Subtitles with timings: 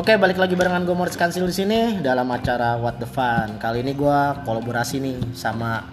[0.00, 3.60] Oke, balik lagi barengan gue Moritz Kansil di sini dalam acara What the Fun.
[3.60, 5.84] Kali ini gue kolaborasi nih sama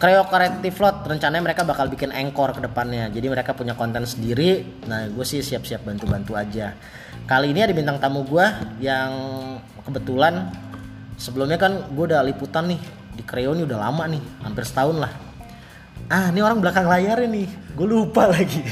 [0.00, 1.04] Creo Creative Lot.
[1.04, 3.12] Rencananya mereka bakal bikin encore ke depannya.
[3.12, 4.64] Jadi mereka punya konten sendiri.
[4.88, 6.72] Nah, gue sih siap-siap bantu-bantu aja.
[7.28, 8.46] Kali ini ada bintang tamu gue
[8.80, 9.12] yang
[9.84, 10.48] kebetulan
[11.20, 12.80] sebelumnya kan gue udah liputan nih
[13.20, 15.12] di Creo ini udah lama nih, hampir setahun lah.
[16.08, 17.44] Ah, ini orang belakang layar ini.
[17.76, 18.64] Gue lupa lagi.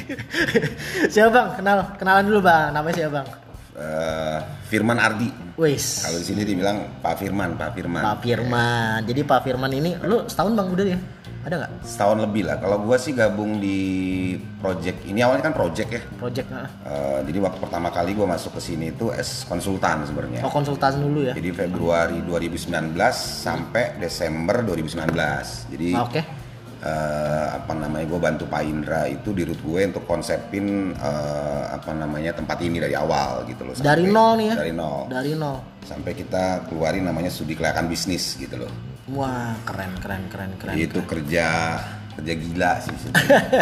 [1.12, 1.48] siapa bang?
[1.52, 2.72] Kenal, kenalan dulu bang.
[2.72, 3.43] Namanya siapa bang?
[3.78, 5.30] Uh, Firman Ardi.
[5.54, 6.02] Wis.
[6.02, 8.02] Kalau di sini dibilang Pak Firman, Pak Firman.
[8.02, 8.98] Pak Firman.
[9.06, 10.98] Jadi Pak Firman ini lu setahun Bang udah ya?
[11.44, 11.72] Ada nggak?
[11.84, 12.56] Setahun lebih lah.
[12.56, 13.78] Kalau gua sih gabung di
[14.64, 16.02] project ini awalnya kan project ya.
[16.16, 16.64] Project nah.
[16.88, 20.40] Uh, jadi waktu pertama kali gua masuk ke sini itu as konsultan sebenarnya.
[20.40, 21.36] Oh, konsultan dulu ya.
[21.36, 22.96] Jadi Februari 2019
[23.44, 25.12] sampai Desember 2019.
[25.68, 26.22] Jadi Ah, Oke.
[26.84, 31.90] Eh, apa namanya gue bantu Pak Indra itu di root gue untuk konsepin eh, apa
[31.90, 34.54] namanya tempat ini dari awal gitu loh Dari nol nih ya?
[34.60, 35.58] dari nol Dari nol.
[35.82, 38.72] sampai kita keluarin namanya studi kelayakan bisnis gitu loh
[39.10, 40.74] Wah, keren keren keren keren.
[40.76, 41.76] itu kerja
[42.14, 42.94] kerja gila sih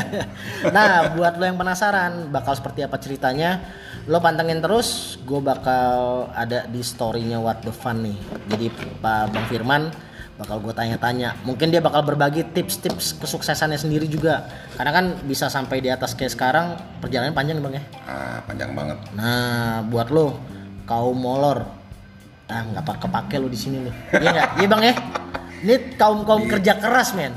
[0.76, 3.64] nah, buat lo yang penasaran bakal seperti apa ceritanya,
[4.04, 5.16] lo pantengin terus.
[5.24, 8.18] Gue bakal ada di storynya What the Fun nih.
[8.48, 8.66] Jadi
[9.00, 9.82] Pak Bang Firman
[10.32, 11.36] bakal gue tanya-tanya.
[11.42, 14.48] Mungkin dia bakal berbagi tips-tips kesuksesannya sendiri juga.
[14.74, 16.66] Karena kan bisa sampai di atas kayak sekarang
[16.98, 17.84] perjalanan panjang nih bang ya.
[18.04, 20.40] ah, panjang banget Nah, buat lo
[20.82, 21.62] kaum molor,
[22.46, 23.92] ah nggak pakai kepake lo di sini lo.
[24.10, 24.48] Iya nggak?
[24.58, 24.94] Iya bang ya.
[25.62, 27.32] Ini kaum kaum kerja keras men.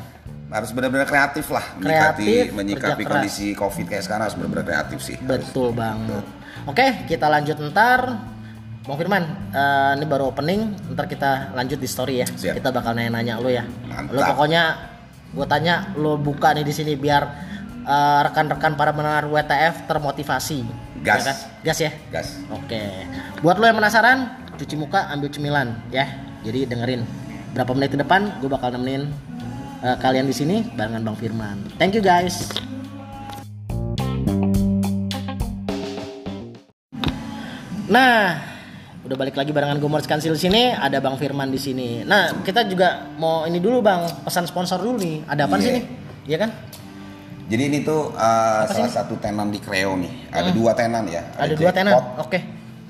[0.45, 3.11] harus benar-benar kreatif lah Kreatif, menyikapi menyikapi kerja keras.
[3.27, 6.23] kondisi covid kayak sekarang harus benar-benar kreatif sih Betul banget.
[6.63, 8.15] Oke, kita lanjut ntar.
[8.85, 12.27] Bang Firman, eh, ini baru opening, ntar kita lanjut di story ya.
[12.29, 12.61] Siap.
[12.61, 13.65] Kita bakal nanya-nanya lo ya.
[13.65, 14.13] Mantap.
[14.13, 14.63] Lo pokoknya
[15.33, 17.23] gue tanya lo buka nih di sini biar
[17.81, 20.61] eh, rekan-rekan para pendengar WTF termotivasi.
[21.01, 21.17] Gas.
[21.17, 21.37] Ya kan?
[21.65, 21.91] Gas ya.
[22.13, 23.09] gas Oke.
[23.41, 26.05] Buat lo yang penasaran, cuci muka, ambil cemilan ya.
[26.45, 27.01] Jadi dengerin.
[27.57, 29.09] Berapa menit ke depan gue bakal nemenin
[29.81, 31.57] eh, kalian di sini barengan Bang Firman.
[31.81, 32.53] Thank you guys.
[37.85, 38.54] Nah,
[39.05, 42.01] udah balik lagi barengan gue Morris Kansil sini, ada Bang Firman di sini.
[42.01, 45.21] Nah, kita juga mau ini dulu Bang, pesan sponsor dulu nih.
[45.29, 45.75] Ada apa sih Iya.
[45.77, 45.83] nih?
[46.25, 46.51] Iya kan?
[47.45, 51.45] jadi ini tuh uh, salah satu tenan di Creo nih ada dua tenan ya Hmm.
[51.45, 51.93] Ada dua tenan.
[52.17, 52.41] Oke.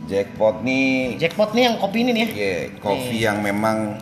[0.08, 2.30] Jackpot nih Jackpot nih yang kopi ini nih ya.
[2.32, 4.00] Iya, kopi yang memang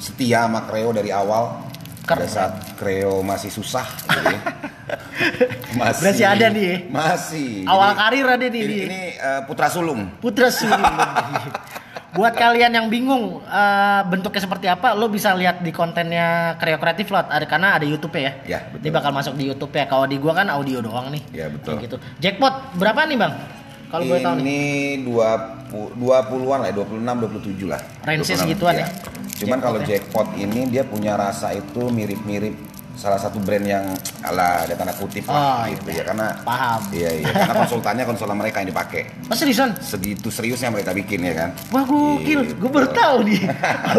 [0.00, 1.68] setia sama Creo dari awal.
[2.08, 4.40] Pada saat Creo masih susah gitu ya.
[5.80, 6.76] masih Berarti ada nih ya?
[6.90, 7.50] Masih.
[7.66, 10.00] Awal Jadi, karir ada nih Ini, ini, uh, Putra Sulung.
[10.18, 10.80] Putra Sulung.
[12.10, 17.06] Buat kalian yang bingung eh, bentuknya seperti apa, lo bisa lihat di kontennya Creo Creative
[17.06, 17.30] Lot.
[17.30, 18.34] Ada karena ada YouTube ya.
[18.42, 18.90] Ya, betul.
[18.90, 19.86] Ini bakal masuk di YouTube ya.
[19.86, 21.22] Kalau di gua kan audio doang nih.
[21.30, 21.78] Ya, betul.
[21.78, 21.96] Kayak gitu.
[22.18, 23.34] Jackpot berapa nih, Bang?
[23.94, 24.42] Kalau boleh tahu nih.
[24.42, 24.60] Ini
[25.06, 25.28] dua
[25.70, 27.80] pu- 20-an lah, 26 27 lah.
[28.06, 28.82] Range-nya 26, segituan iya.
[28.82, 28.86] ya?
[29.40, 29.98] Cuman kalau Jackpot ya?
[29.98, 32.54] jackpot ini dia punya rasa itu mirip-mirip
[33.00, 33.80] salah satu brand yang
[34.20, 36.80] ala ada tanda kutip Oh, lah gitu ya karena Paham.
[36.92, 39.08] Iya iya karena konsultannya konsultan mereka yang dipakai.
[39.24, 39.72] Oh, seriusan?
[39.80, 41.50] Segitu seriusnya mereka bikin ya kan.
[41.72, 42.44] Wah, gokil.
[42.44, 42.60] Gitu.
[42.60, 43.40] Gue baru tahu nih.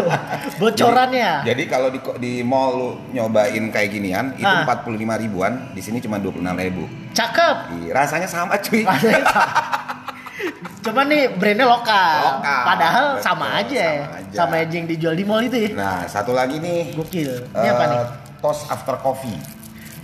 [0.62, 1.42] Bocorannya.
[1.42, 4.62] Jadi kalau di di mall lu nyobain kayak ginian itu Ah.
[4.68, 6.84] 45 ribuan, di sini cuma 26 ribu.
[7.16, 7.56] Cakep.
[7.82, 8.84] Ih, rasanya sama cuy.
[10.84, 12.38] Coba nih brandnya lokal.
[12.38, 12.62] Lokal.
[12.68, 13.86] Padahal Betul, sama aja.
[13.98, 14.34] sama aja.
[14.36, 15.70] Sama aja yang dijual di mall itu ya.
[15.74, 16.94] Nah, satu lagi nih.
[16.94, 17.50] Gokil.
[17.50, 18.00] Ini apa eh, nih?
[18.42, 19.38] Toast after coffee.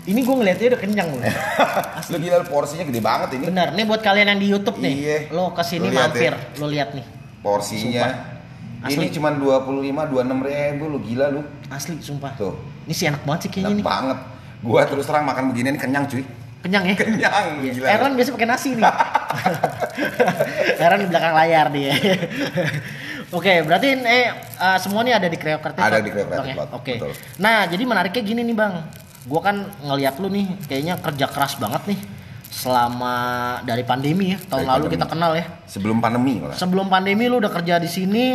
[0.06, 1.20] Ini gue ngeliatnya udah kenyang loh.
[2.14, 3.44] Lu gila porsinya gede banget ini.
[3.50, 4.94] Bener, nih buat kalian yang di YouTube nih.
[4.94, 5.19] Iya.
[5.35, 6.56] Lo ke sini lihat mampir, ya.
[6.56, 7.05] lo lihat nih.
[7.44, 8.06] Porsinya.
[8.79, 8.94] Asli.
[8.94, 11.43] Ini cuma 25 26 ribu lu gila lu.
[11.69, 12.32] Asli sumpah.
[12.38, 12.55] Tuh.
[12.87, 13.85] Ini sih enak banget sih kayaknya Enak nih.
[13.85, 14.19] banget.
[14.64, 16.23] Gua terus terang makan beginian kenyang cuy.
[16.58, 16.94] Kenyang ya?
[16.94, 17.70] Kenyang, Iya.
[17.75, 17.87] gila.
[17.91, 18.82] Aaron biasa pakai nasi nih.
[20.81, 21.93] Aaron di belakang layar dia.
[23.29, 26.73] Oke, berarti eh uh, semua nih ada di Creo Creative Ada di Creo Creative Oke,
[26.73, 26.95] Oke.
[26.97, 27.13] betul.
[27.37, 28.75] Nah, jadi menariknya gini nih, Bang.
[29.29, 32.01] Gua kan ngeliat lu nih kayaknya kerja keras banget nih
[32.49, 33.15] selama
[33.63, 34.39] dari pandemi ya.
[34.41, 34.95] Tahun Dari lalu pandemi.
[34.97, 35.45] kita kenal ya.
[35.65, 36.57] Sebelum pandemi malah.
[36.57, 38.27] Sebelum pandemi lu udah kerja di sini,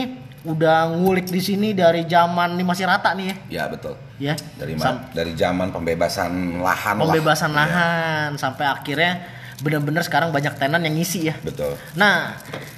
[0.46, 3.36] udah ngulik di sini dari zaman ini masih rata nih ya.
[3.50, 3.98] Ya betul.
[4.22, 4.38] Ya.
[4.56, 7.10] Dari Sam- dari zaman pembebasan lahan lah.
[7.10, 9.26] pembebasan Iya, lahan sampai akhirnya
[9.60, 11.36] bener-bener sekarang banyak tenan yang ngisi ya.
[11.42, 11.74] Betul.
[11.98, 12.38] Nah,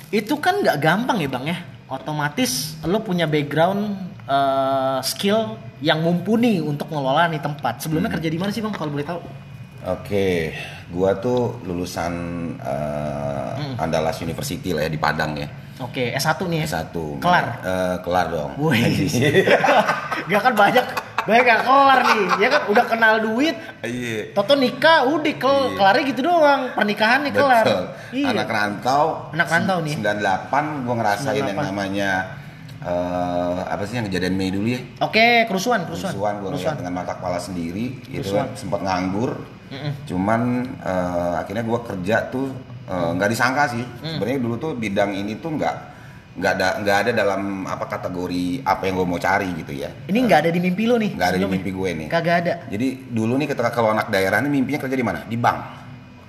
[0.10, 1.58] itu kan nggak gampang ya bang ya.
[1.86, 3.94] Otomatis lo punya background
[4.26, 7.78] eh, skill yang mumpuni untuk ngelola nih tempat.
[7.78, 8.18] Sebelumnya Hmm.
[8.18, 9.22] kerja di mana sih bang kalau boleh tahu?
[9.86, 10.50] Oke,
[10.90, 12.14] gua tuh lulusan
[12.58, 13.76] eh, Hmm.
[13.78, 15.46] Andalas University lah ya di Padang ya.
[15.78, 16.82] Oke, S1 nih ya.
[16.82, 16.96] S1.
[17.22, 17.46] Kelar.
[17.62, 18.52] Eh, kelar dong.
[18.58, 19.06] Wih.
[20.31, 20.86] Gak kan banyak
[21.25, 22.24] banyak yang kelar nih.
[22.38, 23.56] Ya kan udah kenal duit.
[23.81, 24.31] Iya.
[24.31, 25.75] Toto nikah udah kel Iya.
[25.75, 26.62] kelarnya gitu doang.
[26.72, 27.66] Pernikahan nih kelar.
[27.66, 27.83] Betul.
[28.13, 28.27] Iya.
[28.31, 29.06] Anak rantau.
[29.30, 29.94] Anak rantau nih.
[29.95, 31.68] 98 gua ngerasain yang 98.
[31.68, 32.12] namanya
[32.80, 34.80] eh, apa sih yang kejadian Mei dulu ya?
[35.01, 36.13] Oke, kerusuhan, kerusuhan.
[36.13, 36.75] Kerusuhan gua ngeliat Kerusuhan.
[36.77, 38.45] dengan mata kepala sendiri gitu Kerusuhan.
[38.45, 39.31] kan sempat nganggur.
[39.66, 39.92] Mm-mm.
[40.06, 40.42] Cuman
[40.78, 42.54] eh, akhirnya gua kerja tuh
[42.86, 43.81] eh, nggak disangka sih.
[43.81, 44.13] Mm.
[44.13, 45.75] Sebenarnya dulu tuh bidang ini tuh nggak
[46.36, 49.90] nggak ada nggak ada dalam apa kategori apa yang gue mau cari gitu ya.
[50.12, 51.12] Ini nggak ada di mimpi lo nih.
[51.16, 52.08] Nggak ada di mimpi gue nih.
[52.12, 52.54] Kagak ada.
[52.68, 55.24] Jadi dulu nih ketika kalau anak daerah nih mimpinya kerja di mana?
[55.24, 55.60] Di bank.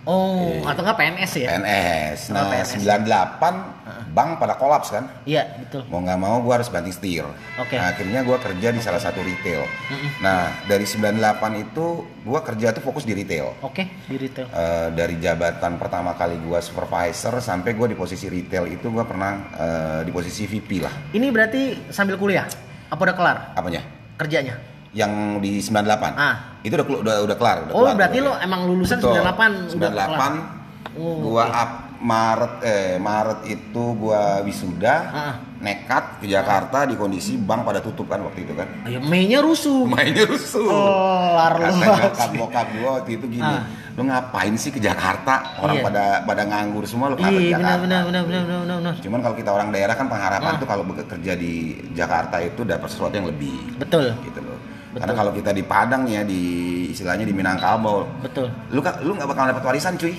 [0.06, 1.48] Oh, atau nggak PNS ya?
[1.50, 2.18] PNS.
[2.30, 2.78] Nah, PNS.
[2.78, 3.75] 98
[4.16, 5.04] bank pada kolaps kan.
[5.28, 5.84] Iya, betul.
[5.92, 7.28] Mau nggak mau gue harus banting setir.
[7.60, 7.76] Oke.
[7.76, 9.60] Nah, akhirnya gue kerja di salah satu retail.
[9.60, 10.24] Mm-mm.
[10.24, 11.20] Nah, dari 98
[11.60, 11.84] itu
[12.24, 13.52] gue kerja tuh fokus di retail.
[13.60, 14.48] Oke, di retail.
[14.48, 19.32] Eh, dari jabatan pertama kali gue supervisor sampai gue di posisi retail itu gue pernah
[19.52, 21.12] eh, di posisi VP lah.
[21.12, 22.48] Ini berarti sambil kuliah?
[22.88, 23.84] Apa udah kelar Apanya?
[24.16, 24.56] kerjanya?
[24.96, 25.12] Yang
[25.44, 26.16] di 98.
[26.16, 26.56] Ah.
[26.64, 27.56] Itu udah udah udah kelar.
[27.68, 29.20] Udah Oh, kelar berarti lo emang lulusan Betul.
[29.20, 30.08] 98 udah kelar.
[30.16, 30.64] 98
[30.96, 35.34] Oh, gua up Maret eh Maret itu gua wisuda Ah.
[35.56, 39.88] nekat ke Jakarta di kondisi bank pada tutup kan waktu itu kan Ya, Mei-nya rusuh.
[39.88, 43.64] mainnya rusuh Oh, kata bokap gua waktu itu gini Ah.
[43.92, 45.84] lu ngapain sih ke Jakarta orang Iya.
[45.88, 48.94] pada pada nganggur semua lu kenapa ke Iya, Jakarta benar benar benar benar benar benar.
[49.00, 50.60] cuman kalau kita orang daerah kan pengharapan Ah.
[50.60, 51.52] tuh kalau bekerja di
[51.90, 54.12] Jakarta itu dapat sesuatu yang lebih Betul.
[54.20, 54.60] gitu loh
[54.92, 55.00] Betul.
[55.00, 56.42] karena kalau kita di Padang ya di
[56.86, 58.52] istilahnya di Minangkabau Betul.
[58.68, 60.12] lu lu nggak bakal dapat warisan cuy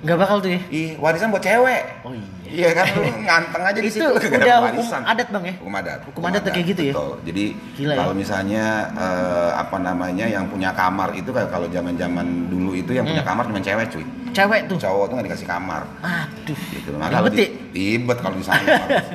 [0.00, 0.60] Nggak bakal tuh ya.
[0.70, 1.82] Ih, warisan buat cewek.
[2.02, 2.28] Oh iya.
[2.50, 5.02] Iya kan lu nganteng aja di Itu situ lu kagak udah hukum warisan.
[5.04, 5.54] adat, Bang, ya?
[5.60, 6.00] Hukum adat.
[6.02, 6.92] Hukum adat tuh kayak gitu ya?
[6.92, 7.12] Betul.
[7.22, 7.44] Jadi
[7.76, 7.98] Gila ya?
[8.00, 13.04] kalau misalnya eh, apa namanya yang punya kamar itu kayak kalau zaman-zaman dulu itu yang
[13.04, 13.12] Hmm.
[13.12, 14.04] punya kamar cuma cewek cuy.
[14.30, 14.76] Cewek tuh.
[14.78, 15.82] Cowok tuh nggak dikasih kamar.
[16.00, 16.58] Aduh.
[16.72, 16.88] Gitu.
[16.96, 17.48] Maka Ribet di, ya?
[17.70, 18.66] ribet kalau di sana.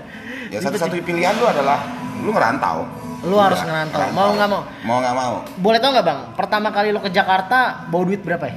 [0.53, 1.79] ya satu-satu pilihan lu adalah
[2.15, 2.85] lu ngerantau.
[3.25, 3.99] Lu harus Udah, ngerantau.
[4.13, 4.61] Mau nggak mau?
[4.85, 5.33] Mau nggak mau.
[5.57, 6.19] Boleh tau nggak bang?
[6.37, 8.55] Pertama kali lo ke Jakarta bawa duit berapa ya?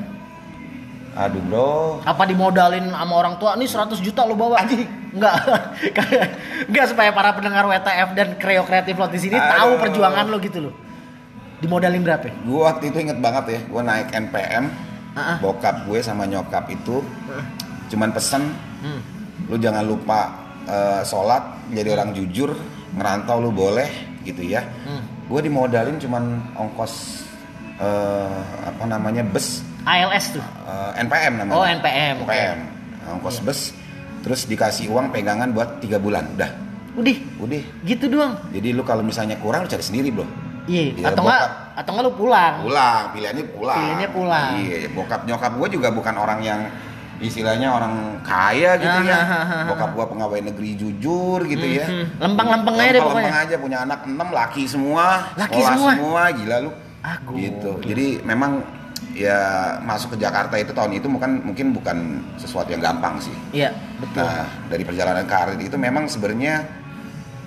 [1.18, 3.58] Aduh bro, Apa dimodalin sama orang tua?
[3.58, 4.62] Nih 100 juta lo bawa?
[4.62, 4.86] Anjing.
[5.18, 5.34] Enggak.
[6.70, 10.70] Enggak supaya para pendengar WTF dan Kreo Kreatif Lot di sini tahu perjuangan lo gitu
[10.70, 10.74] loh.
[11.58, 12.30] Dimodalin berapa?
[12.30, 14.70] gue waktu itu inget banget ya, gue naik NPM,
[15.18, 15.42] ah.
[15.42, 17.02] bokap gue sama nyokap itu
[17.90, 19.02] cuman pesen, Hmm.
[19.50, 20.38] lu jangan lupa
[20.70, 22.54] eh, sholat, jadi orang jujur,
[22.94, 23.90] ngerantau lu boleh
[24.22, 24.62] gitu ya.
[24.86, 25.02] Hmm.
[25.26, 27.26] Gue dimodalin cuman ongkos
[27.82, 30.42] eh, apa namanya bus ALS tuh.
[30.42, 31.54] eh, NPM namanya.
[31.54, 32.14] Oh, NPM.
[32.20, 32.58] NPM,
[33.10, 33.60] ongkos bus,
[34.20, 36.50] terus dikasih uang pegangan buat tiga bulan, udah,
[36.94, 37.62] Udah, udah.
[37.84, 38.34] gitu doang.
[38.48, 40.26] Jadi lu kalau misalnya kurang lu cari sendiri bro.
[40.66, 41.42] Iya, Iya, atau enggak
[41.74, 42.54] atau enggak lu pulang.
[42.60, 44.50] pulang pilihannya pulang Pilihannya pulang.
[44.58, 46.60] iya bokap nyokap gue juga bukan orang yang
[47.18, 49.64] istilahnya orang kaya gitu ya Ah, ah, ah, ah.
[49.66, 52.04] bokap gue pegawai negeri jujur gitu ya Mhm.
[52.20, 53.32] Lempeng-lempeng aja deh pokoknya.
[53.38, 56.22] aja punya anak enam laki semua Laki sekolah semua?
[56.30, 56.70] gila lu
[57.00, 57.32] gokil.
[57.40, 58.60] gitu jadi memang
[59.18, 59.38] ya
[59.82, 64.22] masuk ke Jakarta itu tahun itu bukan mungkin bukan sesuatu yang gampang sih Iya, betul.
[64.22, 66.62] Nah, dari perjalanan karir itu memang sebenarnya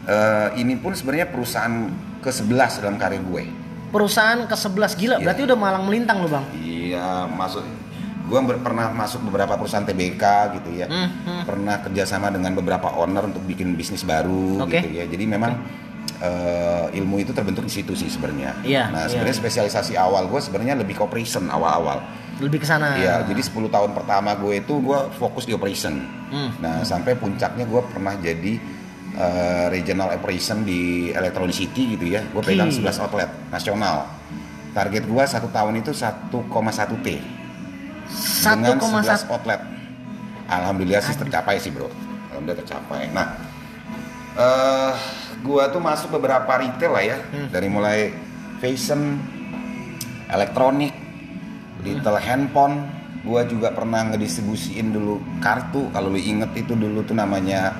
[0.03, 1.87] eh, ini pun sebenarnya perusahaan
[2.21, 3.43] ke-11 dalam karir gue.
[3.91, 5.25] Perusahaan ke-11 gila, Iya.
[5.25, 6.45] berarti udah malang melintang lo, Bang.
[6.55, 7.63] Iya, masuk
[8.21, 10.23] gue pernah masuk beberapa perusahaan TBK
[10.61, 10.87] gitu ya.
[10.87, 11.41] Hmm, hmm.
[11.43, 14.79] Pernah kerjasama dengan beberapa owner untuk bikin bisnis baru Oke.
[14.79, 15.03] gitu ya.
[15.07, 15.51] Jadi memang
[16.21, 18.53] eh, ilmu itu terbentuk di situ sih sebenarnya.
[18.61, 19.09] Iya, Nah, iya.
[19.09, 22.05] sebenarnya spesialisasi awal gue sebenarnya lebih ke operation awal-awal.
[22.37, 22.97] Lebih ke sana.
[22.97, 26.01] Iya, jadi 10 tahun pertama gue itu gue fokus di operation.
[26.29, 26.53] Hmm.
[26.61, 28.53] Nah, sampai puncaknya gue pernah jadi
[29.11, 32.21] eh, regional operation di Electronic City gitu ya.
[32.31, 32.89] Gue pegang Gila.
[32.93, 34.07] 11 outlet nasional.
[34.71, 37.07] Target gue satu tahun itu 1,1 T
[38.41, 39.61] dengan 11 1,1 outlet.
[40.47, 41.87] Alhamdulillah sih tercapai sih bro.
[42.31, 43.11] Alhamdulillah tercapai.
[43.11, 43.27] Nah,
[44.35, 44.93] eh
[45.41, 47.47] gua tuh masuk beberapa retail lah ya, Hmm.
[47.49, 47.99] dari mulai
[48.57, 49.17] fashion,
[50.27, 50.93] elektronik,
[51.81, 52.25] retail Hmm.
[52.25, 52.75] handphone.
[53.21, 55.89] Gua juga pernah ngedistribusiin dulu kartu.
[55.91, 57.77] Kalau lu inget itu dulu tuh namanya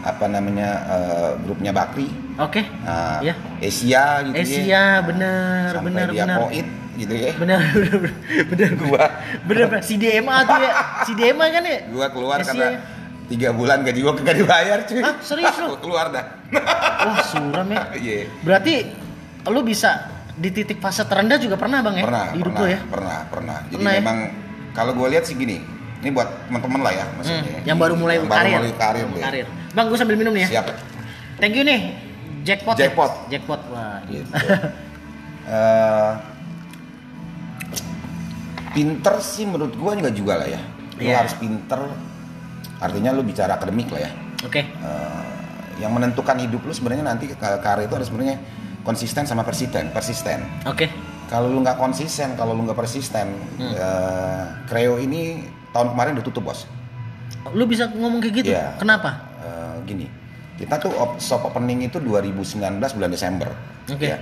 [0.00, 2.06] apa namanya eh, grupnya Bakri.
[2.36, 2.62] Oke.
[2.80, 3.34] Nah, Iya.
[3.58, 4.42] Asia gitu ya.
[4.44, 6.38] Asia, bener, Sampai bener, dia bener.
[6.40, 7.32] Poit, gitu ya.
[7.34, 7.98] Bener, bener,
[8.46, 9.04] bener, Gua
[9.42, 9.82] bener, bener.
[9.82, 11.78] Si DMA tuh ya, si DMA kan ya.
[11.90, 12.78] gua keluar SC karena ya.
[13.24, 15.00] Tiga bulan gaji gua kagak dibayar cuy.
[15.00, 15.76] Hah, serius lu?
[15.82, 16.24] Keluar dah.
[17.04, 17.82] Wah suram ya.
[17.96, 18.28] Iya.
[18.42, 18.74] Berarti
[19.44, 19.90] lu bisa
[20.34, 22.04] di titik fase terendah juga pernah bang ya?
[22.04, 22.78] Pernah, di hidup pernah, lu ya?
[22.84, 23.56] pernah, pernah.
[23.64, 24.00] Jadi Pernah ya?
[24.00, 24.18] memang
[24.74, 25.62] kalau gue lihat sih gini,
[26.00, 27.42] ini buat teman-teman lah ya maksudnya.
[27.44, 28.34] Hmm, yang baru mulai Yang karir.
[28.34, 29.22] Baru mulai karir, deh.
[29.22, 29.46] karir.
[29.72, 30.48] Bang, gue sambil minum nih ya.
[30.58, 30.66] Siap.
[31.38, 31.80] Thank you nih.
[32.44, 32.76] Jackpot.
[32.76, 32.80] ya?
[32.86, 33.12] Jackpot.
[33.30, 33.60] Jackpot.
[33.70, 33.98] Wah.
[34.04, 34.28] Gitu.
[35.44, 36.12] Eh,
[38.74, 40.60] pinter sih menurut gue juga juga lah ya.
[40.94, 41.14] Lu Iya.
[41.22, 41.80] harus pinter.
[42.84, 44.10] Artinya lu bicara akademik lah ya.
[44.44, 44.60] Oke.
[44.60, 45.22] Eh,
[45.80, 48.36] yang menentukan hidup lu sebenarnya nanti karir itu harus sebenarnya
[48.84, 50.44] konsisten sama persisten, persisten.
[50.68, 50.92] Oke.
[51.24, 53.72] Kalau lu nggak konsisten, kalau lu nggak persisten, Hmm.
[54.68, 55.40] Creo ini
[55.72, 56.68] tahun kemarin udah tutup bos.
[57.50, 58.46] Lu bisa ngomong kayak gitu?
[58.52, 58.76] Iya.
[58.76, 59.32] Kenapa?
[59.40, 60.06] Eh, gini,
[60.54, 62.60] kita tuh op- shop opening itu 2019
[62.92, 63.48] bulan Desember,
[63.88, 64.04] Oke.
[64.06, 64.18] ya,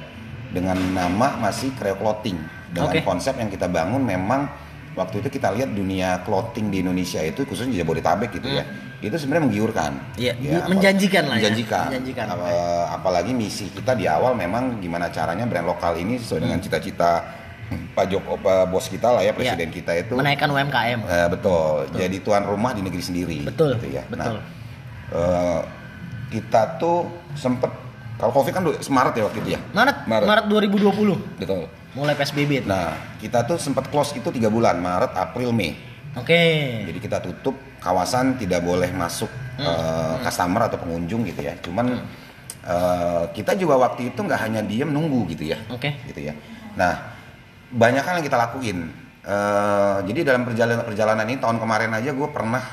[0.48, 2.38] dengan nama masih Creo Clothing,
[2.70, 3.02] dengan Oke.
[3.02, 4.46] konsep yang kita bangun memang
[4.92, 8.64] waktu itu kita lihat dunia clothing di Indonesia itu khususnya di Jabodetabek gitu ya,
[8.98, 10.20] itu sebenarnya menggiurkan, Hmm.
[10.20, 11.40] Iya, apa- menjanjikan lah ya.
[11.42, 12.26] menjanjikan, Menjanjikan.
[12.28, 16.64] Apa- apalagi misi kita di awal memang gimana caranya brand lokal ini sesuai dengan Hmm.
[16.64, 17.10] cita-cita
[17.96, 19.74] Pak Joko, Pak bos kita lah ya, presiden Iya.
[19.74, 20.12] kita itu.
[20.12, 21.00] Menaikkan UMKM.
[21.02, 21.88] Eh, betul.
[21.90, 23.38] jadi tuan rumah di negeri sendiri.
[23.42, 24.04] Betul, gitu ya.
[24.06, 24.36] betul.
[24.38, 24.44] Nah,
[25.10, 25.60] eh,
[26.30, 27.68] kita tuh sempet
[28.14, 29.60] kalau covid kan Maret ya waktu itu ya.
[29.72, 30.26] Maret, Maret.
[30.28, 31.16] Maret, 2020.
[31.36, 31.64] Betul.
[31.92, 32.64] Mulai PSBB.
[32.64, 32.72] tuh.
[32.72, 35.76] Nah kita tuh sempat close itu tiga bulan Maret, April, Mei.
[36.16, 36.40] Oke.
[36.88, 39.68] Jadi kita tutup kawasan tidak boleh masuk Hmm.
[39.68, 41.52] eh, customer atau pengunjung gitu ya.
[41.60, 42.00] Cuman
[42.62, 45.58] eh, kita juga waktu itu nggak hanya diem nunggu gitu ya.
[45.68, 45.92] Oke.
[46.08, 46.34] Gitu ya.
[46.72, 47.12] Nah
[47.68, 48.88] banyak hal yang kita lakuin.
[49.22, 52.64] Eh, jadi dalam perjalanan perjalanan ini tahun kemarin aja gue pernah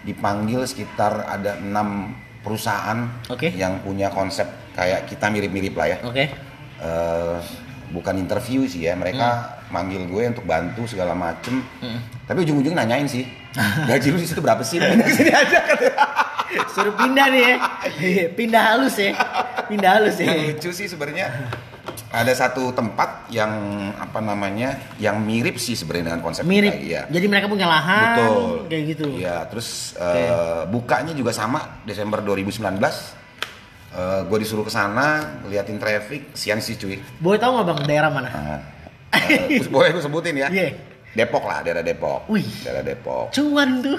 [0.00, 3.52] dipanggil sekitar ada enam perusahaan Oke.
[3.52, 5.98] yang punya konsep kayak kita mirip-mirip lah ya.
[6.00, 6.24] Oke.
[6.80, 7.38] Eh,
[7.90, 11.62] bukan interview sih ya, mereka manggil gue untuk bantu segala macem.
[11.82, 12.00] Hmm.
[12.26, 13.26] Tapi ujung-ujungnya nanyain sih,
[13.90, 14.78] gaji lu di situ berapa sih?
[14.78, 15.58] Pindah ke sini aja.
[16.74, 17.56] Suruh pindah nih ya.
[18.34, 19.14] pindah halus ya.
[19.70, 20.34] Pindah halus ya.
[20.34, 21.30] Yang lucu sih sebenarnya
[22.10, 23.50] ada satu tempat yang
[23.94, 26.74] apa namanya yang mirip sih sebenarnya dengan konsep Mirip.
[26.74, 26.82] kita.
[26.82, 27.02] Iya.
[27.06, 28.18] Jadi mereka punya lahan.
[28.18, 28.54] Betul.
[28.66, 29.06] Kayak gitu.
[29.14, 33.19] Iya, terus eh, bukanya juga sama Desember 2019.
[33.90, 36.94] Eh, gue disuruh ke sana ngeliatin traffic, siang sih cuy.
[37.18, 38.28] Boleh tahu nggak bang daerah mana?
[38.30, 38.60] Nah,
[39.10, 40.46] eh, terus boleh gue sebutin ya.
[40.46, 40.70] Iya.
[41.10, 42.30] Depok lah, daerah Depok.
[42.30, 42.46] Wih.
[42.62, 43.34] Daerah Depok.
[43.34, 43.98] Cuan tuh.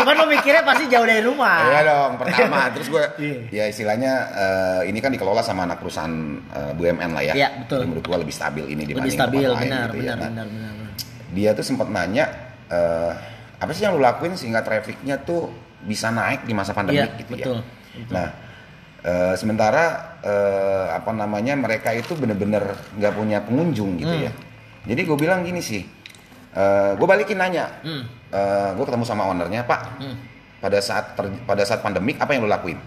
[0.00, 1.68] Cuman lo mikirnya pasti jauh dari rumah.
[1.68, 2.58] Iya dong, pertama.
[2.74, 3.40] Terus gue, Iya.
[3.52, 6.16] ya istilahnya eh, ini kan dikelola sama anak perusahaan
[6.56, 7.34] eh, BUMN lah ya.
[7.36, 7.84] Iya, betul.
[7.84, 10.00] Jadi menurut gue lebih stabil ini Lebih dibanding stabil, tempat lain benar, gitu ya.
[10.00, 10.92] benar, Nah, benar, benar, benar.
[11.36, 12.24] Dia tuh sempat nanya,
[12.72, 13.12] eh,
[13.60, 15.52] apa sih yang lu lakuin sehingga trafficnya tuh
[15.84, 18.08] bisa naik di masa pandemi Iya, gitu betul, ya.
[18.08, 18.28] Nah,
[19.06, 24.26] eh, sementara eh, apa namanya mereka itu bener-bener nggak punya pengunjung gitu Hmm.
[24.26, 24.32] ya.
[24.86, 25.82] Jadi gue bilang gini sih,
[26.94, 28.06] gue balikin nanya, Hmm.
[28.78, 30.14] gue ketemu sama ownernya, Pak, Hmm.
[30.62, 32.78] pada saat ter- pada saat pandemik apa yang lo lakuin?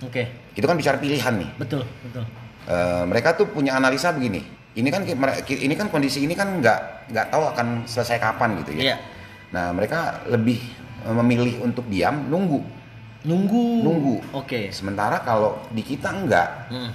[0.00, 0.32] Oke.
[0.56, 1.50] Itu kan bicara pilihan nih.
[1.60, 2.24] Betul, betul.
[2.62, 4.42] Eh, mereka tuh punya analisa begini.
[4.72, 8.82] Ini kan ini kan kondisi ini kan nggak nggak tahu akan selesai kapan gitu ya.
[8.82, 8.96] Iya.
[9.52, 10.56] Nah mereka lebih
[11.04, 12.62] eh, memilih untuk diam nunggu.
[13.22, 13.66] Nunggu.
[13.82, 14.14] Nunggu.
[14.34, 14.70] Oke.
[14.70, 16.48] Sementara kalau di kita enggak.
[16.68, 16.90] Hmm.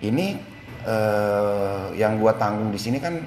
[0.00, 0.26] Ini
[0.86, 3.20] eh, yang gua tanggung di sini kan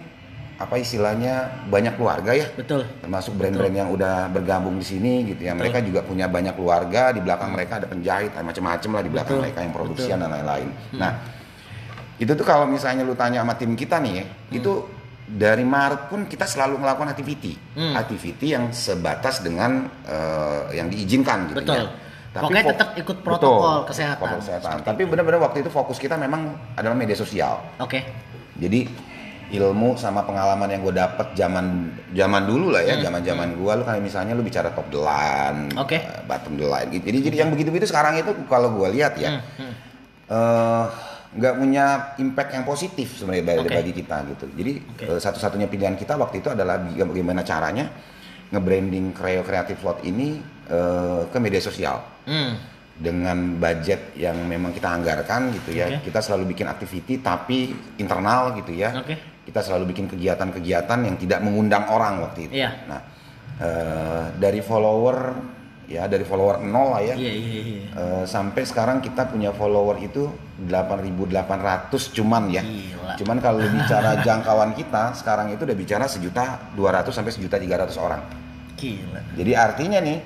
[0.53, 2.47] apa istilahnya banyak keluarga ya.
[2.53, 2.85] Betul.
[3.01, 7.19] termasuk brand-brand yang udah bergabung di sini gitu ya mereka juga punya banyak keluarga di
[7.19, 10.21] belakang mereka ada penjahit macam-macam lah di belakang Betul, mereka yang produksi betul.
[10.21, 11.11] dan lain-lain nah
[12.15, 14.71] itu tuh kalau misalnya lu tanya sama tim kita nih ya itu
[15.25, 17.97] dari Maret pun kita selalu melakukan activity Hmm.
[17.97, 21.75] activity yang sebatas dengan eh, yang diizinkan gitu Betul.
[21.81, 21.85] ya
[22.35, 24.17] Pokoknya fo- tetap ikut protokol Betul, kesehatan.
[24.19, 24.75] protokol kesehatan.
[24.81, 26.41] tapi benar-benar waktu itu fokus kita memang
[26.73, 28.01] adalah media sosial Oke.
[28.55, 28.89] jadi
[29.51, 31.65] ilmu sama pengalaman yang gue dapet zaman
[32.09, 33.05] zaman dulu lah ya, Hmm.
[33.05, 35.93] zaman zaman gue lu kayak misalnya lu bicara top the line, Oke.
[35.95, 36.89] eh, bottom the line.
[36.89, 37.05] gitu.
[37.05, 39.69] Jadi jadi yang begitu-begitu sekarang itu kalau gue lihat ya, Hmm,
[40.25, 40.85] hmm.
[41.33, 41.85] nggak punya
[42.15, 43.73] impact yang positif sebenarnya bagi, Oke.
[43.75, 44.45] bagi kita gitu.
[44.51, 45.03] Jadi Oke.
[45.07, 47.89] eh, satu-satunya pilihan kita waktu itu adalah bagaimana caranya
[48.51, 52.55] nge-branding Creo Creative Lot ini eh, ke media sosial Hmm.
[52.93, 55.91] dengan budget yang memang kita anggarkan gitu ya.
[55.99, 56.07] Oke.
[56.07, 58.95] Kita selalu bikin activity tapi internal gitu ya.
[58.95, 59.43] Oke.
[59.43, 62.63] Kita selalu bikin kegiatan-kegiatan yang tidak mengundang orang waktu itu.
[62.63, 62.71] Iya.
[62.87, 63.01] Nah,
[63.59, 65.17] eh, dari follower
[65.93, 67.13] ya dari follower nol lah ya.
[67.13, 67.81] Iya, iya, iya.
[67.93, 70.25] eh, sampai sekarang kita punya follower itu
[70.65, 72.65] 8.800 cuman ya.
[72.65, 73.13] Gila.
[73.21, 78.21] Cuman kalau bicara jangkauan kita sekarang itu udah bicara sejuta 200 sampai sejuta 300 orang.
[78.73, 79.21] Gila.
[79.37, 80.17] Jadi artinya nih,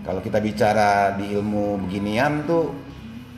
[0.00, 2.64] kalau kita bicara di ilmu beginian tuh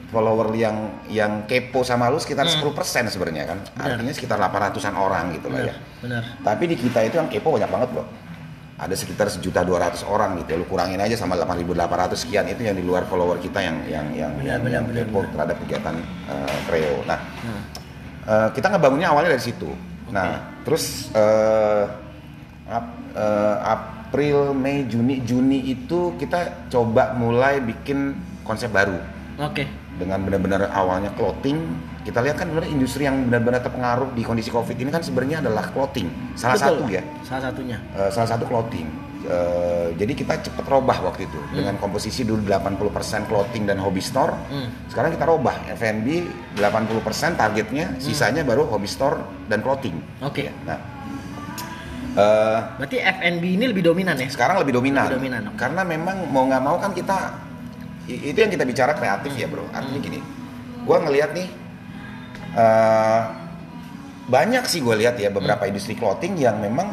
[0.08, 3.58] follower yang yang kepo sama lu sekitar 10% sebenarnya kan.
[3.76, 5.74] Artinya sekitar 800-an orang gitu lah ya.
[6.00, 6.22] Benar.
[6.40, 8.04] Tapi di kita itu yang kepo banyak banget, Bro.
[8.78, 10.54] Ada sekitar sejuta dua ratus orang gitu.
[10.54, 10.56] ya.
[10.62, 14.32] Lu kurangin aja sama 8.800 sekian itu yang di luar follower kita yang yang yang
[14.38, 15.94] Benar, yang, benar, yang benar, terhadap kegiatan
[16.64, 16.94] Creo.
[17.02, 17.62] Nah, Hmm.
[18.28, 19.72] Eh, kita ngebangunnya awalnya dari situ.
[20.12, 21.84] Nah, terus eh,
[22.68, 29.00] Ap- eh, April, Mei, Juni, Juni itu kita coba mulai bikin konsep baru
[29.40, 29.64] Oke.
[29.96, 31.56] dengan benar-benar awalnya clothing.
[32.08, 35.68] Kita lihat kan sebenarnya industri yang benar-benar terpengaruh di kondisi COVID ini kan sebenarnya adalah
[35.68, 36.08] clothing.
[36.40, 36.80] Salah Betul.
[36.80, 37.76] satu ya, Salah satunya.
[37.92, 38.88] eh, salah satu clothing.
[39.28, 44.32] Eh, jadi kita cepet robah waktu itu dengan komposisi dulu 80% clothing dan hobby store.
[44.48, 44.72] Hmm.
[44.88, 46.24] Sekarang kita robah F&B
[46.56, 49.20] 80% targetnya, sisanya baru hobby store
[49.52, 50.00] dan clothing.
[50.24, 50.48] Oke.
[50.64, 50.80] Nah,
[52.16, 54.32] eh, Berarti F&B ini lebih dominan ya?
[54.32, 55.12] sekarang lebih dominan.
[55.12, 55.42] Lebih dominan.
[55.60, 57.36] Karena memang mau nggak mau kan kita
[58.08, 59.68] itu yang kita bicara kreatif ya bro.
[59.76, 60.24] Artinya gini,
[60.88, 61.67] gua ngelihat nih
[62.52, 63.20] eh,
[64.28, 65.72] banyak sih gue lihat ya beberapa Hmm.
[65.72, 66.92] industri clothing yang memang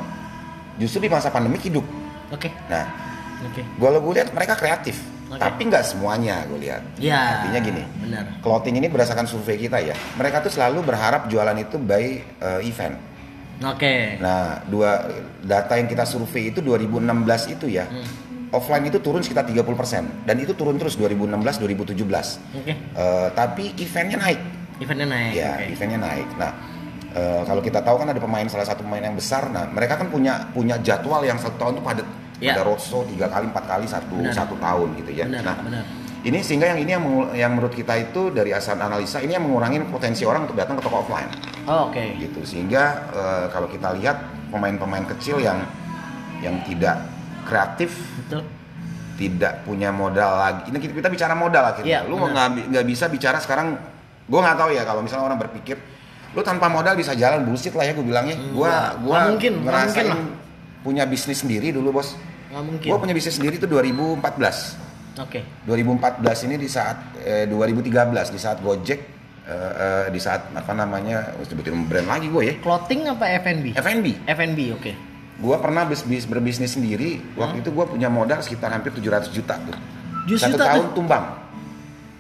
[0.75, 1.83] justru di masa pandemi hidup.
[2.31, 2.47] Oke.
[2.67, 2.87] Nah,
[3.45, 3.61] Oke.
[3.61, 4.95] gue gue lihat mereka kreatif,
[5.27, 5.39] Oke.
[5.39, 6.81] tapi nggak semuanya gue lihat.
[6.95, 7.43] Ya.
[7.43, 8.39] Artinya gini, Benar.
[8.39, 12.95] clothing ini berdasarkan survei kita ya, mereka tuh selalu berharap jualan itu by eh, event.
[13.63, 14.19] Oke.
[14.19, 15.07] Nah, dua
[15.39, 17.87] data yang kita survei itu 2016 itu ya.
[18.51, 22.39] Offline itu turun sekitar 30% dan itu turun terus 2016 2017.
[22.55, 22.71] Oke.
[22.71, 24.39] Eh, tapi eventnya naik.
[24.79, 25.31] Eventnya naik.
[25.33, 25.71] Ya, oke.
[25.71, 26.27] eventnya naik.
[26.35, 26.51] Nah,
[27.11, 29.47] eh, kalau kita tahu kan ada pemain salah satu pemain yang besar.
[29.47, 32.07] Nah, mereka kan punya punya jadwal yang satu tahun itu padat.
[32.43, 32.51] Ya.
[32.51, 34.35] Ada roadshow tiga kali empat kali satu Benar.
[34.35, 35.23] satu tahun gitu ya.
[35.23, 35.83] Benar, nah, benar.
[36.25, 39.79] ini sehingga yang ini yang yang menurut kita itu dari asal analisa ini yang mengurangi
[39.87, 41.29] potensi orang untuk datang ke toko offline
[41.63, 42.17] Oh, Oke.
[42.19, 44.19] gitu sehingga eh, kalau kita lihat
[44.51, 45.63] pemain-pemain kecil yang
[46.41, 47.07] yang tidak
[47.45, 47.93] kreatif
[48.25, 48.41] Betul.
[49.15, 53.77] tidak punya modal lagi ini kita, bicara modal akhirnya Iya, lu nggak bisa bicara sekarang
[54.25, 55.77] gue nggak tahu ya kalau misalnya orang berpikir
[56.31, 59.53] lu tanpa modal bisa jalan bullshit lah ya gue bilangnya gue Nggak, gua nggak mungkin,
[59.61, 60.19] ngerasain mungkin lah.
[60.81, 62.87] punya bisnis sendiri dulu bos Nggak mungkin.
[62.87, 64.19] gue punya bisnis sendiri itu 2014
[65.15, 65.39] Oke.
[65.63, 67.87] 2014 ini di saat eh, 2013
[68.27, 68.99] di saat Gojek
[69.45, 73.65] eh, eh, di saat apa namanya sebutin brand lagi gue ya Clothing apa F&B?
[73.73, 74.91] F&B F&B, oke.
[75.35, 77.19] Gua pernah bis, bis, berbisnis sendiri.
[77.35, 79.75] Waktu itu gua punya modal sekitar hampir 700 juta tuh.
[80.31, 80.93] 700 satu juta tahun tuh?
[80.95, 81.23] tumbang,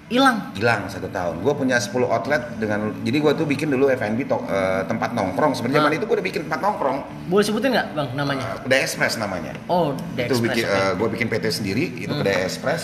[0.05, 0.37] Hilang.
[0.53, 1.41] hilang satu tahun.
[1.41, 5.51] Gua punya 10 outlet dengan, jadi gua tuh bikin dulu F&B to- eh, tempat nongkrong.
[5.51, 5.83] Sebenarnya Ah.
[5.83, 6.97] zaman itu gua udah bikin tempat nongkrong.
[7.25, 8.45] Boleh sebutin nggak, Bang, namanya?
[8.45, 9.57] Eh, Kedai Express namanya.
[9.65, 10.45] Oh, The itu Express.
[10.45, 10.77] bikin, oke.
[10.77, 12.83] eh, gua bikin PT sendiri, itu Kedai Express.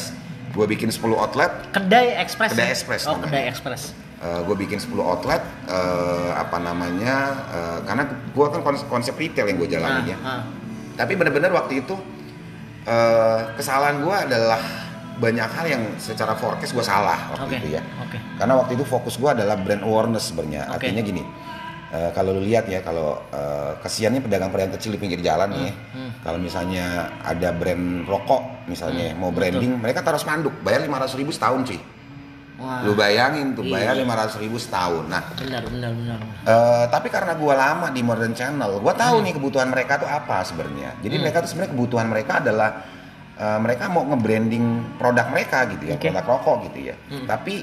[0.52, 1.52] Gua bikin 10 outlet.
[1.70, 2.52] Kedai Express.
[2.52, 2.74] Kedai ya?
[2.74, 3.26] Express Oh, namanya.
[3.28, 3.84] Kedai Express.
[4.22, 7.16] gue bikin 10 outlet eh, apa namanya
[7.50, 10.42] eh, karena gua kan kons- konsep retail yang gue jalanin ya Ah, ah.
[10.96, 11.98] tapi bener-bener waktu itu
[12.84, 14.62] eh, kesalahan gue adalah
[15.22, 17.58] banyak hal yang secara forecast gue salah waktu Oke.
[17.62, 18.18] itu ya Oke.
[18.36, 20.90] karena waktu itu fokus gue adalah brand awareness sebenarnya Oke.
[20.90, 21.22] artinya gini
[21.92, 25.74] eh, kalau lu lihat ya kalau eh, kesiannya pedagang-pedagang kecil di pinggir jalan nih ya,
[25.94, 26.12] hmm.
[26.26, 26.86] kalau misalnya
[27.22, 31.82] ada brand rokok misalnya mau branding mereka taruh spanduk bayar 500 ribu setahun sih
[32.58, 32.86] Wah.
[32.86, 34.06] lu bayangin tuh bayar Iya.
[34.06, 36.20] 500 ribu setahun nah Benar, benar, benar.
[36.46, 40.46] Eh, tapi karena gua lama di Modern Channel, gua tahu nih kebutuhan mereka tuh apa
[40.46, 40.94] sebenarnya.
[41.02, 41.24] Jadi Hmm.
[41.26, 42.70] mereka tuh sebenarnya kebutuhan mereka adalah
[43.42, 44.66] eh, mereka mau nge-branding
[45.02, 46.08] produk mereka gitu ya, Oke.
[46.08, 46.96] produk rokok gitu ya.
[47.10, 47.26] Hmm.
[47.26, 47.54] Tapi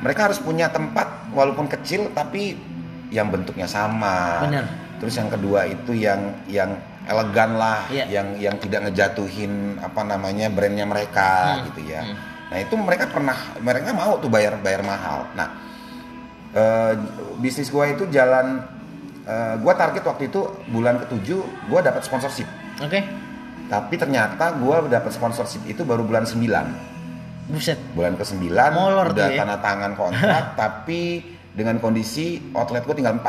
[0.00, 2.56] mereka harus punya tempat walaupun kecil tapi
[3.12, 4.48] yang bentuknya sama.
[4.48, 4.64] Benar.
[4.98, 8.06] Terus yang kedua itu yang yang elegan lah, Iya.
[8.08, 11.64] yang yang tidak ngejatuhin apa namanya brandnya mereka Hmm.
[11.70, 12.02] gitu ya.
[12.02, 12.16] Hmm.
[12.50, 15.26] Nah itu mereka pernah mereka mau tuh bayar bayar mahal.
[15.34, 15.48] Nah
[16.52, 16.92] eh,
[17.38, 18.62] bisnis gua itu jalan
[19.24, 22.46] eh, gua target waktu itu bulan ketujuh gua dapat sponsorship.
[22.78, 23.02] Oke.
[23.72, 26.44] Tapi ternyata gua dapat sponsorship itu baru bulan 9.
[27.48, 27.80] Buset.
[27.92, 29.38] Bulan ke-9 Molor udah ya.
[29.38, 33.24] tanda tangan kontrak tapi dengan kondisi outlet gua tinggal 4.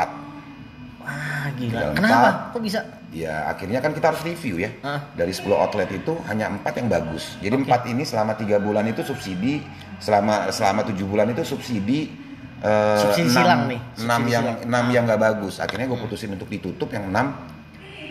[1.00, 1.72] Wah, gila.
[1.74, 2.12] Tinggal Kenapa?
[2.14, 2.34] empat.
[2.52, 2.80] Kok bisa?
[3.08, 4.70] Ya akhirnya kan kita harus review ya.
[4.80, 5.00] Ah.
[5.12, 7.38] Dari 10 outlet itu hanya empat yang bagus.
[7.38, 7.62] Jadi Oke.
[7.64, 9.64] empat ini selama tiga bulan itu subsidi,
[9.96, 12.20] selama selama tujuh bulan itu subsidi.
[12.60, 14.56] eh, Subsidi enam- silang nih, subsidi yang silang.
[14.56, 14.66] Ah.
[14.66, 15.54] enam yang nggak bagus.
[15.58, 17.36] Akhirnya gue putusin untuk ditutup yang enam,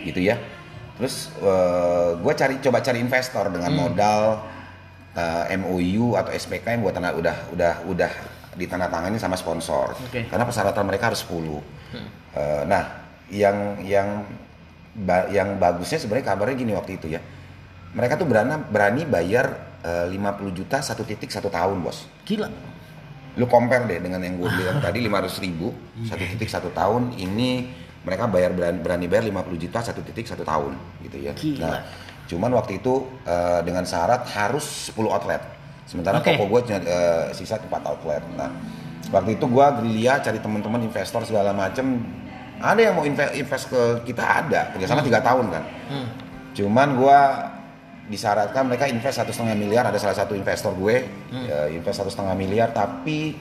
[0.04, 0.38] gitu ya.
[0.94, 1.30] Terus
[2.16, 3.80] gue cari coba cari investor dengan Hmm.
[3.80, 4.22] modal
[5.14, 8.10] eh, MOU atau SPK yang gue tanda udah udah udah
[8.54, 9.94] ditandatangani sama sponsor.
[10.00, 10.26] Oke.
[10.26, 11.62] Karena persyaratan mereka harus 10.
[11.90, 12.06] Hmm.
[12.34, 12.84] Eh, nah,
[13.26, 14.26] yang yang
[14.92, 17.22] ba- yang bagusnya sebenarnya kabarnya gini waktu itu ya.
[17.90, 19.46] Mereka tuh berani berani bayar
[19.82, 20.18] eh, 50
[20.50, 22.10] juta satu titik satu tahun, Bos.
[22.24, 22.50] Gila.
[23.34, 25.70] Lu compare deh dengan yang gue bilang tadi 500 ribu
[26.02, 27.14] satu titik satu tahun.
[27.14, 27.50] Ini
[28.04, 31.32] mereka bayar berani, berani bayar 50 juta satu titik satu tahun gitu ya.
[31.32, 31.64] Gila.
[31.64, 31.80] Nah,
[32.28, 35.42] cuman waktu itu eh, dengan syarat harus 10 outlet.
[35.84, 36.32] Sementara Oke.
[36.32, 38.24] toko gue uh, sisa tempat outlet.
[38.40, 38.48] Nah,
[39.12, 42.00] waktu itu gue gerilya cari teman-teman investor segala macem.
[42.56, 45.64] Ada yang mau inve- invest ke kita ada, kerjasama tiga tahun kan.
[45.92, 46.08] Hmm.
[46.56, 47.18] Cuman gue
[48.08, 49.84] disyaratkan mereka invest satu setengah miliar.
[49.84, 51.04] Ada salah satu investor gue
[51.44, 53.36] ya, invest satu setengah miliar, tapi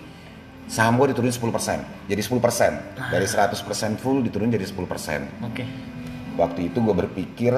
[0.67, 2.10] saham gue diturunin 10%.
[2.10, 5.47] Jadi 10% dari 100% full diturunin jadi 10%.
[5.47, 5.63] Oke.
[6.39, 7.54] Waktu itu gue berpikir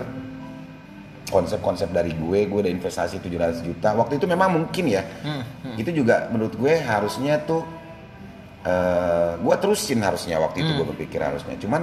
[1.26, 3.98] konsep-konsep dari gue, gue udah investasi 700 juta.
[3.98, 5.02] Waktu itu memang mungkin ya.
[5.26, 5.42] Hmm.
[5.42, 5.76] hmm.
[5.82, 7.64] Itu juga menurut gue harusnya tuh
[8.66, 11.54] eh gue terusin harusnya waktu itu gue berpikir harusnya.
[11.62, 11.82] Cuman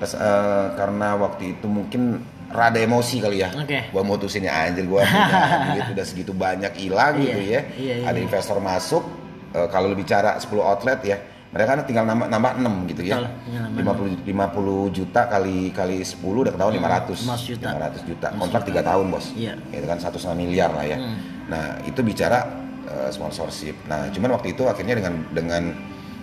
[0.00, 2.20] pas, eh, karena waktu itu mungkin
[2.50, 3.48] rada emosi kali ya.
[3.56, 3.88] Oke.
[3.92, 7.46] Gue mutusin ya anjir gue punya duit udah segitu banyak hilang Iya, gitu ya.
[7.46, 8.24] iya, iya, Ada iya.
[8.26, 9.04] investor masuk
[9.52, 11.18] eh, kalau bicara 10 outlet ya.
[11.50, 13.26] Mereka kan tinggal nambah, nambah 6 gitu ya.
[13.74, 17.68] Nambah 50 50 juta kali kali 10 udah ketahuan 500 500 juta.
[17.74, 19.52] 500 juta kontrak 3 tahun bos Iya.
[19.68, 21.18] itu kan satu setengah miliar lah ya Hmm.
[21.46, 22.46] nah itu bicara
[22.86, 25.62] uh, sponsorship nah cuman waktu itu akhirnya dengan dengan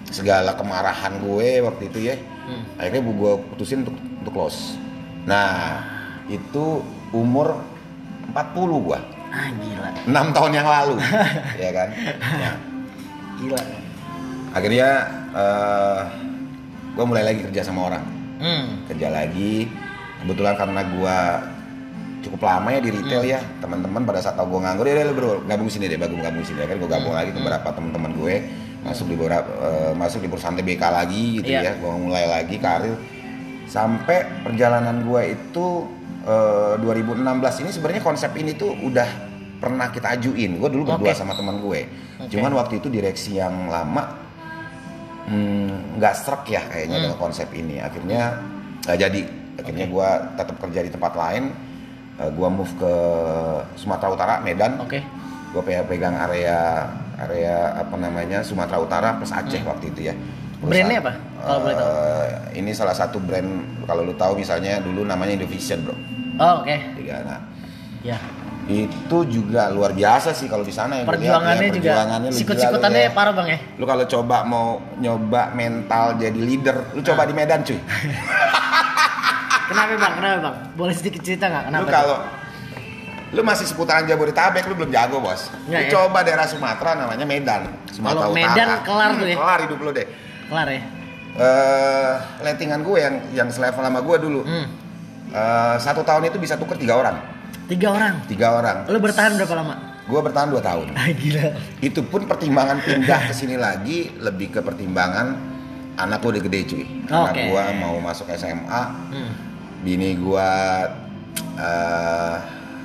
[0.07, 2.15] segala kemarahan gue waktu itu ya
[2.47, 2.63] Hmm.
[2.79, 4.79] akhirnya gue putusin untuk untuk close
[5.23, 5.83] nah
[6.25, 6.79] itu
[7.11, 7.59] umur
[8.29, 8.39] 40
[8.79, 9.91] gua Ah gila.
[10.07, 10.95] 6 tahun yang lalu
[11.63, 11.89] ya kan
[12.31, 12.55] nah,
[13.37, 13.61] Gila.
[14.49, 14.89] akhirnya
[15.31, 16.01] uh,
[16.91, 18.03] gue mulai lagi kerja sama orang
[18.37, 18.85] Hmm.
[18.85, 19.65] kerja lagi
[20.19, 21.41] kebetulan karena gua
[22.19, 23.33] cukup lama ya di retail Hmm.
[23.33, 26.41] ya teman-teman pada saat tahu gua nganggur ya udah, bro gabung sini deh gabung gabung
[26.41, 27.19] sini ya kan gua gabung Hmm.
[27.19, 28.35] lagi ke beberapa teman-teman gue
[28.79, 31.61] masuk di beberapa eh, masuk di perusahaan TBK lagi gitu Iya.
[31.63, 32.93] ya gua mulai lagi karir
[33.65, 35.65] sampai perjalanan gua itu
[36.23, 37.25] eh, 2016
[37.59, 39.09] ini sebenarnya konsep ini tuh udah
[39.57, 41.17] pernah kita ajuin gua dulu berdua Oke.
[41.17, 42.33] sama teman gue Oke.
[42.33, 44.03] cuman waktu itu direksi yang lama
[45.25, 47.05] hmm, nggak serak ya kayaknya Hmm.
[47.05, 48.21] dengan konsep ini akhirnya
[48.83, 49.21] nggak jadi
[49.57, 51.45] akhirnya gua tetap kerja di tempat lain
[52.17, 52.93] Eh, gua move ke
[53.77, 55.05] Sumatera Utara Medan Oke.
[55.53, 60.17] gua pe- pegang area area apa namanya Sumatera Utara plus Aceh waktu itu ya
[60.57, 60.65] Hmm.
[60.65, 61.85] Brandnya apa, kalau boleh tahu?
[61.85, 62.27] Eh,
[62.57, 63.45] ini salah satu brand
[63.85, 65.93] kalau lu tahu misalnya dulu namanya Indovision bro
[66.37, 66.73] Oh, oke.
[66.97, 67.37] Tiga, nah
[68.01, 68.17] Ya.
[68.67, 73.11] Itu juga luar biasa sih kalau di sana ya, Perjuangannya juga perjuangannya lu sikut-sikutannya ya.
[73.15, 73.59] parah bang ya.
[73.79, 77.79] Lu kalau coba mau nyoba mental jadi leader, lu coba di Medan cuy.
[79.71, 80.13] Kenapa bang?
[80.19, 80.55] Kenapa bang?
[80.75, 81.63] Boleh sedikit cerita nggak?
[81.71, 81.83] Kenapa?
[81.83, 82.17] Lu kalau
[83.27, 85.51] lu masih seputaran Jabodetabek lu belum jago bos.
[85.67, 85.91] Nggak lu ya?
[85.91, 88.35] coba daerah Sumatera namanya Medan, Sumatera Utara.
[88.35, 89.35] Medan kelar tuh ya?
[89.35, 90.07] Kelar hidup lu deh.
[90.47, 90.81] Kelar ya.
[91.37, 94.41] Eh, lettingan gue yang yang selevel sama gue dulu.
[94.47, 94.67] Hmm.
[95.27, 97.19] Eh, satu tahun itu bisa tuker tiga orang,
[97.67, 98.13] Tiga orang.
[98.25, 98.77] tiga orang.
[98.87, 99.75] Lu bertahan berapa lama?
[100.07, 100.95] Gue bertahan dua tahun.
[100.95, 101.51] Ah gila.
[101.79, 105.35] Itu pun pertimbangan pindah ke sini lagi lebih ke pertimbangan
[105.95, 106.85] anak gue udah gede cuy.
[107.05, 107.43] Anak Oke.
[107.45, 109.31] gue mau masuk SMA, Hmm.
[109.79, 110.47] bini gua
[111.55, 112.35] eh,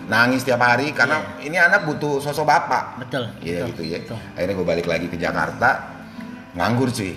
[0.05, 2.99] nangis tiap hari karena ini anak butuh sosok bapak.
[2.99, 3.31] Betul.
[3.39, 4.03] Iya gitu ya.
[4.03, 4.19] betul.
[4.35, 5.71] Akhirnya gue balik lagi ke Jakarta,
[6.53, 7.15] nganggur cuy,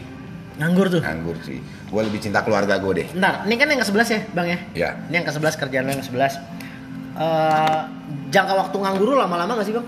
[0.56, 1.02] Nganggur tuh.
[1.02, 1.60] nganggur cuy.
[1.86, 3.08] Gue lebih cinta keluarga gue deh.
[3.10, 4.58] Bentar, ini kan yang ke-11 ya, Bang ya?
[4.76, 6.34] Ya, Ini yang ke-11 kerjaan lo yang ke-11.
[7.16, 7.80] Eh,
[8.28, 9.88] jangka waktu nganggur lama-lama gak sih, Bang?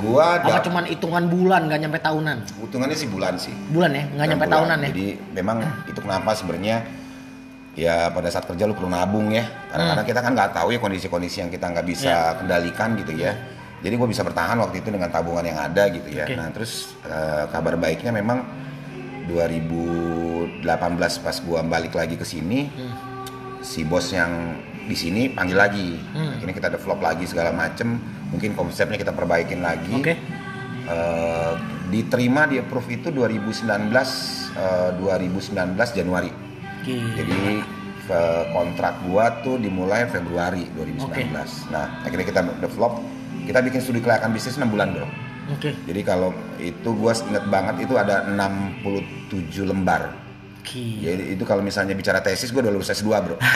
[0.00, 2.38] gua Apa ada cuman hitungan bulan gak nyampe tahunan?
[2.64, 3.52] hitungannya sih bulan sih.
[3.68, 4.56] Bulan ya, nggak nyampe Bulan.
[4.56, 4.88] tahunan ya.
[4.88, 5.06] Jadi
[5.36, 6.76] memang itu kenapa sebenarnya
[7.76, 9.44] ya pada saat kerja lu perlu nabung ya.
[9.68, 10.08] Karena Hmm.
[10.08, 13.36] kita kan nggak tahu ya kondisi-kondisi yang kita nggak bisa kendalikan gitu ya.
[13.80, 16.24] Jadi gue bisa bertahan waktu itu dengan tabungan yang ada gitu ya.
[16.24, 16.32] Oke.
[16.32, 18.40] Nah terus eh, kabar baiknya memang
[19.28, 20.64] 2018
[21.18, 22.92] pas gua balik lagi ke sini, Hmm.
[23.60, 24.56] si bos yang
[24.90, 25.94] di sini panggil lagi.
[26.10, 26.42] Hmm.
[26.42, 27.94] Ini kita develop lagi segala macem.
[28.34, 29.94] Mungkin konsepnya kita perbaikin lagi.
[29.94, 30.14] Oke.
[30.90, 31.52] Eh,
[31.94, 33.94] diterima di approve itu 2019
[34.58, 36.30] eh, 2019 Januari.
[36.82, 37.14] Gila.
[37.14, 37.38] Jadi
[38.50, 41.70] kontrak gua tuh dimulai Februari 2019.
[41.70, 42.98] Nah, akhirnya kita develop,
[43.46, 45.06] kita bikin studi kelayakan bisnis 6 bulan, Bro.
[45.54, 45.70] Oke.
[45.86, 50.10] Jadi kalau itu gua inget banget itu ada 67 lembar.
[50.66, 51.06] Gila.
[51.06, 53.36] Jadi itu kalau misalnya bicara tesis gua udah lulus S2, Bro.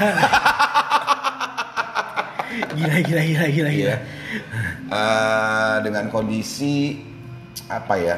[2.54, 3.96] Gila, gila, gila, gila, gila.
[4.90, 7.02] Eh, dengan kondisi
[7.66, 8.16] apa ya?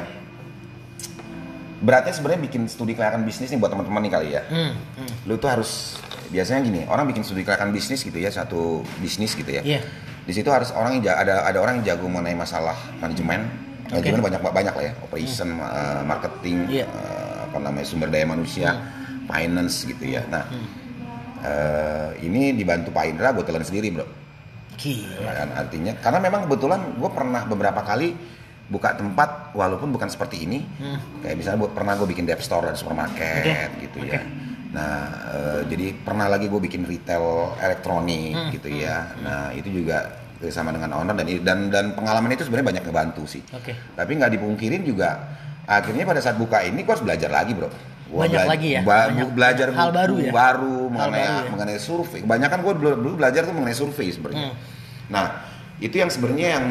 [1.77, 4.41] Beratnya sebenarnya bikin studi kelayakan bisnis nih buat teman-teman nih kali ya.
[4.49, 5.29] Hmm, hmm.
[5.29, 6.01] Lu tuh harus
[6.33, 9.61] biasanya gini, orang bikin studi kelayakan bisnis gitu ya, satu bisnis gitu ya.
[9.61, 9.81] Iya.
[10.25, 13.45] Di situ harus orang yang ada ada orang yang jago mengenai masalah manajemen.
[13.87, 16.85] Manajemen banyak banyak lah ya, operation, eh, marketing, Iya.
[16.89, 18.73] eh, apa namanya sumber daya manusia,
[19.29, 20.25] finance gitu ya.
[20.27, 20.43] Nah,
[21.45, 24.16] eh, ini dibantu Pak Indra, gue telan sendiri bro.
[24.77, 25.19] Gila.
[25.19, 28.13] Ya kan artinya karena memang kebetulan gue pernah beberapa kali
[28.67, 30.99] buka tempat walaupun bukan seperti ini Hmm.
[31.19, 34.11] kayak misalnya gua- pernah gue bikin dep store dan supermarket Oke, gitu oke.
[34.11, 34.21] ya
[34.67, 34.99] nah
[35.31, 40.11] eh, jadi pernah lagi gue bikin retail elektronik Hmm, gitu ya nah itu juga
[40.51, 43.41] sama dengan owner dan dan dan pengalaman itu sebenarnya banyak ngebantu sih.
[43.49, 43.73] Oke.
[43.73, 45.17] Tapi nggak dipungkirin juga
[45.65, 47.71] akhirnya pada saat buka ini gue harus belajar lagi bro.
[48.07, 48.81] Gua Banyak bela- lagi ya?
[48.81, 50.31] ba- Banyak belajar hal baru ya?
[50.31, 51.51] baru Hal mengenai baru ya?
[51.51, 52.19] mengenai survei.
[52.23, 54.47] Kebanyakan gue dulu, dulu belajar tuh mengenai survei sebenarnya.
[54.47, 54.55] Hmm.
[55.07, 55.25] Nah
[55.77, 56.65] itu yang sebenarnya yang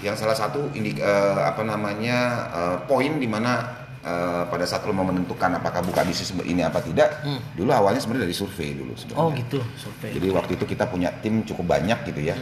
[0.00, 2.18] yang salah satu indik, eh, apa namanya
[2.50, 3.52] eh, poin di mana
[4.00, 7.38] eh, pada saat lo mau menentukan apakah buka bisnis ini apa tidak, Hmm.
[7.54, 9.22] dulu awalnya sebenarnya dari survei dulu sebenarnya.
[9.22, 10.10] Oh gitu, survei.
[10.10, 12.34] Jadi waktu itu kita punya tim cukup banyak gitu ya.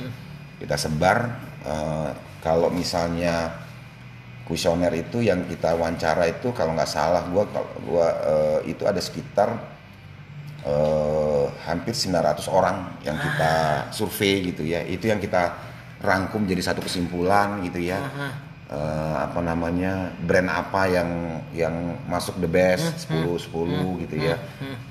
[0.56, 1.18] Kita sebar
[1.60, 3.52] eh, kalau misalnya
[4.50, 8.98] kuesioner itu yang kita wawancara itu kalau nggak salah gua kalau gua eh, itu ada
[8.98, 9.54] sekitar
[10.66, 13.52] eh, hampir 900 orang yang kita
[13.94, 14.82] survei gitu ya.
[14.82, 15.54] Itu yang kita
[16.02, 18.02] rangkum jadi satu kesimpulan gitu ya.
[18.02, 18.49] Aha.
[18.70, 18.76] Eh,
[19.18, 21.10] apa namanya brand apa yang
[21.50, 21.74] yang
[22.06, 24.38] masuk the best 10 10 gitu ya.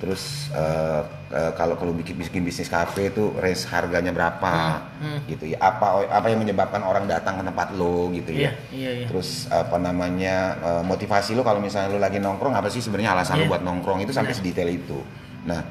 [0.04, 1.00] Terus eh,
[1.32, 4.84] eh, kalau kalau bikin bikin bisnis kafe itu range harganya berapa
[5.32, 5.64] gitu ya.
[5.64, 8.52] Apa apa yang menyebabkan orang datang ke tempat lo gitu ya.
[8.68, 9.08] iya, iya.
[9.08, 13.40] Terus apa namanya eh, motivasi lo kalau misalnya lo lagi nongkrong apa sih sebenarnya alasan
[13.40, 13.52] lo Iya.
[13.56, 15.00] buat nongkrong itu sampai sedetail itu.
[15.48, 15.64] Nah,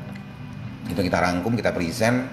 [0.88, 2.24] itu kita rangkum, kita present.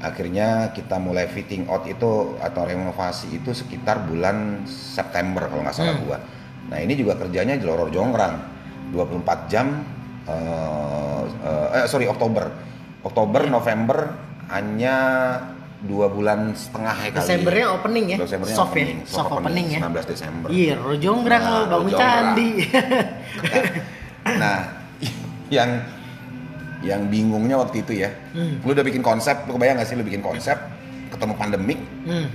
[0.00, 5.92] Akhirnya kita mulai fitting out itu atau renovasi itu sekitar bulan September kalau nggak salah
[5.92, 6.04] Hmm.
[6.04, 6.18] gua.
[6.68, 8.36] Nah ini juga kerjanya jeloror jonggrang,
[8.90, 9.68] 24 jam.
[10.24, 12.48] eh, eh, eh, sorry Oktober,
[13.02, 14.14] Oktober November
[14.48, 14.96] hanya
[15.80, 17.18] dua bulan setengah ya kali.
[17.18, 18.16] Desembernya opening ya?
[18.20, 18.84] Desembernya Soft ya?
[18.84, 19.80] opening, Soft opening ya?
[19.80, 20.48] 19 Desember.
[20.52, 22.50] Iya, Rojonggrang Nah, lo bangun candi.
[24.38, 24.58] Nah,
[25.48, 25.70] yang
[26.80, 28.60] yang bingungnya waktu itu ya, Hmm.
[28.60, 30.56] lu udah bikin konsep, lu kebayang gak sih lu bikin konsep,
[31.08, 32.26] ketemu pandemik, hmm,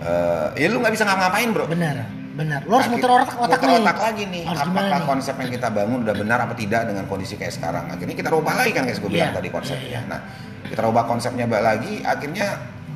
[0.00, 1.64] eh ya lu nggak bisa ngapa-ngapain bro.
[1.66, 2.60] benar, benar.
[2.64, 3.78] Lo harus Akhir- muter otak otak muter nih.
[3.80, 5.06] otak lagi nih, Harus apakah nih?
[5.06, 7.84] konsep yang kita bangun udah benar apa tidak dengan kondisi kayak sekarang.
[7.88, 9.88] Akhirnya kita rubah lagi kan kayak gue bilang Iya, tadi konsepnya.
[9.88, 10.00] iya.
[10.04, 10.20] Nah,
[10.64, 12.46] kita rubah konsepnya balik lagi, akhirnya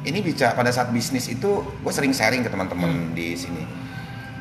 [0.01, 3.11] ini bicara pada saat bisnis itu gue sering sharing ke teman-teman Hmm.
[3.13, 3.67] di sini.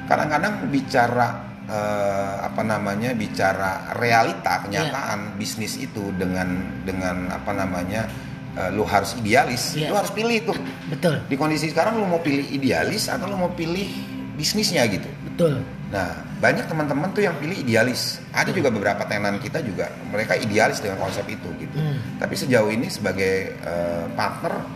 [0.05, 6.47] Kadang-kadang bicara eh, apa namanya bicara realita kenyataan bisnis itu dengan
[6.81, 8.07] dengan apa namanya
[8.55, 9.91] eh, lu harus idealis, Iya.
[9.91, 13.51] lu harus pilih tuh Betul, di kondisi sekarang lu mau pilih idealis atau lu mau
[13.51, 13.87] pilih
[14.33, 15.09] bisnisnya gitu.
[15.27, 15.59] betul.
[15.87, 18.19] Nah, banyak teman-teman tuh yang pilih idealis.
[18.35, 21.79] Ada juga beberapa tenan kita juga mereka idealis dengan konsep itu gitu.
[21.79, 21.95] Hmm.
[22.19, 24.67] Tapi sejauh ini sebagai eh, partner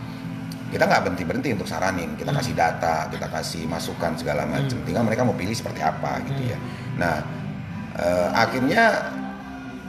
[0.72, 2.16] kita nggak berhenti berhenti untuk saranin.
[2.16, 4.72] Kita kasih data, kita kasih masukan segala macam.
[4.82, 6.58] Tinggal mereka mau pilih seperti apa gitu ya.
[6.96, 7.16] Nah,
[7.94, 9.12] eh, akhirnya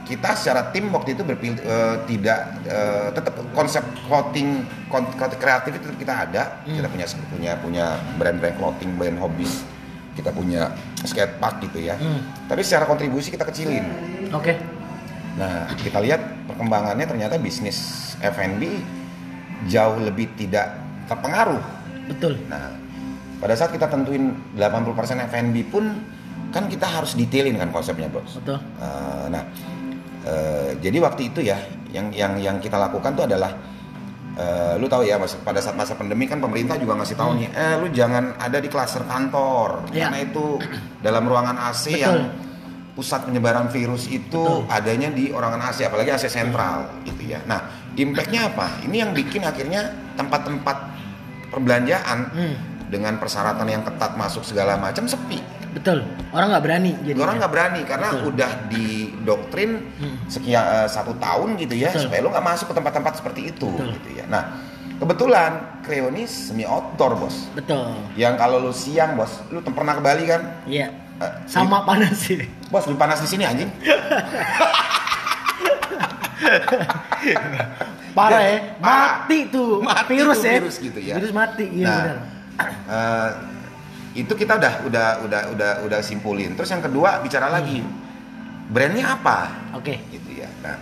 [0.04, 5.88] kita secara tim waktu itu berpilih eh, tidak eh, tetap konsep clothing kon- kreatif itu
[5.96, 7.84] kita ada kita punya punya punya
[8.20, 9.64] brand-brand clothing brand hobbies
[10.12, 12.20] kita punya skate park gitu ya Hmm.
[12.44, 13.88] tapi secara kontribusi kita kecilin
[14.30, 14.60] Oke.
[15.34, 18.62] nah kita lihat perkembangannya ternyata bisnis F&B
[19.66, 20.76] jauh lebih tidak
[21.08, 21.62] terpengaruh
[22.04, 22.36] Betul.
[22.52, 22.68] Nah,
[23.40, 25.84] pada saat kita tentuin 80% F&B pun
[26.52, 28.38] kan kita harus detailin kan konsepnya, Bos.
[28.38, 28.60] Betul.
[28.60, 29.42] Eh, nah,
[30.28, 31.58] eh, jadi waktu itu ya
[31.90, 33.50] yang yang yang kita lakukan tuh adalah
[34.36, 37.48] eh, lu tahu ya mas, pada saat masa pandemi kan pemerintah juga ngasih tahu nih,
[37.54, 40.10] eh lu jangan ada di klaster kantor Iya.
[40.10, 40.46] karena itu
[41.00, 42.02] dalam ruangan AC Betul.
[42.02, 42.16] yang
[42.94, 44.70] pusat penyebaran virus itu Betul.
[44.70, 47.42] adanya di ruangan AC apalagi AC sentral gitu ya.
[47.42, 48.80] Nah, impactnya apa?
[48.86, 50.76] Ini yang bikin akhirnya tempat-tempat
[51.50, 52.54] perbelanjaan Hmm.
[52.88, 55.42] dengan persyaratan yang ketat masuk segala macam sepi.
[55.74, 56.06] Betul.
[56.30, 57.18] Orang nggak berani jadi.
[57.18, 58.30] Orang nggak berani karena Betul.
[58.30, 60.16] udah didoktrin Hmm.
[60.30, 62.02] sekian eh, satu tahun gitu ya Betul.
[62.06, 63.90] supaya lu nggak masuk ke tempat-tempat seperti itu Betul.
[63.98, 64.24] gitu ya.
[64.30, 64.42] Nah
[64.94, 67.50] kebetulan Kreo ini semi outdoor bos.
[67.58, 67.90] Betul.
[68.14, 70.62] Yang kalau lu siang bos, lu pernah ke Bali kan?
[70.64, 70.94] Iya.
[71.46, 72.42] Sama panas sih.
[72.68, 73.70] Bos lebih panas di sini anjing.
[78.14, 78.58] Parah ya.
[78.78, 79.26] Parah.
[79.26, 79.82] Mati tuh.
[79.82, 80.52] Mati virus tuh ya.
[80.60, 81.14] virus gitu ya.
[81.18, 81.64] Virus mati.
[81.66, 82.18] Iya Nah, benar.
[82.86, 83.30] eh,
[84.14, 86.54] itu kita udah udah udah udah udah simpulin.
[86.54, 87.82] Terus yang kedua bicara lagi,
[88.70, 89.50] brandnya apa?
[89.74, 89.98] Oke.
[90.14, 90.48] Gitu ya.
[90.62, 90.78] Nah,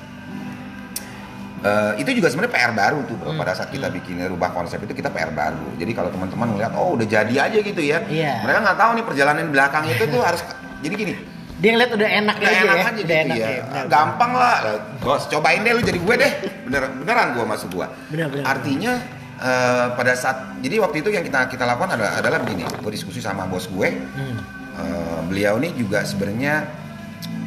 [1.62, 3.30] eh, itu juga sebenarnya PR baru tuh bro.
[3.32, 3.40] Hmm.
[3.40, 5.66] Pada saat kita bikin rubah konsep itu kita PR baru.
[5.78, 8.02] Jadi kalau teman-teman ngeliat, oh udah jadi aja gitu ya.
[8.06, 8.42] Iya.
[8.44, 10.42] Mereka nggak tahu nih perjalanan belakang itu tuh harus.
[10.82, 11.14] Jadi gini,
[11.62, 12.82] Dia ngeliat udah enak udah aja enak ya.
[12.82, 13.46] aja udah gitu enak ya.
[13.46, 13.62] ya.
[13.62, 13.84] benar.
[13.86, 14.56] Gampang lah.
[14.98, 16.32] Bos, cobain deh lu jadi gue deh.
[16.66, 17.86] Bener, beneran gue masuk gue.
[18.10, 18.92] Benar, benar, Artinya
[19.38, 22.66] eh, pada saat jadi waktu itu yang kita kita lakukan adalah, adalah begini.
[22.82, 23.88] Gue diskusi sama bos gue.
[23.94, 24.62] Hmm.
[24.72, 26.81] Eh, beliau ini juga sebenarnya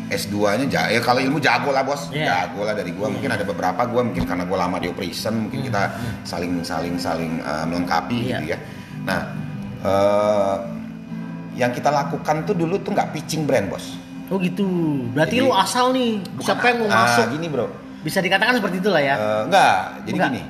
[0.06, 2.30] S2-nya ja- ya kalau ilmu jago lah bos, Iya.
[2.46, 3.10] jago lah dari gua.
[3.10, 5.82] Mungkin ada beberapa gua mungkin karena gua lama di operation, mungkin kita
[6.22, 8.30] saling saling saling eh, melengkapi Iya.
[8.36, 8.58] gitu ya.
[9.04, 9.22] Nah,
[9.82, 10.56] eh,
[11.56, 13.98] yang kita lakukan tuh dulu tuh nggak pitching brand bos.
[14.28, 14.66] Oh gitu.
[15.10, 16.22] Berarti Jadi- lu asal nih.
[16.40, 17.26] Siapa yang mau Ah, masuk?
[17.32, 17.68] gini bro,
[18.02, 19.16] Bisa dikatakan seperti itulah ya.
[19.16, 19.78] Eh, enggak.
[20.04, 20.30] Jadi Enggak.
[20.30, 20.42] gini,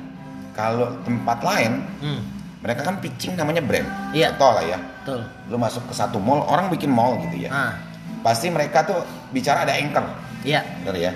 [0.51, 2.19] kalau tempat lain Hmm.
[2.59, 3.87] mereka kan pitching namanya brand.
[4.11, 4.79] Contoh lah ya.
[4.99, 5.21] Betul.
[5.47, 7.49] Lu masuk ke satu mall, orang bikin mall gitu ya.
[7.49, 7.71] Ah,
[8.25, 10.01] Pasti mereka tuh bicara ada anchor,
[10.41, 10.65] iya.
[10.81, 11.13] bener ya.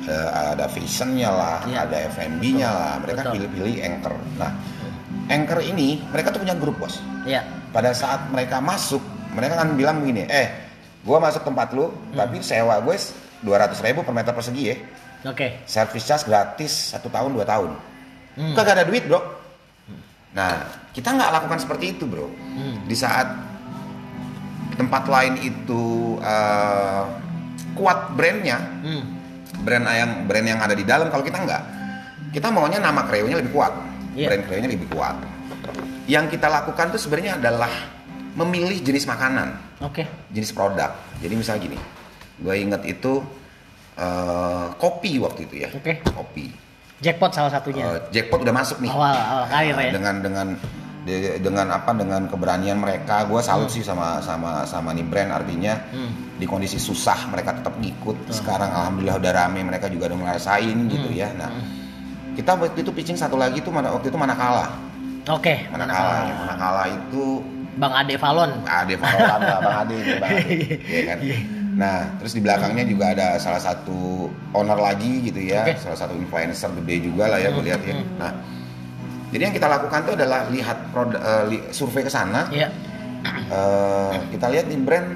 [0.00, 1.86] Eh, ada fashionnya lah, Iya.
[1.86, 2.94] ada F&B-nya lah.
[2.98, 4.18] Mereka pilih-pilih anchor.
[4.34, 4.50] Nah,
[5.30, 6.98] anchor ini mereka tuh punya grup bos.
[7.22, 7.46] Iya.
[7.70, 8.98] Pada saat mereka masuk,
[9.30, 10.48] mereka kan bilang begini, eh,
[11.06, 12.18] gua masuk tempat lu, Hmm.
[12.18, 12.96] tapi sewa gue
[13.46, 14.76] 200 ribu per meter persegi ya.
[15.30, 15.62] Oke.
[15.68, 17.70] Service charge gratis satu tahun dua tahun.
[18.40, 18.54] Hmm.
[18.56, 19.20] Kagak ada duit bro.
[20.32, 22.26] Nah, kita nggak lakukan seperti itu bro.
[22.26, 22.88] Hmm.
[22.88, 23.28] Di saat
[24.80, 27.04] tempat lain itu eh,
[27.76, 29.04] kuat brandnya, Hmm.
[29.60, 31.12] brand yang brand yang ada di dalam.
[31.12, 31.62] Kalau kita nggak,
[32.32, 33.72] kita maunya nama kreonya lebih kuat,
[34.16, 34.32] Iya.
[34.32, 35.16] brand kreonya lebih kuat.
[36.08, 37.70] Yang kita lakukan tuh sebenarnya adalah
[38.34, 40.08] memilih jenis makanan, Oke.
[40.32, 40.96] jenis produk.
[41.20, 41.78] Jadi misalnya gini,
[42.40, 43.20] gue inget itu
[44.00, 46.00] eh, kopi waktu itu ya, Oke.
[46.08, 46.48] kopi.
[47.00, 47.84] Jackpot salah satunya.
[47.84, 48.88] Eh, jackpot udah masuk nih.
[48.88, 49.92] Awal awal karir ya.
[49.92, 50.46] dengan dengan
[51.02, 53.24] de- dengan apa dengan keberanian mereka.
[53.24, 56.34] Gue salut sih sama sama sama nih brand artinya Hmm.
[56.34, 58.28] di kondisi susah mereka tetap ngikut.
[58.28, 61.16] Sekarang alhamdulillah udah rame mereka juga udah ngerasain gitu Hmm.
[61.16, 61.28] ya.
[61.32, 61.50] Nah
[62.30, 64.70] kita waktu itu pitching satu lagi tuh mana waktu itu mana kalah
[65.26, 65.66] Oke.
[65.68, 67.24] mana kalah ya mana kalah itu
[67.72, 68.50] Bang Ade Valon.
[68.62, 70.56] Ade Farolan lah bang Ade ini bang Ade.
[70.90, 71.18] Ya kan?
[71.70, 75.78] Nah terus di belakangnya juga ada salah satu owner lagi gitu ya Oke.
[75.78, 78.32] salah satu influencer gede juga lah ya gue lihat ya nah
[79.30, 82.68] jadi yang kita lakukan itu adalah lihat produk eh, li- survei ke sana Iya.
[83.46, 85.08] Eh, kita lihat nih brand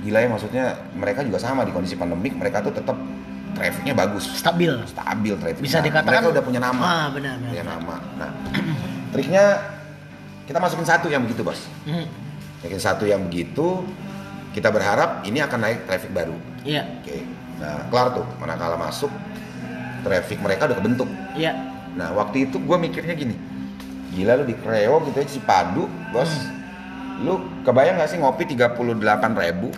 [0.00, 2.96] gila ya maksudnya mereka juga sama di kondisi pandemik mereka tuh tetap
[3.52, 4.72] trafficnya bagus Stabil.
[4.86, 7.50] stabil traffic Bisa Nah, dikatakan mereka udah punya nama Ah, benar benar.
[7.50, 8.30] punya nama nah
[9.10, 9.44] triknya
[10.44, 12.06] kita masukin satu yang begitu bos Hmm.
[12.56, 13.84] masukin satu yang begitu
[14.50, 16.84] kita berharap ini akan naik traffic baru Iya.
[17.00, 17.16] oke
[17.56, 19.12] nah kelar tuh manakala masuk
[20.00, 21.52] traffic mereka udah kebentuk Iya.
[21.94, 23.34] Nah waktu itu gue mikirnya gini,
[24.10, 26.30] gila lu di Kreo gitu ya Cipadu, bos,
[27.20, 28.96] lu kebayang gak sih ngopi 38
[29.36, 29.68] ribu?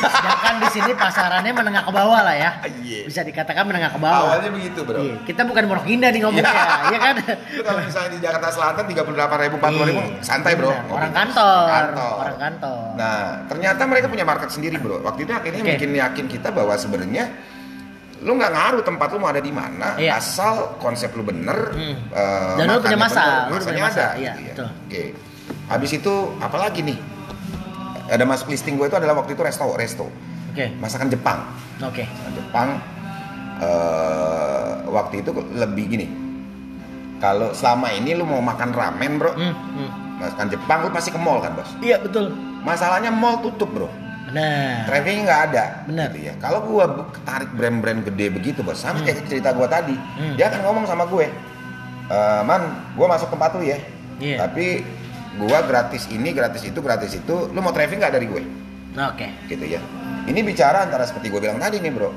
[0.00, 2.50] Sedangkan di sini pasarannya menengah ke bawah lah ya.
[2.80, 3.04] Iya.
[3.04, 4.32] Bisa dikatakan menengah ke bawah.
[4.32, 4.96] Awalnya begitu bro.
[4.96, 6.88] Iya, kita bukan Pondok Indah nih ngomongnya, Iya.
[6.88, 7.14] ya kan?
[7.52, 10.72] Lu kalau misalnya di Jakarta Selatan 38 ribu, 40 ribu, Iya, santai bro.
[10.72, 10.84] benar.
[10.88, 12.12] Orang kantor, Kantor.
[12.16, 12.80] orang kantor.
[12.96, 14.96] Nah ternyata mereka punya market sendiri bro.
[15.04, 15.70] Waktu itu akhirnya Oke.
[15.76, 17.24] bikin yakin kita bahwa sebenarnya
[18.20, 20.16] lu nggak ngaruh tempat lu mau ada di mana, Iya.
[20.16, 21.96] asal konsep lu bener, Hmm.
[22.10, 24.72] eh, Dan lu punya masa, bener, lu punya masa, ada, iya, gitu ya.
[24.86, 25.04] Oke.
[25.66, 26.98] Habis itu apalagi nih?
[28.06, 30.06] Ada masuk listing gue itu adalah waktu itu resto, resto,
[30.50, 30.68] Oke.
[30.76, 31.46] masakan Jepang.
[31.80, 32.04] Oke.
[32.04, 32.68] Masakan Jepang
[33.60, 36.06] eh, waktu itu lebih gini.
[37.16, 39.88] Kalau selama ini lu mau makan ramen bro, Hmm, hmm.
[40.16, 41.68] masakan Jepang lu pasti ke mall kan bos.
[41.78, 42.32] Iya, betul.
[42.60, 43.88] Masalahnya mall tutup bro.
[44.30, 44.86] Benar.
[44.86, 45.64] Trafficnya nggak ada.
[45.84, 46.06] Benar.
[46.10, 46.34] Gitu ya.
[46.38, 49.06] Kalau gua bu- tarik brand-brand gede begitu bos, sama Hmm.
[49.06, 50.34] kayak cerita gua tadi, Hmm.
[50.34, 51.26] dia akan ngomong sama gue,
[52.06, 52.62] "E, man,
[52.94, 53.78] gua masuk tempat lu ya,
[54.16, 54.36] Iya.
[54.40, 54.86] tapi
[55.36, 58.42] gua gratis ini, gratis itu, gratis itu, lu mau traffic nggak dari gue?
[58.92, 59.26] Oke.
[59.46, 59.82] Gitu ya.
[60.22, 62.10] Ini bicara antara seperti gue bilang tadi nih bro,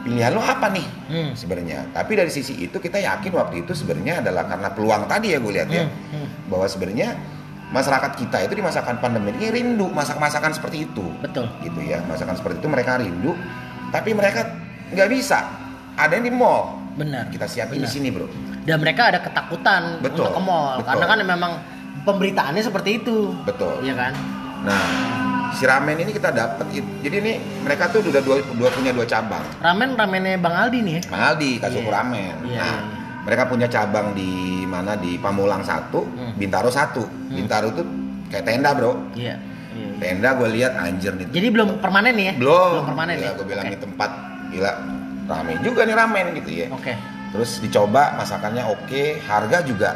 [0.00, 1.30] pilihan lu apa nih Hmm.
[1.32, 1.90] sebenarnya?
[1.90, 5.52] Tapi dari sisi itu kita yakin waktu itu sebenarnya adalah karena peluang tadi ya gue
[5.52, 6.28] lihat ya, Hmm, hmm.
[6.46, 7.14] bahwa sebenarnya
[7.70, 11.46] masyarakat kita itu di masakan pandemi ini rindu masak-masakan seperti itu Betul.
[11.62, 13.32] gitu ya masakan seperti itu mereka rindu
[13.88, 14.46] tapi mereka
[14.90, 15.38] nggak bisa
[15.94, 17.30] ada yang di mall Benar.
[17.30, 17.92] kita siapin di Benar.
[17.92, 18.26] sini bro
[18.60, 20.88] Dan mereka ada ketakutan Betul, untuk ke mall betul.
[20.90, 21.52] karena kan memang
[22.02, 23.32] pemberitaannya seperti itu.
[23.42, 24.12] betul Iya kan?
[24.60, 24.84] nah
[25.50, 26.68] si ramen ini kita dapat
[27.00, 30.94] jadi ini mereka tuh udah dua, dua punya dua cabang Ramen ramennya Bang Aldi nih
[30.94, 31.02] ya.
[31.08, 31.90] Bang Aldi Kasuku Iya.
[31.92, 32.99] Ramen Iya, nah iya.
[33.20, 34.30] Mereka punya cabang di
[34.64, 36.32] mana di Pamulang satu Hmm.
[36.34, 37.86] Bintaro satu Bintaro tuh
[38.26, 39.36] kayak tenda bro Iya.
[39.70, 39.88] Iya.
[39.98, 42.34] tenda gue lihat anjir nih Jadi belum permanen nih ya?
[42.36, 43.32] belum permanen gila, ya.
[43.32, 43.70] gue bilang Oke.
[43.70, 44.10] ini tempat
[44.48, 44.72] gila
[45.26, 46.92] rame juga nih ramen gitu ya Oke.
[47.30, 49.90] terus dicoba masakannya oke harga juga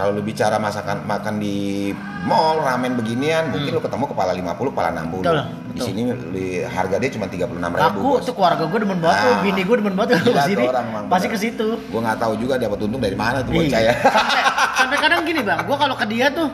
[0.00, 4.88] kalau lu bicara masakan makan di mall ramen beginian mungkin lu ketemu kepala 50 kepala
[4.90, 5.20] 60 Hmm.
[5.20, 5.36] Betul,
[5.68, 5.86] di betul.
[5.86, 6.00] sini
[6.32, 9.76] li- harga dia cuma 36 ribu Laku tuh keluarga gue demen banget Nah, bini gue
[9.76, 10.64] demen banget ke sini.
[10.64, 11.68] orang Pasti ke situ.
[11.78, 13.60] gue nggak tahu juga dapat untung dari mana tuh Iya.
[13.62, 14.40] bocah ya Sampai,
[14.74, 16.48] sampai kadang gini bang, gue kalau ke dia tuh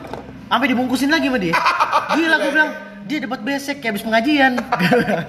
[0.45, 1.55] sampai dibungkusin lagi sama dia.
[2.13, 2.69] Gila gue bilang
[3.07, 4.59] dia dapat besek kayak habis pengajian.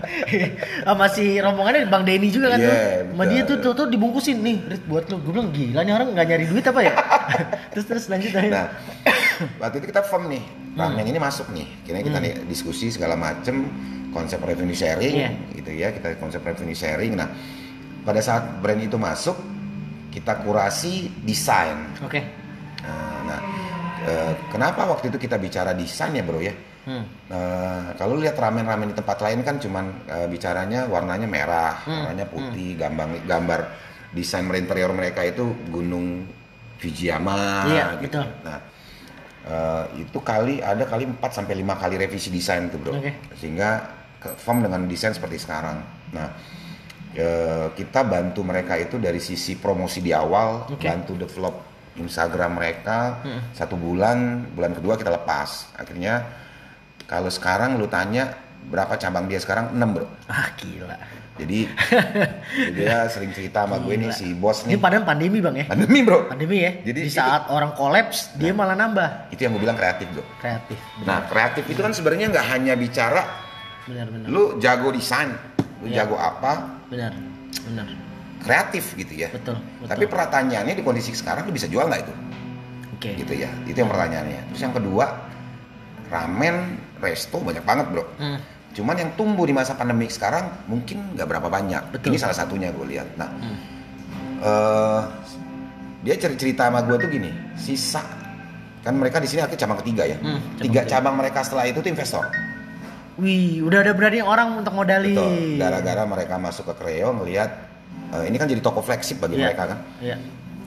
[0.87, 2.75] sama si rombongannya Bang Denny juga kan tuh.
[2.75, 5.23] Iya, Sama dia tuh, tuh tuh dibungkusin nih, Rit buat lu.
[5.23, 6.93] Gue bilang gila nih orang nggak nyari duit apa ya?
[7.73, 8.51] terus terus lanjut aja.
[8.51, 8.67] nah
[9.63, 10.95] waktu itu kita firm nih Hmm.
[10.95, 13.67] ramen ini masuk nih kini kita nih diskusi segala macem
[14.15, 15.31] konsep revenue sharing Iya.
[15.59, 17.27] gitu ya kita konsep revenue sharing nah
[18.07, 19.35] pada saat brand itu masuk
[20.15, 22.23] kita kurasi desain Oke.
[22.87, 23.41] Nah, nah,
[24.07, 26.55] eh, kenapa waktu itu kita bicara desain ya bro ya?
[26.89, 27.05] Hmm.
[27.29, 32.25] Nah, kalau lihat ramen-ramen di tempat lain kan cuman eh, bicaranya warnanya merah, Hmm, warnanya
[32.25, 33.61] putih, gambar gambar
[34.17, 36.25] desain interior mereka itu gunung
[36.81, 38.17] Fujiyama Iya, gitu.
[38.17, 38.27] betul.
[38.41, 38.59] Nah,
[39.45, 42.97] eh, itu kali ada kali 4 sampai 5 kali revisi desain tuh, Bro.
[42.97, 43.13] Oke.
[43.37, 43.85] Sehingga
[44.17, 45.85] ke form dengan desain seperti sekarang.
[46.17, 46.29] Nah,
[47.13, 50.89] eh, kita bantu mereka itu dari sisi promosi di awal, Oke.
[50.89, 51.69] bantu develop
[51.99, 53.19] Instagram mereka
[53.53, 55.75] satu bulan, bulan kedua kita lepas.
[55.75, 56.23] Akhirnya
[57.09, 60.07] kalau sekarang lu tanya berapa cabang dia sekarang 6 bro.
[60.29, 60.93] Ah gila.
[61.39, 61.71] Jadi
[62.77, 65.67] dia sering cerita sama gue nih si bos Ini nih padahal pandemi bang ya.
[65.67, 66.27] pandemi bro.
[66.27, 66.73] Pandemi ya.
[66.83, 70.25] Jadi di itu- saat orang kolaps dia malah nambah Itu yang gue bilang kreatif bro.
[70.37, 70.79] kreatif.
[71.03, 73.23] Nah kreatif itu kan sebenarnya nggak hanya bicara
[73.87, 74.27] Benar-benar.
[74.29, 75.33] lu jago desain,
[75.81, 76.05] lu Iya.
[76.05, 77.15] jago apa, Benar.
[77.65, 77.87] Benar.
[78.39, 79.31] kreatif gitu ya.
[79.31, 79.57] Betul.
[79.79, 79.89] Betul.
[79.89, 82.15] Tapi pertanyaannya di kondisi sekarang lu bisa jual nggak itu?
[82.99, 83.11] Oke.
[83.17, 83.49] Gitu ya.
[83.65, 84.53] Itu yang pertanyaannya.
[84.53, 85.07] Terus yang kedua,
[86.11, 88.05] ramen, resto banyak banget bro.
[88.17, 88.39] Hmm.
[88.69, 91.83] Cuman yang tumbuh di masa pandemi sekarang mungkin nggak berapa banyak.
[91.91, 92.13] Betul.
[92.13, 93.09] Ini salah satunya gue lihat.
[93.15, 93.57] Nah, Hmm.
[94.39, 95.01] eh,
[96.01, 98.03] dia cer- cerita sama gue tuh gini, sisa
[98.79, 100.17] kan mereka di sini akhirnya cabang ketiga ya.
[100.17, 100.91] Hmm, cabang Tiga ketiga.
[100.95, 102.25] cabang mereka setelah itu tuh investor.
[103.19, 105.13] Wih, udah ada berani orang untuk modali.
[105.13, 105.59] Betul.
[105.59, 107.51] Gara-gara mereka masuk ke Kreo ngelihat
[108.09, 109.45] eh, ini kan jadi toko flagship bagi Iya.
[109.45, 109.79] mereka kan.
[109.99, 110.17] Iya.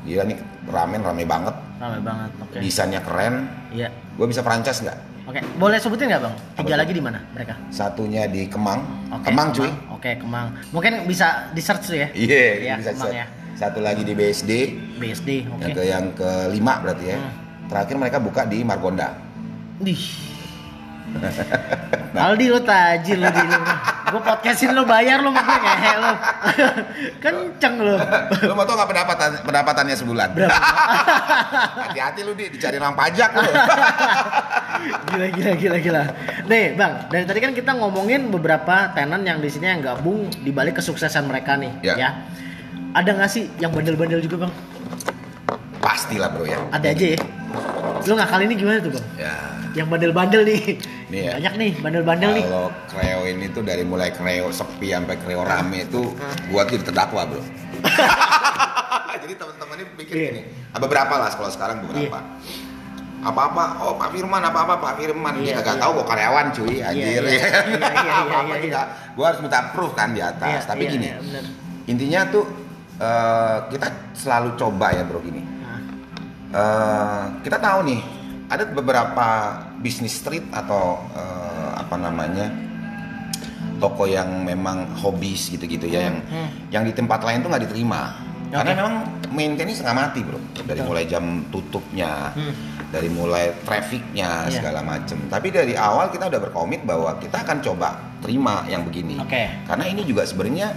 [0.01, 2.29] Gila nih ramen rame banget, Ramai banget.
[2.41, 2.57] Oke.
[2.59, 3.45] desainnya keren.
[3.71, 3.87] Iya.
[4.13, 4.99] Gue bisa franchise nggak?
[5.21, 6.35] Oke, boleh sebutin nggak bang?
[6.57, 7.53] Tiga lagi di mana mereka?
[7.69, 8.81] Satunya di Kemang,
[9.13, 9.69] Oke, Kemang cuy.
[9.93, 10.47] Oke, Kemang.
[10.73, 12.07] Mungkin bisa di search tuh ya.
[12.11, 13.19] Iya, Iya, bisa Kemang set.
[13.21, 13.25] ya.
[13.53, 14.51] Satu lagi di BSD,
[14.97, 15.61] BSD, oke.
[15.61, 17.17] yang ke yang kelima berarti ya.
[17.21, 17.31] Hmm.
[17.69, 19.13] Terakhir mereka buka di Margonda.
[19.77, 20.30] Dih.
[22.11, 23.41] Aldi lo tajir lo di.
[24.11, 26.11] Gue podcastin lo bayar lo makanya ngehe lo.
[27.23, 27.95] Kenceng lo.
[28.43, 30.29] lu mau tau nggak pendapatan pendapatannya sebulan?
[30.35, 33.49] Hati-hati lu di dicari orang pajak lu.
[35.15, 36.01] gila gila gila gila.
[36.51, 40.51] Nih bang, dari tadi kan kita ngomongin beberapa tenan yang di sini yang gabung di
[40.51, 41.95] balik kesuksesan mereka nih, Ya.
[41.95, 42.09] ya.
[42.91, 44.51] Ada nggak sih yang bandel-bandel juga bang?
[45.79, 46.59] Pastilah bro ya.
[46.75, 47.19] Ada aja ya.
[48.03, 49.05] Lu ngakal ini gimana tuh bang?
[49.15, 49.35] Ya.
[49.71, 50.61] Yang bandel-bandel nih.
[51.07, 51.31] Nih ya.
[51.39, 52.45] Banyak nih bandel-bandel nih.
[52.45, 56.11] Kalau kreo ini tuh dari mulai kreo sepi sampai kreo rame itu
[56.51, 57.41] gua tuh terdakwa bro.
[59.21, 60.27] Jadi teman-teman ini pikir Iya.
[60.33, 60.41] gini,
[60.73, 62.19] ada beberapa lah kalau sekarang beberapa.
[63.21, 65.81] Apa-apa, oh Pak Firman, apa-apa Pak Firman, Iya, dia kagak iya.
[65.85, 67.21] tahu kok karyawan cuy, anjir.
[67.21, 67.45] iya, iya,
[68.01, 68.81] iya, Apa-apa iya, juga,
[69.13, 70.49] gua harus minta proof kan di atas.
[70.49, 71.43] Iya, Tapi iya, gini, iya, bener.
[71.85, 72.45] intinya tuh
[72.97, 75.41] eh, kita selalu coba ya bro gini.
[76.51, 78.01] Eh, kita tahu nih
[78.51, 79.27] ada beberapa
[79.79, 82.51] bisnis street atau eh, apa namanya
[83.79, 86.49] toko yang memang hobis gitu-gitu ya yang Hmm.
[86.69, 88.13] yang di tempat lain tuh nggak diterima
[88.51, 88.77] karena Oke.
[88.77, 88.95] memang
[89.31, 90.85] maintenance setengah mati bro dari Betul.
[90.85, 92.53] mulai jam tutupnya Hmm.
[92.91, 94.53] dari mulai trafficnya Iya.
[94.53, 97.89] segala macem tapi dari awal kita udah berkomit bahwa kita akan coba
[98.21, 99.49] terima yang begini Oke.
[99.65, 100.75] karena ini juga sebenarnya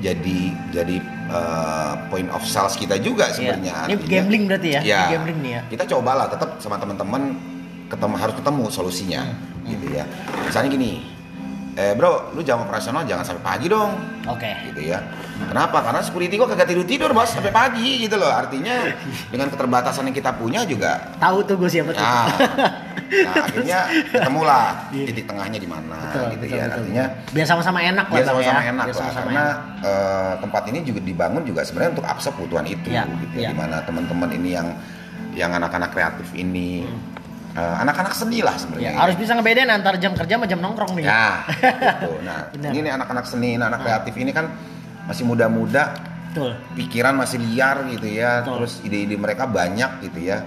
[0.00, 0.38] jadi
[0.72, 0.96] jadi
[1.28, 4.80] eh, point of sales kita juga sebenarnya Ini Artinya- gambling berarti ya?
[4.80, 5.00] Ya.
[5.04, 5.62] Ini gambling nih ya?
[5.68, 7.36] Kita cobalah tetap sama teman-teman
[7.86, 9.22] ketemu harus ketemu solusinya
[9.60, 10.04] Hmm, gitu ya.
[10.40, 11.04] Misalnya gini,
[11.74, 13.92] eh bro, lu jam operasional jangan sampai pagi dong,
[14.24, 14.48] Oke.
[14.66, 15.04] gitu ya.
[15.40, 15.80] Kenapa?
[15.80, 18.28] Karena security gua kagak tidur tidur bos sampai pagi gitu loh.
[18.28, 18.88] Artinya
[19.28, 21.12] dengan keterbatasan yang kita punya juga.
[21.16, 22.00] Tahu tuh gue siapa tuh.
[22.00, 22.24] Nah,
[23.10, 23.78] nah akhirnya
[24.14, 25.98] ketemulah titik tengahnya di mana.
[26.06, 26.64] Betul, gitu betul, ya.
[26.64, 26.78] betul.
[26.78, 28.70] Artinya biar sama-sama enak lah biar sama-sama ya.
[28.70, 29.56] enak Biar lah sama-sama karena enak.
[29.82, 33.56] eh, tempat ini juga dibangun juga sebenarnya untuk absorb kebutuhan itu Iya, gitu ya di
[33.56, 34.68] mana teman-teman ini yang
[35.30, 36.86] yang anak-anak kreatif ini
[37.50, 40.92] eh, anak-anak seni lah Ya, sebenarnya harus bisa ngebedain antar jam kerja sama jam nongkrong
[40.94, 41.04] nih.
[41.04, 42.10] ya gitu.
[42.22, 42.70] nah Benar.
[42.72, 43.84] ini anak-anak seni anak Hmm.
[43.84, 44.46] kreatif ini kan
[45.02, 45.98] masih muda-muda
[46.72, 48.54] pikiran masih liar gitu ya Betul.
[48.62, 50.38] terus ide-ide mereka banyak gitu ya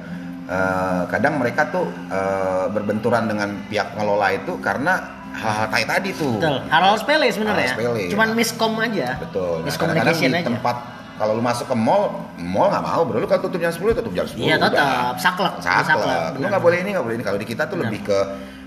[0.54, 5.02] Eh, kadang mereka tuh eh, berbenturan dengan pihak pengelola itu karena
[5.34, 6.58] hal-hal kayak tadi tuh Betul.
[6.70, 7.74] Hal-hal sepele sebenarnya.
[7.74, 8.04] Hal sepele.
[8.14, 9.18] Cuman miskom aja.
[9.18, 9.56] Betul.
[9.60, 10.48] Nah, Miscommunication di aja.
[10.54, 10.78] tempat
[11.14, 12.04] kalau lu masuk ke mall,
[12.38, 13.18] mall nggak mau bro.
[13.18, 14.38] Lu kalau tutup jam 10 tutup jam 10.
[14.46, 15.18] Iya, tetap.
[15.18, 15.54] Saklek.
[15.62, 15.86] Saklek.
[15.90, 17.26] Saklek, Lu nggak boleh ini, nggak boleh ini.
[17.26, 17.90] Kalau di kita tuh Benar.
[17.90, 18.20] lebih ke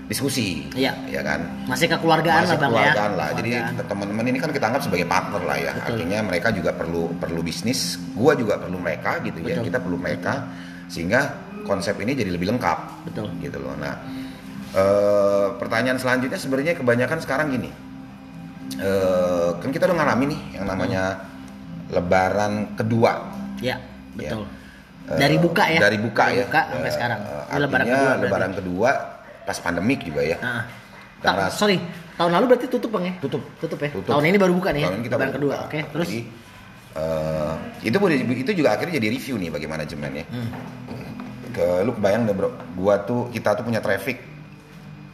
[0.07, 0.67] diskusi.
[0.75, 0.91] Iya.
[1.07, 1.43] Ya kan.
[1.67, 3.19] Masih kekeluargaan Masih lah bang keluargaan ya.
[3.19, 3.29] lah.
[3.35, 3.49] Jadi
[3.83, 5.71] teman-teman ini kan kita anggap sebagai partner lah ya.
[5.71, 5.87] Betul.
[5.95, 7.95] Artinya mereka juga perlu perlu bisnis.
[8.15, 9.59] Gua juga perlu mereka gitu ya.
[9.59, 9.71] Betul.
[9.71, 10.33] Kita perlu mereka
[10.87, 13.07] sehingga konsep ini jadi lebih lengkap.
[13.07, 13.27] Betul.
[13.39, 13.73] Gitu loh.
[13.73, 13.95] Nah,
[14.69, 17.71] eh, pertanyaan selanjutnya sebenarnya kebanyakan sekarang gini.
[18.75, 21.03] Eh, kan kita udah ngalamin nih yang namanya
[21.87, 23.79] Lebaran kedua Ya,
[24.13, 24.35] Ya.
[24.35, 24.43] betul.
[25.07, 25.79] Eh, Dari buka ya.
[25.79, 26.45] Dari buka Dari ya.
[26.45, 27.19] buka sampai sekarang.
[27.23, 28.23] Ini lebaran artinya kedua berarti.
[28.27, 28.89] lebaran kedua
[29.47, 30.37] pas pandemik juga ya.
[30.37, 30.61] Nah,
[31.23, 31.79] ta- sorry,
[32.13, 33.13] tahun lalu berarti tutup bang ya?
[33.17, 33.41] Tutup.
[33.57, 33.89] Tutup ya.
[33.89, 34.11] Tutup.
[34.11, 34.85] Tahun ini baru buka nih ya.
[34.85, 35.55] Tahun ini kita lebaran kedua.
[35.63, 36.19] Oke, terus Jadi,
[36.93, 40.25] eh, itu boleh itu juga akhirnya jadi review nih bagi manajemen ya.
[40.27, 40.49] Hmm.
[41.57, 44.21] Ke lu kebayang deh bro, gua tuh kita tuh punya traffic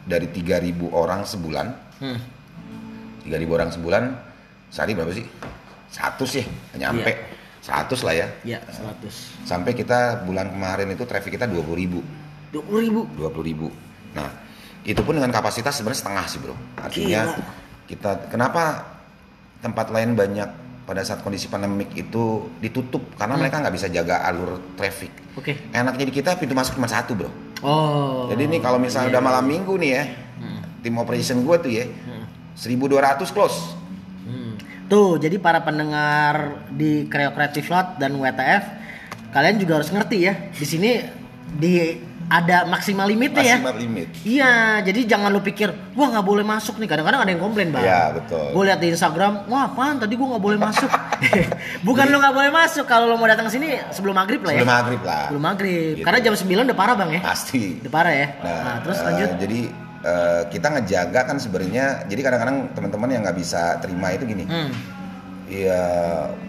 [0.04, 1.66] dari 3000 orang sebulan.
[2.04, 2.20] Hmm.
[3.24, 4.02] 3000 orang sebulan
[4.68, 5.24] sehari berapa sih?
[5.88, 7.12] Satu sih, nggak nyampe.
[7.16, 7.88] Iya.
[7.88, 8.26] 100 lah ya.
[8.44, 9.48] Ya, 100.
[9.48, 12.04] Sampai kita bulan kemarin itu traffic kita 20 ribu.
[12.52, 13.00] 20 ribu.
[13.16, 13.66] 20 ribu.
[14.12, 14.28] Nah,
[14.84, 16.52] itu pun dengan kapasitas sebenarnya setengah sih bro.
[16.76, 17.44] Artinya Gila.
[17.88, 18.84] kita kenapa
[19.64, 24.60] tempat lain banyak pada saat kondisi pandemik itu ditutup karena mereka nggak bisa jaga alur
[24.76, 25.10] traffic.
[25.34, 25.56] Oke.
[25.72, 27.30] Enaknya di kita pintu masuk cuma satu bro.
[27.64, 28.28] Oh.
[28.28, 30.04] Jadi nih kalau misalnya udah malam minggu nih ya,
[30.84, 31.88] tim operation gue tuh ya,
[32.60, 33.72] 1200 close.
[34.28, 34.60] Hmm.
[34.84, 38.64] Tuh, jadi para pendengar di Creo Creative Lot dan WTF,
[39.32, 40.36] kalian juga harus ngerti ya.
[40.52, 41.00] Di sini
[41.56, 43.56] di ada maksimal limitnya ya.
[43.60, 44.08] Maksimal limit.
[44.24, 46.88] Iya, jadi jangan lu pikir, wah nggak boleh masuk nih.
[46.88, 47.84] Kadang-kadang ada yang komplain bang.
[47.84, 48.46] Iya, betul.
[48.50, 50.00] Gue lihat di Instagram, wah apaan?
[50.00, 50.88] Tadi gue nggak boleh masuk.
[51.86, 52.84] Bukan lu nggak boleh masuk.
[52.84, 54.60] Kalau lu mau datang sini sebelum maghrib lah ya.
[54.64, 55.24] Sebelum maghrib lah.
[55.28, 55.92] Sebelum maghrib.
[56.00, 56.04] Gitu.
[56.04, 57.20] Karena jam 9 udah parah bang ya.
[57.20, 57.62] Pasti.
[57.84, 58.26] Udah parah ya.
[58.40, 59.28] Nah, Nah, terus eh, lanjut.
[59.38, 59.60] jadi
[60.04, 61.84] eh, kita ngejaga kan sebenarnya.
[62.08, 64.44] Jadi kadang-kadang teman-teman yang nggak bisa terima itu gini.
[64.48, 64.72] Hmm.
[65.54, 65.82] Iya,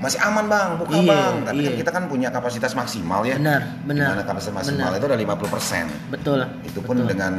[0.02, 1.34] masih aman bang, buka Iya, bang.
[1.46, 1.78] Tapi kan iya.
[1.78, 3.38] kita kan punya kapasitas maksimal ya.
[3.38, 4.02] Benar, benar.
[4.02, 4.98] Di mana kapasitas maksimal Benar.
[4.98, 5.86] itu udah 50%.
[6.10, 6.40] Betul.
[6.66, 7.10] Itu pun betul.
[7.14, 7.34] dengan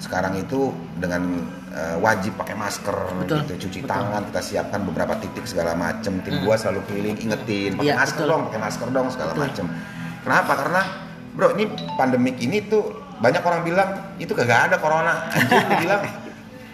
[0.00, 1.22] sekarang itu dengan
[1.70, 3.92] eh, wajib pakai masker, Betul, gitu, cuci betul.
[3.92, 6.18] tangan, kita siapkan beberapa titik segala macem.
[6.18, 6.42] Tim Hmm.
[6.42, 8.32] gua selalu keliling ingetin, pakai Iya, masker betul.
[8.32, 9.44] dong, pakai masker dong segala Betul.
[9.46, 9.66] macem.
[10.20, 10.52] Kenapa?
[10.56, 10.80] Karena
[11.30, 11.64] bro ini
[11.94, 12.90] pandemik ini tuh
[13.20, 15.28] banyak orang bilang itu kagak ada corona.
[15.30, 16.02] Anjir bilang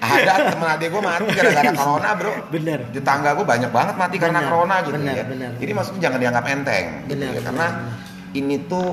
[0.09, 2.79] ada temen adik gue mati gara-gara corona bro Bener.
[2.89, 5.51] di tangga gue banyak banget mati karena Bener, corona gitu bener, ya bener.
[5.57, 7.33] jadi maksudnya jangan dianggap enteng gitu Bener, ya.
[7.33, 7.93] bener, karena bener.
[8.35, 8.89] ini tuh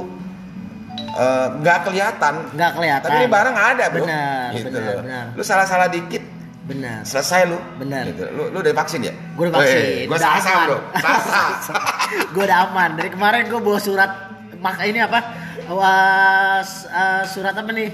[1.14, 3.06] eh, nggak kelihatan Nggak kelihatan.
[3.06, 5.26] tapi ini barang ada bro Benar, gitu benar, benar.
[5.32, 6.24] lu salah-salah dikit
[6.64, 7.04] Benar.
[7.04, 8.04] selesai lu Benar.
[8.08, 8.24] gitu.
[8.30, 10.08] lu lu udah vaksin ya Gue udah vaksin.
[10.08, 10.66] gue udah aman.
[10.66, 10.80] bro
[12.34, 12.90] gue udah aman.
[12.96, 14.12] Dari kemarin gue bawa surat
[14.58, 15.20] mak ini apa?
[15.66, 17.92] Was, eh, surat apa nih?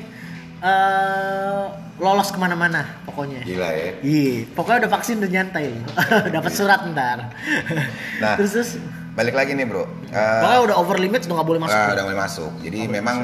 [0.59, 1.63] Eh,
[1.99, 3.43] lolos ke mana-mana pokoknya.
[3.43, 5.71] gila ya Iya, pokoknya udah vaksin udah nyantai.
[6.35, 7.31] Dapat surat ntar.
[8.23, 8.35] Nah.
[8.35, 8.71] terus terus
[9.15, 11.79] balik lagi nih bro Eh, pokoknya udah over limit udah nggak boleh masuk.
[11.79, 12.51] Ah, udah mulai masuk.
[12.59, 13.17] Jadi memang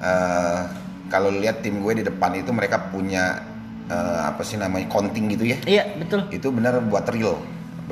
[0.00, 0.60] eh,
[1.08, 3.44] kalau lihat tim gue di depan itu mereka punya
[3.86, 5.56] eh, apa sih namanya counting gitu ya.
[5.64, 6.24] Iya betul.
[6.32, 7.36] Itu benar buat real.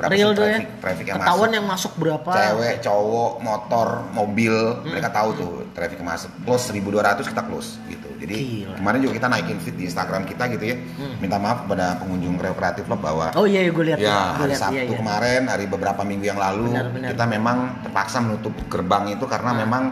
[0.01, 0.49] Berapa Real sih tuh ya.
[0.57, 1.53] traffic, traffic yang Ketahuan masuk.
[1.53, 2.29] yang masuk berapa?
[2.33, 4.89] Cewek, cowok, motor, mobil, Hmm.
[4.89, 6.31] mereka tahu tuh traffic yang masuk.
[6.41, 8.09] Close 1200 kita close gitu.
[8.17, 8.75] Jadi Gila.
[8.77, 10.75] kemarin juga kita naikin feed di Instagram kita gitu ya.
[10.75, 11.15] Hmm.
[11.17, 13.97] Minta maaf kepada pengunjung Kreo Kreatif Lab bahwa Oh iya, gue lihat.
[13.97, 14.97] Ya, Gua hari lihat, Sabtu iya, iya.
[14.97, 17.09] kemarin, hari beberapa minggu yang lalu, Benar, benar.
[17.13, 19.83] kita memang terpaksa menutup gerbang itu karena memang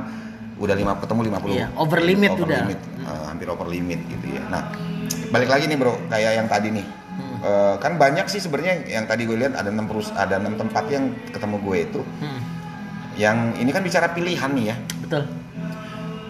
[0.57, 2.59] udah lima ketemu 50 Iya, over limit over udah.
[2.59, 4.41] limit, eh, hampir over limit gitu ya.
[4.43, 4.73] Nah,
[5.29, 6.85] balik lagi nih bro, kayak yang tadi nih,
[7.39, 7.47] Hmm.
[7.47, 10.91] Eh, kan banyak sih sebenarnya yang tadi gue lihat ada enam perus, ada enam tempat
[10.91, 12.39] yang ketemu gue itu, Hmm,
[13.15, 14.75] yang ini kan bicara pilihan nih ya.
[14.99, 15.23] betul.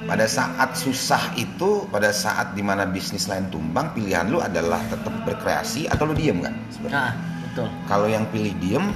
[0.05, 5.13] Pada saat susah itu, pada saat di mana bisnis lain tumbang, pilihan lu adalah tetap
[5.21, 6.53] berkreasi atau lu diem kan?
[6.73, 6.97] Sebenarnya.
[6.97, 7.11] Nah,
[7.45, 7.67] betul.
[7.85, 8.89] Kalau yang pilih diem,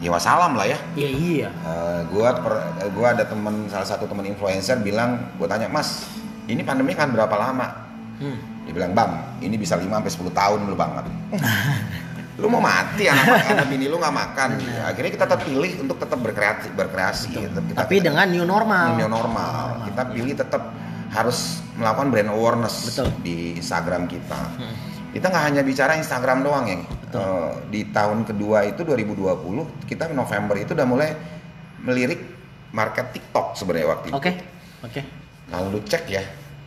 [0.00, 0.78] ya wassalam lah ya.
[0.96, 1.48] Iya iya.
[1.52, 6.08] Eh, gua per- eh, gua ada temen salah satu temen influencer bilang, gua tanya mas,
[6.48, 7.68] ini pandemi kan berapa lama?
[8.24, 8.38] Hmm.
[8.64, 9.10] Dia bilang bang,
[9.44, 10.90] ini bisa 5 sampai 10 tahun lu bang.
[12.34, 14.58] lu mau mati anak anak bini lu nggak makan.
[14.90, 17.30] Akhirnya kita tetap pilih untuk tetap berkreasi, berkreasi.
[17.30, 18.98] Tetap kita Tapi dengan new normal.
[18.98, 19.86] new normal.
[19.86, 20.62] Kita pilih tetap
[21.14, 23.08] harus melakukan brand awareness Betul.
[23.22, 24.40] di Instagram kita.
[24.58, 24.74] Hmm.
[25.14, 26.78] Kita nggak hanya bicara Instagram doang ya.
[26.82, 27.22] Betul.
[27.22, 31.14] Eh, di tahun kedua itu 2020 kita November itu udah mulai
[31.86, 32.18] melirik
[32.74, 34.18] market TikTok sebenarnya waktu itu.
[34.18, 34.32] Oke.
[34.82, 35.00] Oke.
[35.46, 36.22] Kalau lu cek ya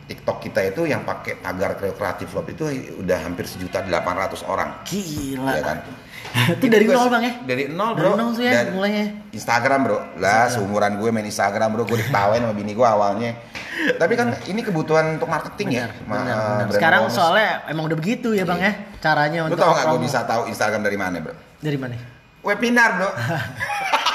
[0.08, 2.64] TikTok kita itu yang pakai tagar kreatif lab itu
[2.96, 4.80] udah hampir sejuta 800 orang.
[4.82, 5.52] Gila.
[5.52, 5.78] Ya kan?
[6.58, 7.32] Itu dari Itu nol bang ya?
[7.46, 8.12] Dari nol Dari bro.
[8.14, 9.04] nol tuh ya mulainya.
[9.30, 9.98] Instagram bro.
[10.16, 11.84] Lah seumuran gue main Instagram bro.
[11.84, 13.32] Gue diketawain sama bini gue awalnya.
[13.94, 15.88] Tapi kan ini kebutuhan untuk marketing Benar, ya.
[16.02, 16.36] benar, benar.
[16.58, 17.16] brand Sekarang awareness.
[17.16, 20.42] soalnya emang udah begitu ya bang ya caranya Lu untuk tau gak gue bisa tahu
[20.48, 21.34] Instagram dari mana bro?
[21.58, 21.94] dari mana?
[22.42, 23.10] Webinar bro.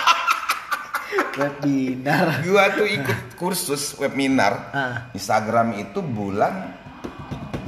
[1.34, 2.42] Webinar.
[2.42, 4.96] gue tuh ikut kursus webinar Ah.
[5.12, 6.74] Instagram itu bulan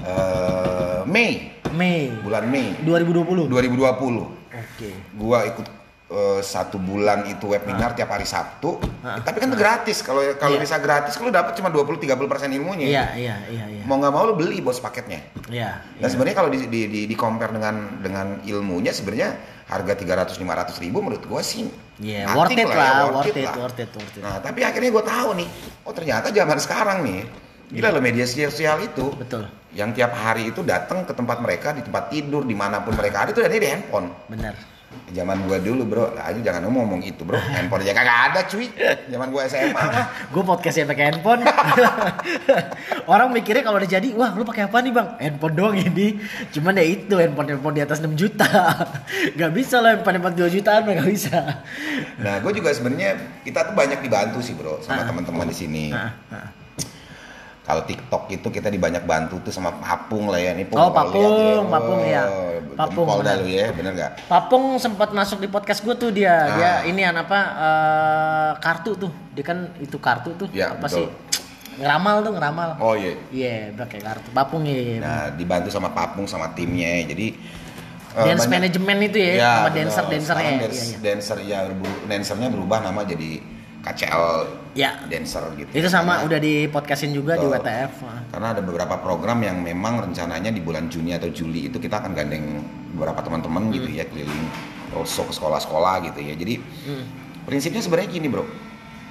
[0.01, 1.51] eh, Mei.
[1.73, 3.49] Mei Bulan Mei 2020.
[3.49, 4.53] 2020.
[4.55, 4.89] Oke.
[5.13, 5.67] gua ikut
[6.05, 9.21] eh, satu bulan itu webinar tiap hari Sabtu Ah.
[9.21, 10.61] tapi kan itu gratis kalau kalau Iya.
[10.61, 13.83] bisa gratis lu dapat cuma 20-30 persen ilmunya Iya iya iya iya.
[13.85, 15.81] mau nggak mau lu beli bos paketnya Iya.
[15.97, 16.09] dan iya.
[16.09, 19.29] sebenarnya kalau di, di, di, di compare dengan dengan ilmunya sebenarnya
[19.65, 23.79] harga 300-500 ribu menurut gua sih Iya, nothing worth it ya, lah, worth it, worth
[23.79, 24.21] it, worth it.
[24.21, 25.49] nah tapi akhirnya gua tahu nih
[25.81, 27.21] oh ternyata zaman sekarang nih
[27.65, 29.49] gila lo media sosial itu Betul.
[29.73, 33.25] yang tiap hari itu datang ke tempat mereka di tempat tidur di mana pun mereka
[33.25, 34.53] ada itu ada di handphone Benar.
[35.09, 36.05] Zaman gua dulu bro.
[36.11, 37.35] Lah aja jangan ngomong ngomong itu bro.
[37.35, 38.67] Handphone aja kagak ada cuy.
[39.05, 41.41] Zaman gua SMA mah gue podcastnya pakai handphone.
[43.11, 45.07] Orang mikirnya kalau udah jadi wah lu pakai apa nih bang?
[45.17, 46.17] Handphone doang ini.
[46.49, 48.47] Cuman ya itu handphone handphone di atas 6 juta.
[49.35, 51.39] Nggak bisa lah handphone handphone 2 jutaan nggak bisa.
[52.17, 55.07] Nah gua juga sebenarnya kita tuh banyak dibantu sih bro sama Ah.
[55.07, 55.85] teman-teman di sini.
[55.91, 56.47] Ah, ah.
[57.65, 61.33] Kalau TikTok itu kita dibanyak bantu tuh sama Papung lah ya nih Oh, kalau Papung,
[61.33, 62.23] lihat Papung, ya.
[62.75, 63.35] Papung, dah benar.
[63.39, 66.45] lu ya bener nggak Papung sempat masuk di podcast gue tuh dia Ah.
[66.53, 70.97] dia ini an apa eh, kartu tuh dia kan itu kartu tuh Ya, apa betul.
[71.01, 71.07] sih
[71.75, 76.53] ngeramal tuh ngeramal oh iya iya pakai kartu Papung ya Nah, dibantu sama Papung sama
[76.53, 77.01] timnya.
[77.03, 77.33] Jadi
[78.13, 80.97] eh, dance manajemen itu ya, Ya, sama dancer dancernya Sekarang ya, dance, iya, iya.
[81.01, 81.59] dancer ya
[82.05, 83.54] dancernya berubah nama jadi
[83.85, 84.25] KCL
[84.73, 84.97] Ya.
[85.05, 85.69] dancer gitu.
[85.71, 87.61] itu sama Karena- udah di podcastin juga di Betul.
[87.61, 87.93] WTF
[88.27, 92.11] Karena ada beberapa program yang memang rencananya di bulan Juni atau Juli itu kita akan
[92.11, 92.59] gandeng
[92.91, 93.95] beberapa teman-teman gitu Hmm.
[93.95, 94.43] ya keliling
[94.91, 96.33] roadshow ke sekolah-sekolah gitu ya.
[96.33, 96.59] Jadi
[97.43, 98.43] prinsipnya sebenarnya gini bro.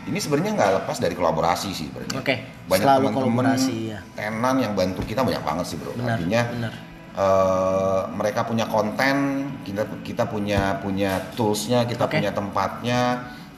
[0.05, 2.21] Ini sebenarnya nggak lepas dari kolaborasi sih sebenarnya.
[2.21, 2.37] Oke,
[2.69, 3.99] Banyak selalu teman-teman kolaborasi, ya.
[4.13, 5.97] tenan yang bantu kita banyak banget sih bro.
[5.97, 6.73] Benar, Artinya benar.
[7.15, 9.17] eh, mereka punya konten,
[9.65, 12.21] kita kita punya punya toolsnya, kita Oke.
[12.21, 13.01] punya tempatnya,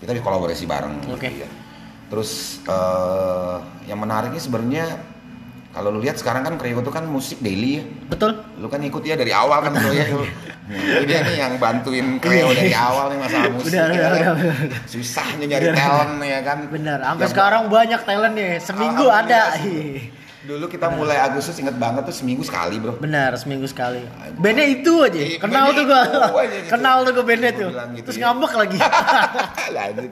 [0.00, 0.94] kita dikolaborasi bareng.
[1.12, 1.28] Oke.
[1.28, 1.50] Gitu ya.
[2.06, 3.56] Terus eh,
[3.90, 4.86] yang menariknya sebenarnya
[5.76, 7.84] kalau lu lihat sekarang kan Kreo itu kan musik daily ya.
[8.08, 10.08] betul Lu kan ikut ya dari awal kan bro ya.
[10.66, 13.76] Ini dia nih yang bantuin Kreo dari awal nih masalah musik.
[13.76, 14.80] Udah, ya udah, udah, udah.
[14.88, 16.58] Susahnya nyari talent ya kan.
[16.72, 19.52] bener sampai sekarang banyak talent nih seminggu ada.
[20.46, 22.94] Dulu kita mulai Agustus inget banget tuh seminggu sekali bro.
[22.96, 23.98] benar seminggu sekali
[24.36, 26.00] bandnya itu aja Iya, kenal tuh gua
[26.38, 26.70] aja gitu.
[26.70, 28.22] kenal tuh gua bandnya tuh gitu terus ya.
[28.24, 28.78] ngambek lagi
[29.76, 30.10] Lanjut.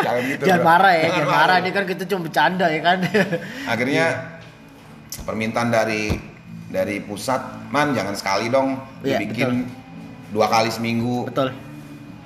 [0.00, 0.42] Jangan gitu.
[0.42, 0.66] jangan bro.
[0.66, 2.98] marah ya jangan marah ini kan kita cuma bercanda ya kan
[3.66, 4.04] Akhirnya
[5.20, 6.16] permintaan dari
[6.66, 9.68] dari pusat, man jangan sekali dong, Iya, dibikin
[10.28, 11.54] dua kali seminggu, betul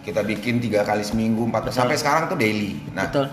[0.00, 1.76] kita bikin tiga kali seminggu, empat Betul.
[1.76, 2.80] sampai sekarang tuh daily.
[2.90, 3.28] Nah, betul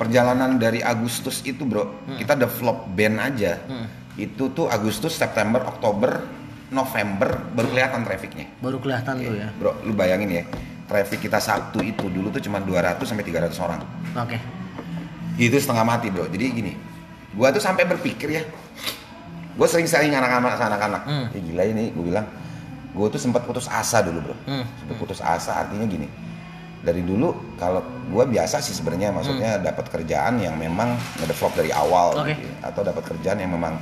[0.00, 3.84] perjalanan dari Agustus itu bro, kita develop band aja, Hmm.
[4.16, 6.24] itu tuh Agustus, September, Oktober,
[6.72, 8.48] November baru kelihatan trafficnya.
[8.64, 10.44] baru kelihatan tuh ya Bro, lu bayangin ya,
[10.88, 13.84] traffic kita Sabtu itu dulu tuh cuma 200 sampai 300 orang.
[14.16, 14.38] oke
[15.36, 16.28] Itu setengah mati, Bro.
[16.28, 16.72] Jadi gini,
[17.32, 18.42] gua tuh sampai berpikir ya.
[19.56, 21.02] Gua sering sering anak-anak anak-anak.
[21.08, 21.26] Hmm.
[21.32, 22.26] Ya gila ini, gua bilang.
[22.92, 24.36] Gua tuh sempat putus asa dulu, Bro.
[24.44, 24.64] Hmm.
[24.84, 26.08] Sempat putus asa artinya gini.
[26.80, 32.14] Dari dulu kalau gua biasa sih sebenarnya maksudnya dapat kerjaan yang memang ngedevelop dari awal
[32.14, 32.22] Hmm.
[32.22, 32.32] Oke.
[32.34, 33.76] gitu atau dapat kerjaan yang memang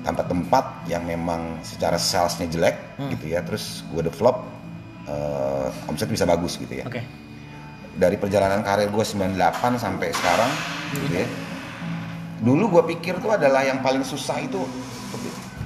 [0.00, 3.10] tanpa tempat yang memang secara salesnya jelek Hmm.
[3.10, 4.46] gitu ya terus gue develop
[5.04, 7.02] eh, omset bisa bagus gitu ya oke
[7.92, 9.34] dari perjalanan karir gue 98
[9.74, 10.50] sampai sekarang
[10.94, 11.26] gitu ya.
[12.38, 14.62] Dulu gue pikir tuh adalah yang paling susah itu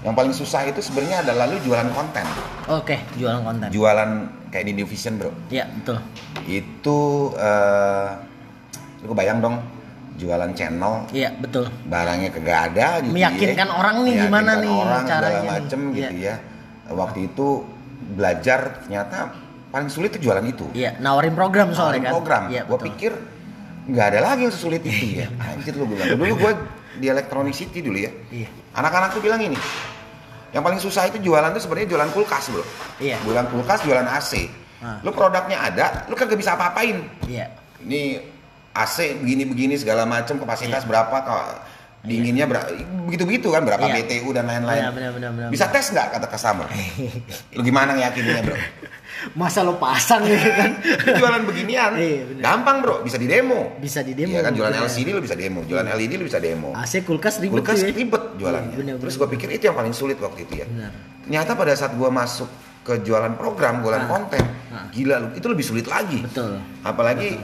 [0.03, 2.27] yang paling susah itu sebenarnya adalah lu jualan konten.
[2.67, 4.11] oke jualan konten Jualan
[4.49, 5.31] kayak di Division, Bro.
[5.49, 5.99] ya betul
[6.43, 6.99] Itu
[7.35, 8.09] eh
[9.01, 9.57] lu kebayang dong
[10.15, 13.75] jualan channel iya betul barangnya kagak ada gitu Meyakinkan ya.
[13.75, 15.51] orang nih gimana nih orang caranya segala nih.
[15.57, 16.21] macem gitu Iya.
[16.21, 16.35] ya
[16.93, 17.47] waktu itu
[18.13, 19.17] belajar ternyata
[19.69, 22.43] paling sulit itu jualan itu iya nawarin program soalnya Nawarin kan program.
[22.49, 23.13] iya gue pikir
[23.83, 25.27] nggak ada lagi yang sesulit itu ya.
[25.49, 26.15] Anjir lu bilang.
[26.15, 26.53] Dulu gue
[26.95, 28.15] di Electronic City dulu ya.
[28.31, 28.47] Iya.
[28.73, 29.59] Anak-anak tuh bilang ini.
[30.53, 32.65] Yang paling susah itu jualan tuh sebenarnya jualan kulkas bro.
[33.01, 33.17] Iya.
[33.25, 34.33] Jualan kulkas, jualan AC.
[34.85, 35.01] Ah.
[35.01, 37.01] Lu produknya ada, lu kagak bisa apa-apain.
[37.25, 37.49] iya
[37.83, 38.21] Ini
[38.73, 40.89] AC begini-begini segala macam kapasitas Iya.
[40.89, 41.45] berapa kok
[42.03, 42.67] dinginnya berapa
[43.07, 43.95] begitu-begitu kan berapa Iya.
[44.03, 44.83] BTU dan lain-lain.
[44.83, 46.67] Iya, benar, benar, benar, bisa tes nggak kata customer?
[47.57, 48.57] lu gimana yakinnya bro?
[49.33, 50.71] Masa lo pasang ya kan
[51.13, 52.43] jualan beginian, Iya, benar.
[52.45, 53.75] gampang bro, bisa di demo.
[53.77, 54.87] bisa di demo Iya kan jualan bener.
[54.87, 56.71] LCD lu bisa demo, jualan LED lu bisa demo.
[56.73, 58.71] AC kulkas ribet Kulkas ya ribet jualannya.
[58.71, 59.25] Iya, bener, Terus bener.
[59.25, 60.67] gue pikir itu yang paling sulit waktu itu ya.
[60.67, 60.91] Benar.
[61.23, 62.51] Ternyata pada saat gue masuk
[62.83, 64.09] ke jualan program, jualan Ah.
[64.09, 64.87] konten, Ah.
[64.89, 66.19] gila itu lebih sulit lagi.
[66.21, 67.39] betul Apalagi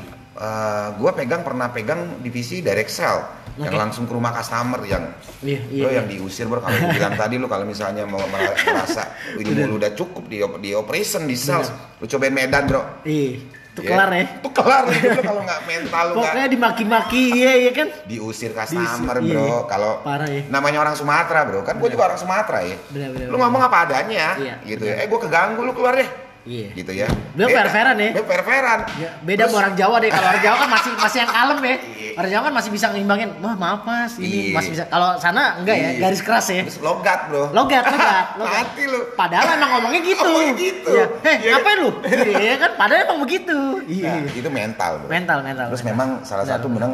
[0.95, 3.19] gue pegang pernah pegang divisi direct sell
[3.57, 3.79] yang Oke.
[3.81, 5.97] langsung ke rumah customer yang Iya, iya, lo iya.
[5.99, 9.03] yang diusir bro kalau bilang tadi lo kalau misalnya mau mer- merasa
[9.35, 13.35] ini lu udah cukup di di operation di sales lu cobain Medan bro Ih,
[13.69, 13.89] itu Ya.
[13.89, 14.25] kelar ya.
[14.33, 17.89] itu kelar itu lo kalau nggak mental lu nggak Pokoknya dimaki-maki iya iya kan.
[18.05, 18.87] diusir customer
[19.17, 19.59] Diusir, bro iya.
[19.67, 20.43] kalau Parah ya.
[20.47, 23.43] namanya orang Sumatera bro kan gue juga orang Sumatera ya Benar, benar, lu benar.
[23.43, 26.11] ngomong apa adanya Iya, gitu ya eh gue keganggu lu keluar deh
[26.49, 26.69] Iya.
[26.73, 27.05] gitu ya
[27.37, 27.53] Beda.
[27.53, 28.11] fair-fairan ya.
[28.11, 30.09] Beliau fair-fairan Ya, beda Terus- sama orang Jawa deh.
[30.09, 31.69] Kalau orang Jawa kan masih masih yang kalem ya.
[31.69, 31.77] Iya.
[32.17, 33.29] Orang Jawa kan masih bisa ngimbangin.
[33.39, 34.55] Wah maaf mas, ini Iya.
[34.57, 34.85] masih bisa.
[34.87, 36.01] Kalau sana enggak ya, Iya.
[36.01, 36.63] garis keras ya.
[36.65, 38.53] Terus logat bro Logat, logat, logat.
[38.65, 40.25] mati lu Padahal emang ngomongnya gitu.
[40.25, 40.91] Ngomongnya gitu.
[40.91, 41.05] Iya.
[41.21, 41.51] Heh, Iya.
[41.55, 41.91] ngapain lu?
[42.43, 42.71] Iya kan?
[42.75, 43.59] Padahal emang begitu.
[43.85, 44.11] Iya.
[44.19, 45.67] Nah, itu mental bro Mental, mental.
[45.69, 45.93] terus mental.
[45.93, 46.93] memang salah Benar, satu memang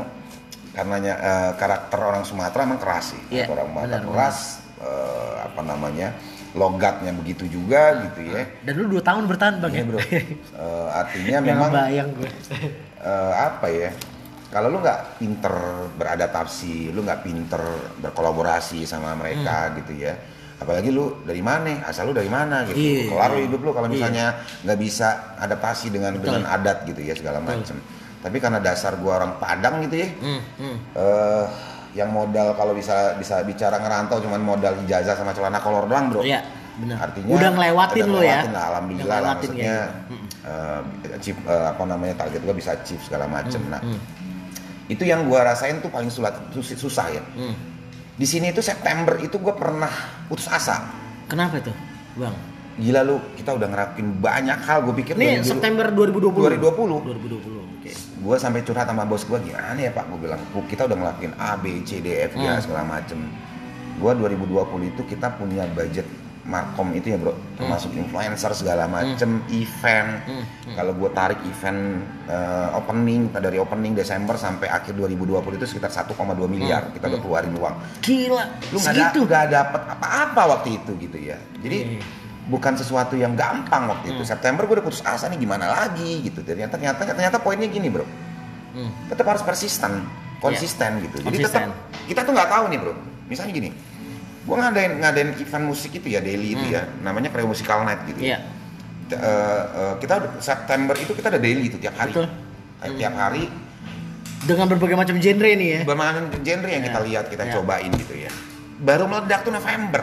[0.71, 4.37] karenanya eh, karakter orang Sumatera emang keras sih Iya, orang Sumatera keras
[4.77, 6.09] eh, apa namanya
[6.55, 9.85] logatnya begitu juga gitu ya Dan lu dua tahun bertahan bang Iya ya?
[9.85, 9.99] bro
[10.57, 12.31] Eh, artinya memang bayang gue.
[12.97, 13.91] eh, apa ya
[14.49, 15.55] kalau lu nggak pinter
[15.99, 17.59] beradaptasi lu nggak pinter
[17.99, 19.77] berkolaborasi sama mereka Hmm.
[19.79, 20.15] gitu ya
[20.55, 23.45] apalagi lu dari mana asal lu dari mana gitu Iya, kelar lu iya.
[23.45, 23.95] hidup lu kalau Iya.
[23.97, 24.27] misalnya
[24.63, 26.25] nggak bisa adaptasi dengan Betul.
[26.31, 27.77] dengan adat gitu ya segala macem
[28.21, 30.77] tapi karena dasar gua orang Padang gitu ya Hmm, hmm.
[30.95, 31.45] eh
[31.95, 36.21] yang modal kalau bisa bisa bicara ngerantau cuman modal ijazah sama celana kolor doang bro
[36.21, 36.43] Iya,
[36.77, 37.07] benar.
[37.07, 38.43] artinya Udah ngelewatin lu ya?
[38.45, 39.87] lah, alhamdulillah lah maksudnya kayak
[40.45, 40.81] eh,
[41.15, 43.99] achieve, eh, apa namanya target gua bisa achieve segala macem nah hmm.
[44.87, 47.55] itu yang gua rasain tuh paling sulit sus- susah ya Hmm.
[48.15, 49.91] di sini itu September itu gua pernah
[50.27, 50.83] putus asa
[51.25, 51.73] Kenapa itu,
[52.15, 52.35] bang?
[52.75, 56.59] gila lu kita udah ngerapin banyak hal gue pikir Ini 2020 September 2020.
[56.59, 57.64] 2020 2020.
[58.25, 61.37] Gue sampai curhat sama bos gue gimana ya pak gue bilang "Bu, kita udah ngelakuin
[61.37, 62.57] A B C D F G Hmm.
[62.59, 63.21] segala macem
[63.95, 64.49] gue 2020
[64.89, 66.09] itu kita punya budget
[66.45, 70.45] markom itu ya bro termasuk influencer segala macem event Hmm.
[70.63, 70.75] Hmm.
[70.75, 71.81] kalau gue tarik event
[72.27, 76.17] eh, opening dari opening Desember sampai akhir 2020 itu sekitar 1,2
[76.47, 78.45] miliar kita udah keluarin uang Gila.
[78.67, 79.19] lu nggak da- segitu.
[79.23, 82.24] nggak dapet apa-apa waktu itu gitu ya jadi Iya.
[82.45, 86.41] Bukan sesuatu yang gampang waktu itu September gue udah putus asa nih gimana lagi gitu
[86.41, 88.05] ternyata ternyata ternyata poinnya gini bro
[88.71, 88.91] Hmm.
[89.07, 90.03] tetap harus persisten
[90.39, 91.71] konsisten gitu jadi Konsisten.
[91.71, 93.71] tetap kita tuh nggak tahu nih bro misalnya gini
[94.45, 98.19] gue ngadain ngadain event musik itu ya daily itu ya namanya Kreo Musical Night gitu
[98.19, 98.29] Hmm.
[98.29, 98.39] Iya.
[99.05, 102.27] T- eh, eh, kita September itu kita ada daily itu tiap hari Betul.
[102.81, 103.47] Eh, tiap hari
[104.43, 105.81] Dengan berbagai macam genre nih ya.
[105.85, 107.07] bermacam genre yang kita Ya.
[107.07, 107.53] lihat kita Ya.
[107.55, 108.31] cobain gitu ya
[108.77, 110.03] baru meledak tuh November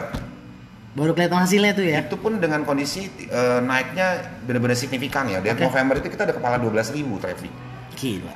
[0.92, 2.04] Baru kelihatan hasilnya tuh ya.
[2.04, 5.40] itu pun dengan kondisi eh, naiknya benar-benar signifikan ya.
[5.40, 5.64] Dan Oke.
[5.64, 7.48] November itu kita ada kepala 12.000 ribu traffic.
[7.96, 8.32] Gila.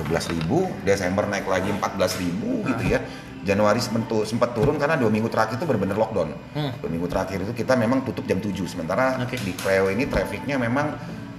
[0.00, 3.00] 12.000 ribu, Desember naik lagi 14.000 ribu gitu ya.
[3.40, 6.28] Januari sempat, tu- sempat turun karena dua minggu terakhir itu benar-benar lockdown.
[6.52, 6.72] Hmm.
[6.76, 9.36] Dua minggu terakhir itu kita memang tutup jam 7 sementara Oke.
[9.36, 10.92] di Kreo ini trafficnya memang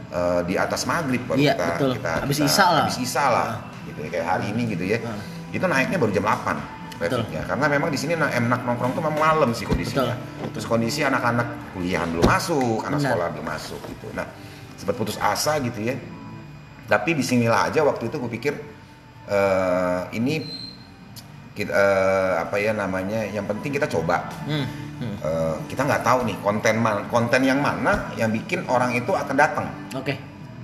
[0.10, 1.92] eh, di atas maghrib baru Iya, kita, betul.
[1.98, 2.82] kita Habis kita- isya lah.
[2.84, 3.50] habis isya lah
[3.86, 4.98] gitu ya, kayak hari ini gitu ya.
[5.02, 5.18] Ah.
[5.50, 6.58] Itu naiknya baru jam 8
[7.08, 10.14] trafficnya karena memang di sini na- enak nongkrong tuh memang malam sih kondisinya.
[10.14, 13.10] Betul, Terus kondisi anak-anak kuliah belum masuk, anak Benar.
[13.10, 14.08] sekolah belum masuk gitu.
[14.12, 14.28] Nah,
[14.76, 15.96] sempat putus asa gitu ya.
[16.86, 18.54] Tapi di sinilah aja waktu itu gue pikir
[19.26, 20.44] eh ini
[21.52, 24.66] kita eh, apa ya namanya yang penting kita coba Hmm.
[25.00, 25.16] hmm.
[25.20, 29.36] Eh, kita nggak tahu nih konten man, konten yang mana yang bikin orang itu akan
[29.36, 30.16] datang Oke.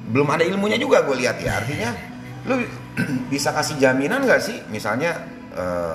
[0.08, 1.92] belum ada ilmunya juga gue lihat ya artinya
[2.44, 2.64] lu
[3.32, 5.16] bisa kasih jaminan nggak sih misalnya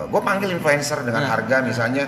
[0.05, 1.31] gue panggil influencer dengan Nah.
[1.31, 2.05] harga misalnya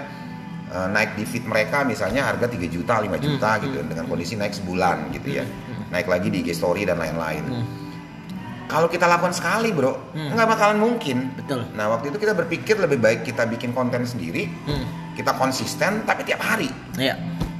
[0.67, 4.05] eh, naik di feed mereka misalnya harga 3 juta 5 juta Hmm, gitu hmm, dengan
[4.05, 7.67] kondisi naik sebulan gitu ya Hmm, naik lagi di IG story dan lain-lain Hmm.
[8.65, 10.35] kalau kita lakukan sekali bro Hmm.
[10.35, 11.63] nggak bakalan mungkin Betul.
[11.71, 15.15] nah waktu itu kita berpikir lebih baik kita bikin konten sendiri Hmm.
[15.15, 17.15] kita konsisten tapi tiap hari Iya.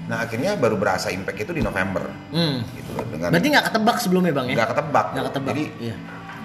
[0.05, 2.67] nah akhirnya baru berasa impact itu di November Hmm.
[2.69, 4.55] gitu loh dengan Berarti nggak ketebak sebelumnya bang ya?
[4.57, 5.51] nggak ketebak Nggak ketebak.
[5.51, 5.97] jadi Iya.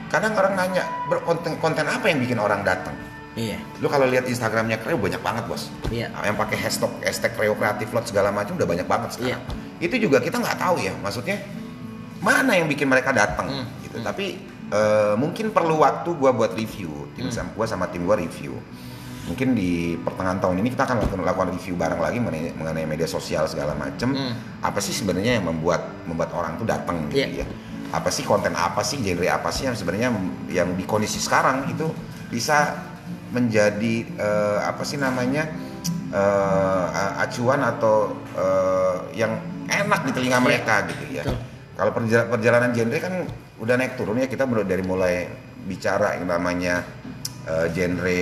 [0.07, 2.93] kadang orang nanya "Bro, konten konten apa yang bikin orang datang
[3.39, 3.55] Iya.
[3.79, 6.11] lu kalau lihat instagramnya Kreo banyak banget bos Iya.
[6.11, 9.39] Nah, yang pakai hashtag hashtag Kreo kreatif lot segala macam udah banyak banget sekarang
[9.79, 11.39] itu juga kita nggak tahu ya maksudnya
[12.19, 13.65] mana yang bikin mereka datang Hmm.
[13.81, 14.25] gitu tapi
[14.69, 17.33] eh, mungkin perlu waktu gua buat review tim Hmm.
[17.33, 18.53] sama gua sama tim gua review
[19.25, 23.05] mungkin di pertengahan tahun ini kita akan lakukan, lakukan review bareng lagi mengenai, mengenai media
[23.05, 24.33] sosial segala macam Hmm.
[24.59, 27.41] apa sih sebenarnya yang membuat membuat orang tuh datang gitu Iya.
[27.41, 27.47] ya
[27.89, 30.13] apa sih konten apa sih genre apa sih yang sebenarnya
[30.47, 31.89] yang di kondisi sekarang itu
[32.29, 32.88] bisa
[33.29, 35.45] menjadi eh, apa sih namanya
[36.11, 40.43] a- acuan atau eh, yang enak di telinga Iya.
[40.43, 41.37] mereka gitu ya Betul.
[41.75, 43.13] kalau perjala- perjalanan genre kan
[43.59, 45.29] udah naik turun ya kita baru dari mulai
[45.61, 46.81] bicara yang namanya
[47.45, 48.21] eh, genre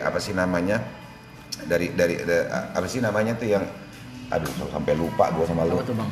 [0.00, 0.80] apa sih namanya
[1.62, 3.64] dari dari da- apa sih namanya tuh yang
[4.26, 6.10] aduh sampai lupa gua sama lu Apa tuh bang?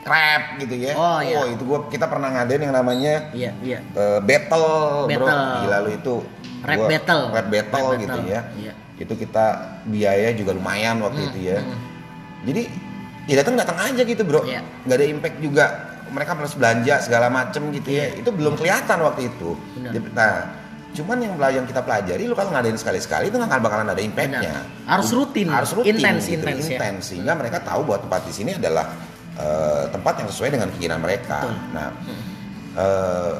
[0.00, 0.94] trap gitu ya.
[0.94, 1.50] Oh, iya.
[1.50, 3.78] itu gua kita pernah ngadain yang namanya Iya iya.
[3.82, 5.26] eh, battle, bro.
[5.26, 5.42] Battle.
[5.66, 6.14] Gila lu itu.
[6.66, 7.22] Rap gua- battle.
[7.30, 8.28] Rap battle Rap gitu battle.
[8.28, 8.40] ya.
[8.58, 8.72] Iya.
[8.96, 9.46] Itu kita
[9.84, 11.58] biaya juga lumayan waktu Hmm, itu ya.
[11.60, 11.78] hmm.
[12.44, 12.62] Jadi
[13.26, 14.42] ya datang datang aja gitu, Bro.
[14.44, 14.60] Iya.
[14.82, 15.64] Nggak ada impact juga.
[16.06, 18.06] Mereka harus belanja segala macem gitu ya.
[18.08, 18.22] Iya.
[18.22, 19.58] Itu belum kelihatan waktu itu.
[19.74, 19.92] Benar.
[20.14, 20.34] Nah,
[20.94, 24.62] cuman yang yang kita pelajari lu kalau ngadain sekali-sekali itu nggak bakalan ada impactnya.
[24.86, 25.50] Harus rutin.
[25.50, 25.98] Harus rutin.
[25.98, 27.08] Intens, gitu, intens, ya.
[27.12, 28.86] Sehingga mereka tahu bahwa tempat di sini adalah
[29.36, 31.44] eh, tempat yang sesuai dengan keinginan mereka.
[31.44, 31.54] Betul.
[31.74, 31.88] Nah,
[32.76, 33.34] eh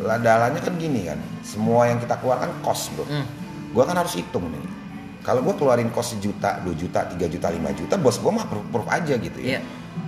[0.00, 3.04] ladalannya kan gini kan, semua yang kita keluarkan cost bro.
[3.04, 3.26] Hmm.
[3.74, 4.64] Gua kan harus hitung nih.
[5.24, 8.64] Kalau gua keluarin cost sejuta, 2 juta, 3 juta, 5 juta, bos gua mah proof,
[8.70, 9.58] proof aja gitu ya.
[9.58, 9.60] Iya.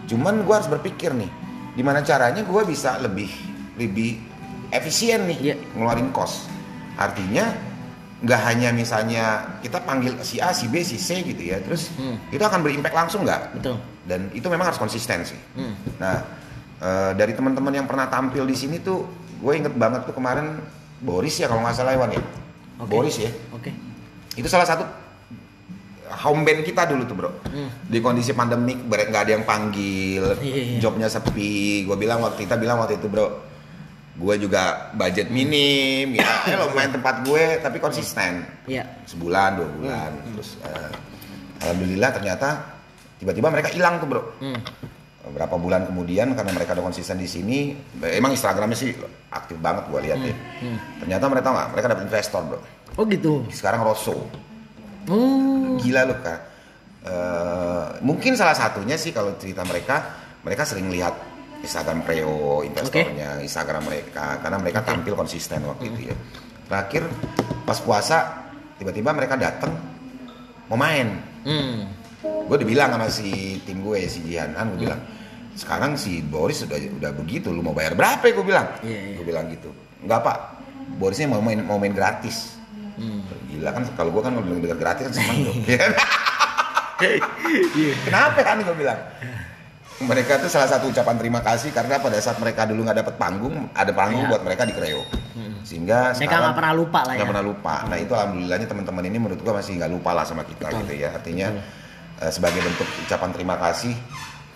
[0.07, 1.31] Cuman gua harus berpikir nih,
[1.75, 3.27] gimana caranya gua bisa lebih
[3.75, 4.23] lebih
[4.71, 5.55] efisien nih Iya.
[5.75, 6.47] ngeluarin cost.
[6.95, 7.51] Artinya
[8.17, 9.25] nggak hanya misalnya
[9.61, 12.17] kita panggil si A, si B, si C gitu ya, terus Hmm.
[12.33, 13.61] itu akan berimpact langsung nggak?
[13.61, 13.77] Betul.
[14.07, 15.37] Dan itu memang harus konsisten sih.
[15.53, 15.75] Hmm.
[16.01, 16.25] Nah,
[16.81, 19.05] eh, dari teman-teman yang pernah tampil di sini tuh,
[19.37, 20.61] gue inget banget tuh kemarin
[20.97, 22.23] Boris ya kalau nggak salah Iwan ya.
[22.81, 22.91] Oke.
[22.91, 23.31] Boris ya.
[23.53, 23.71] Oke.
[24.35, 24.85] Itu salah satu
[26.07, 27.31] home band kita dulu tuh bro.
[27.45, 27.69] Hmm.
[27.85, 30.79] Di kondisi pandemik nggak ada yang panggil, Iya, iya.
[30.79, 31.85] jobnya sepi.
[31.85, 33.29] Gue bilang waktu kita bilang waktu itu bro,
[34.17, 36.25] gue juga budget minim, ya,
[36.57, 38.89] lo main tempat gue tapi konsisten Iya.
[39.05, 40.11] sebulan dua bulan.
[40.33, 40.91] Terus eh,
[41.61, 42.49] alhamdulillah ternyata
[43.17, 44.23] tiba-tiba mereka hilang tuh bro.
[44.41, 44.61] Hmm.
[45.27, 48.95] Beberapa bulan kemudian karena mereka ada konsisten di sini, emang Instagramnya sih
[49.35, 50.35] aktif banget gue lihat ya.
[50.63, 50.79] Hmm.
[51.03, 52.59] Ternyata mereka nggak, mereka dapat investor bro.
[52.95, 53.43] Oh gitu.
[53.51, 54.15] Sekarang Rosso
[55.07, 55.79] Oh.
[55.79, 56.41] gila loh kak
[57.07, 60.03] Eh, mungkin salah satunya sih kalau cerita mereka
[60.43, 61.15] mereka sering lihat
[61.63, 66.17] Instagram Preo investornya Instagram mereka karena mereka tampil konsisten waktu itu ya
[66.67, 67.07] terakhir
[67.63, 68.43] pas puasa
[68.75, 69.71] tiba-tiba mereka datang
[70.67, 71.87] mau main Hmm.
[72.27, 74.99] gue udah bilang sama si tim gue si Jihanan gue bilang
[75.57, 79.15] sekarang si Boris udah udah begitu lu mau bayar berapa gue bilang Iya, iya.
[79.17, 80.39] gue bilang gitu enggak pak
[80.95, 82.55] Borisnya mau main mau main gratis
[82.97, 83.21] Hmm.
[83.47, 85.55] gila kan kalau gue kan kalau bilang dengar gratis kan seneng tuh
[86.97, 87.21] Iya.
[87.77, 87.93] Iya.
[88.03, 88.97] kenapa kan gue bilang
[89.99, 93.69] mereka tuh salah satu ucapan terima kasih karena pada saat mereka dulu nggak dapet panggung
[93.71, 94.31] ada panggung Iya.
[94.31, 95.05] buat mereka di Kreo
[95.61, 97.19] sehingga Mereka sekarang nggak pernah lupa lah ya.
[97.19, 100.43] nggak pernah lupa nah itu alhamdulillahnya teman-teman ini menurut gua masih nggak lupa lah sama
[100.43, 100.81] kita Betul.
[100.83, 101.49] gitu ya artinya
[102.17, 103.93] eh, sebagai bentuk ucapan terima kasih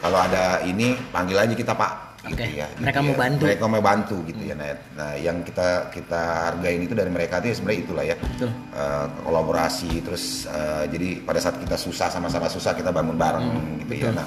[0.00, 2.10] kalau ada ini panggil aja kita pak.
[2.20, 2.68] Gitu Oke, ya.
[2.76, 3.06] gitu mereka ya.
[3.08, 3.42] mau bantu.
[3.48, 4.52] mereka mau bantu gitu ya.
[4.52, 6.20] Nah, nah yang kita kita
[6.52, 8.16] hargain itu dari mereka itu ya sebenarnya itulah ya.
[8.20, 8.50] Betul.
[8.76, 13.44] Eh, kolaborasi terus eh, jadi pada saat kita susah sama-sama susah kita bangun bareng
[13.84, 14.12] gitu ya.
[14.12, 14.12] Hmm, betul.
[14.20, 14.26] nah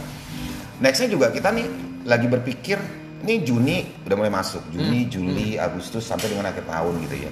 [0.82, 1.67] nextnya juga kita nih
[2.09, 2.78] lagi berpikir
[3.24, 3.78] ini Juni
[4.09, 4.61] udah mulai masuk.
[4.65, 4.74] Hmm.
[4.74, 7.32] Juni Juli Agustus sampai dengan akhir tahun gitu ya.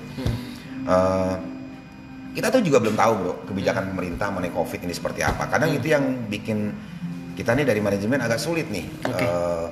[0.81, 1.35] Eh,
[2.31, 5.49] kita tuh juga belum tahu bro kebijakan pemerintah mengenai covid ini seperti apa.
[5.49, 6.69] Kadang itu yang bikin
[7.33, 9.23] kita nih dari manajemen agak sulit nih Oke.
[9.23, 9.67] Eh,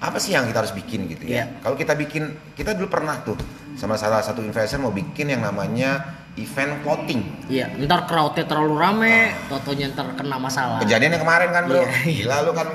[0.00, 1.44] apa sih yang kita harus bikin gitu ya Iya.
[1.60, 2.24] kalau kita bikin
[2.56, 3.36] kita dulu pernah tuh
[3.76, 6.00] sama salah satu investor mau bikin yang namanya
[6.34, 10.78] event clothing Iya, ntar crowdnya terlalu rame, totonya ntar kena masalah.
[10.78, 12.22] Kejadian yang kemarin kan bro, Iya, iya.
[12.22, 12.68] gila lu kan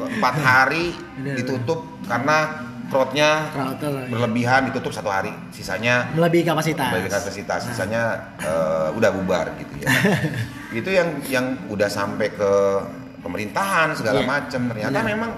[0.00, 0.96] empat hari
[1.36, 2.36] ditutup karena
[2.88, 4.08] crowdnya iya.
[4.08, 6.90] berlebihan ditutup satu hari, sisanya Melebihi kapasitas.
[6.90, 8.02] melebihi kapasitas, sisanya
[8.40, 9.88] eh, udah bubar gitu ya.
[10.80, 12.50] itu yang yang udah sampai ke
[13.22, 14.28] pemerintahan segala Iya.
[14.28, 15.08] macam ternyata Bener.
[15.08, 15.30] memang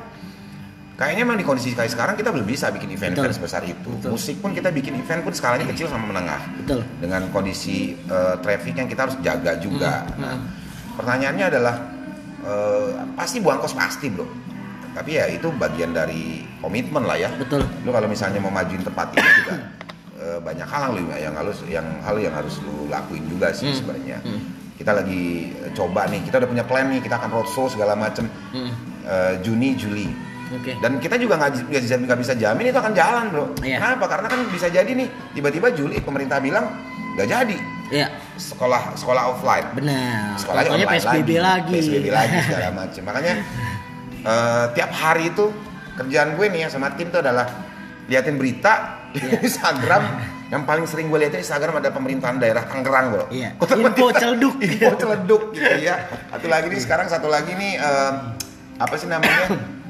[0.95, 3.91] kayaknya memang di kondisi kayak sekarang kita belum bisa bikin event-event sebesar itu.
[3.93, 4.11] Betul.
[4.11, 6.80] Musik pun kita bikin event pun skalanya kecil sama menengah Betul.
[6.99, 10.07] dengan kondisi eh, traffic yang kita harus jaga juga.
[10.09, 10.37] Hmm, Nah,
[10.95, 11.74] pertanyaannya adalah
[12.41, 14.24] eh, pasti buang kos pasti bro.
[14.95, 17.26] Tapi ya itu bagian dari komitmen lah ya.
[17.35, 17.66] Betul.
[17.82, 19.55] Lu kalau misalnya mau majuin tempat ini juga
[20.14, 24.18] eh, banyak hal yang harus yang hal yang harus lu lakuin juga sih Hmm, sebenarnya.
[24.22, 24.41] hmm.
[24.75, 28.27] Kita lagi eh, coba nih, kita udah punya plan nih, kita akan roadshow segala macem
[28.51, 28.70] Hmm.
[29.03, 30.09] eh, Juni Juli.
[30.53, 30.77] Oke.
[30.77, 31.72] Dan kita juga nggak
[32.05, 33.45] nggak bisa- jamin itu akan jalan bro.
[33.61, 33.79] Iya.
[33.81, 34.05] Kenapa?
[34.09, 36.68] Karena kan bisa jadi nih tiba-tiba Juli pemerintah bilang
[37.14, 37.57] nggak jadi
[37.87, 39.66] Iya, sekolah sekolah offline.
[39.72, 40.35] benar.
[40.37, 41.72] Sekolahnya online PSBB lagi.
[41.75, 43.03] PSBB lagi segala macam.
[43.05, 43.35] Makanya
[44.22, 45.45] eh, tiap hari itu
[45.95, 47.47] kerjaan gue nih ya sama tim tuh adalah
[48.05, 49.38] liatin berita Iya.
[49.48, 50.02] Instagram.
[50.52, 53.24] Yang paling sering gue liatin Instagram ada pemerintahan daerah Tangerang bro.
[53.30, 53.54] Iya.
[53.80, 54.54] Info celeduk.
[54.64, 55.96] Info celeduk gitu ya.
[56.28, 58.12] Satu lagi nih sekarang satu lagi nih eh,
[58.76, 59.46] apa sih namanya?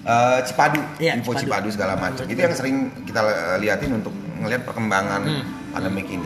[0.00, 1.68] Eh, Cipadu, Iya, info Cipadu.
[1.68, 2.24] Cipadu segala macam.
[2.24, 3.20] Itu yang sering kita
[3.60, 5.44] liatin untuk ngelihat perkembangan Hmm.
[5.76, 6.24] pandemik ini.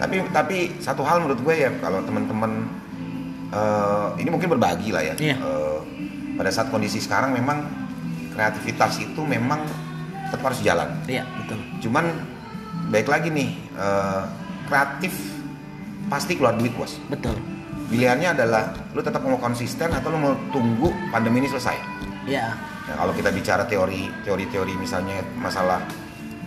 [0.00, 2.64] Tapi tapi satu hal menurut gue ya kalau teman-teman
[3.52, 5.14] eh, ini mungkin berbagi lah ya.
[5.20, 5.36] Iya.
[5.36, 5.78] Eh,
[6.40, 7.68] pada saat kondisi sekarang memang
[8.32, 9.68] kreativitas itu memang
[10.30, 10.88] tetap harus jalan.
[11.10, 11.58] Iya, betul.
[11.82, 12.06] Cuman
[12.94, 14.22] baik lagi nih eh,
[14.70, 15.12] kreatif
[16.06, 16.94] pasti keluar duit bos.
[17.10, 17.34] Betul.
[17.90, 21.74] Pilihannya adalah lu tetap mau konsisten atau lu mau tunggu pandemi ini selesai.
[22.30, 22.54] Iya.
[22.86, 25.82] Nah, kalau kita bicara teori teori-teori misalnya masalah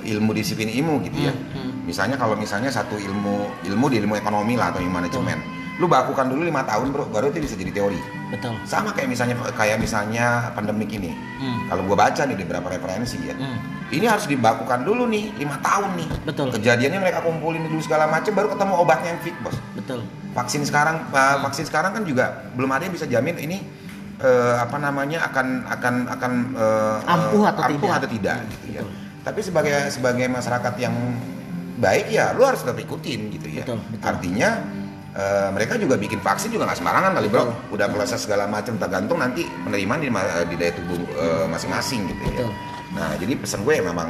[0.04, 1.34] ilmu disiplin ilmu gitu ya.
[1.36, 1.72] Hmm, hmm.
[1.88, 5.40] Misalnya kalau misalnya satu ilmu ilmu di ilmu ekonomi lah atau ilmu manajemen,
[5.82, 7.98] lu bakukan dulu lima tahun bro, baru itu bisa jadi teori.
[8.30, 8.54] Betul.
[8.66, 11.10] Sama kayak misalnya kayak misalnya pandemik ini.
[11.42, 11.66] Hmm.
[11.70, 13.58] Kalau gua baca nih di beberapa referensi ya, Hmm.
[13.90, 16.10] ini harus dibakukan dulu nih lima tahun nih.
[16.30, 16.48] Betul.
[16.54, 19.58] Kejadiannya mereka kumpulin dulu segala macam, baru ketemu obatnya yang fit bos.
[19.74, 20.02] Betul.
[20.34, 23.58] Vaksin sekarang, uh, vaksin sekarang kan juga belum ada yang bisa jamin ini
[24.22, 27.98] uh, apa namanya akan akan akan uh, Ampuh atau ampuh tidak.
[28.02, 28.82] atau tidak gitu ya.
[28.82, 28.92] Betul.
[29.24, 30.96] Tapi sebagai sebagai masyarakat yang
[31.80, 33.66] baik ya, lu harus tetap ikutin gitu ya.
[33.66, 34.06] Betul, betul.
[34.10, 34.50] Artinya
[35.14, 37.44] uh, mereka juga bikin vaksin juga nggak sembarangan kali bro.
[37.44, 37.74] Betul.
[37.74, 42.22] Udah proses segala macam tergantung nanti penerimaan di, ma- di daya tubuh uh, masing-masing gitu
[42.28, 42.50] Betul.
[42.50, 42.56] ya.
[42.94, 44.10] Nah jadi pesan gue memang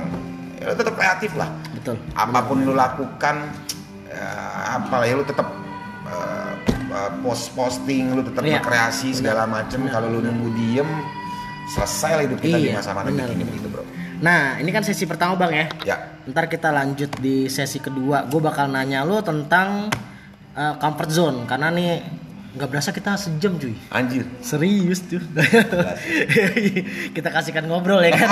[0.59, 1.95] ya, tetap kreatif lah Betul.
[2.13, 3.35] apa pun lu lakukan
[4.07, 4.27] ya,
[4.75, 5.47] apa lah ya lu tetap
[6.03, 6.51] uh,
[6.91, 8.59] uh, post posting lu tetap Iya.
[8.59, 10.89] berkreasi segala macem kalau lu nunggu diem
[11.65, 13.31] selesai lah hidup kita di Iya, masa mana benar.
[13.31, 13.83] begitu bro
[14.23, 15.65] Nah, ini kan sesi pertama bang ya.
[15.83, 18.23] ya Ntar kita lanjut di sesi kedua.
[18.23, 19.91] Gue bakal nanya lu tentang
[20.57, 21.89] uh, comfort zone karena nih
[22.53, 23.73] nggak berasa kita sejam cuy.
[23.89, 25.17] anjir Serius tuh.
[27.17, 28.29] kita kasihkan ngobrol ya kan.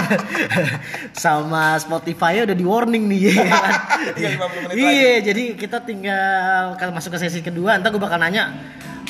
[1.26, 3.74] Sama Spotify udah di warning nih ya kan.
[4.14, 7.82] 50 menit Iya, jadi kita tinggal masuk ke sesi kedua.
[7.82, 8.54] Ntar gue bakal nanya,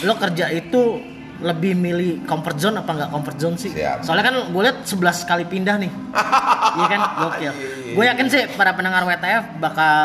[0.08, 1.04] lo kerja itu
[1.42, 3.74] lebih milih comfort zone apa nggak comfort zone sih?
[3.74, 4.06] Siap.
[4.06, 5.92] Soalnya kan gue lihat 11 kali pindah nih.
[6.80, 7.02] iya kan?
[7.18, 7.54] Gokil.
[7.98, 10.02] Gue yakin sih para pendengar WTF bakal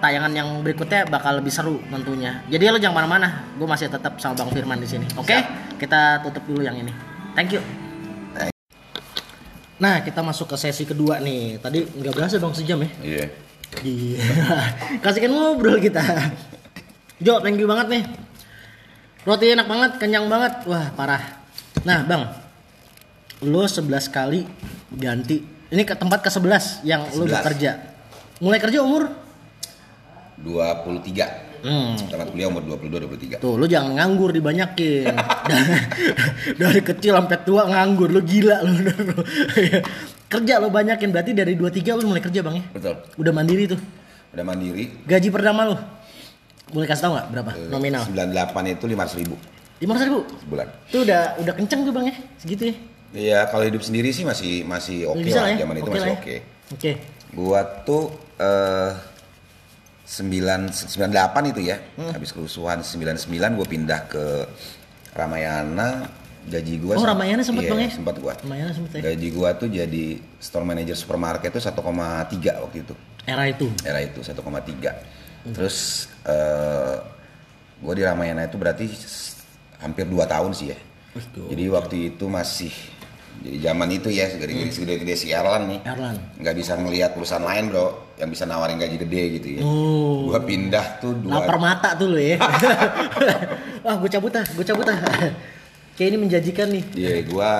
[0.00, 2.40] tayangan yang berikutnya bakal lebih seru tentunya.
[2.48, 3.50] Jadi lo jangan mana-mana.
[3.58, 5.06] Gue masih tetap sama Bang Firman di sini.
[5.18, 5.36] Oke?
[5.76, 6.94] Kita tutup dulu yang ini.
[7.36, 7.62] Thank you.
[9.76, 11.60] Nah, kita masuk ke sesi kedua nih.
[11.60, 12.88] Tadi nggak berasa dong sejam ya?
[13.04, 13.26] iya
[13.84, 14.24] Iya.
[15.04, 16.00] Kasihkan ngobrol kita.
[17.20, 18.02] Jo, thank you banget nih.
[19.26, 20.62] Roti enak banget, kenyang banget.
[20.64, 21.42] Wah, parah.
[21.82, 22.30] Nah, Bang.
[23.42, 24.46] Lo 11 kali
[24.88, 25.42] ganti.
[25.66, 27.34] Ini ke tempat ke-11 yang lo 11.
[27.36, 27.70] bekerja.
[28.38, 29.10] Mulai kerja umur?
[30.38, 31.98] 23 Hmm.
[32.06, 35.10] tamat kuliah umur 22 23 Tuh, lo jangan nganggur dibanyakin.
[36.62, 38.70] dari kecil sampai tua nganggur, lo gila lo.
[40.32, 42.64] kerja lo banyakin berarti dari 23 lo mulai kerja, Bang ya?
[42.70, 43.80] betul Udah mandiri tuh.
[44.30, 45.74] udah mandiri Gaji pertama lo?
[46.66, 47.50] Boleh kasih tau nggak berapa?
[47.70, 48.02] Nominal.
[48.04, 49.36] 98 itu 500 ribu
[49.76, 52.74] lima ratus ribu sebulan itu udah udah kenceng tuh bang ya segitu ya
[53.12, 55.60] Iya kalau hidup sendiri sih masih masih oke Bisa lah ya?
[55.60, 56.16] zaman itu Oke masih ya.
[56.16, 56.36] oke
[56.72, 56.92] oke
[57.36, 58.04] Gua tuh
[58.40, 58.92] eh
[60.08, 61.76] 9 98 itu ya.
[61.92, 62.08] Hmm.
[62.08, 64.24] Habis kerusuhan 99 gua pindah ke
[65.12, 66.08] Ramayana.
[66.46, 67.90] Gaji gua Oh, Ramayana sempet, iya, Bang, ya?
[67.90, 68.32] Sempat gua.
[68.40, 70.04] lumayan sempet ya Gaji gua tuh jadi
[70.38, 71.82] store manager supermarket tuh 1,3
[72.64, 72.94] waktu itu.
[73.26, 74.40] era itu Era itu 1,3.
[75.54, 76.96] Terus eh
[77.78, 78.88] gua di Ramayana itu berarti
[79.78, 80.78] hampir 2 tahun sih ya.
[81.14, 81.46] Waduh.
[81.52, 82.72] Jadi waktu itu masih
[83.36, 87.68] jadi zaman itu ya segede-gede segede-gede si Erlan nih Erlan nggak bisa ngelihat perusahaan lain
[87.68, 89.62] bro yang bisa nawarin gaji gede gitu ya.
[89.62, 90.32] Oh.
[90.32, 92.40] Gua pindah tuh dua lapar mata tuh lo ya
[93.84, 94.98] wah gue cabut ah gue cabut ah
[96.00, 97.50] kayak ini menjanjikan nih Iya, gua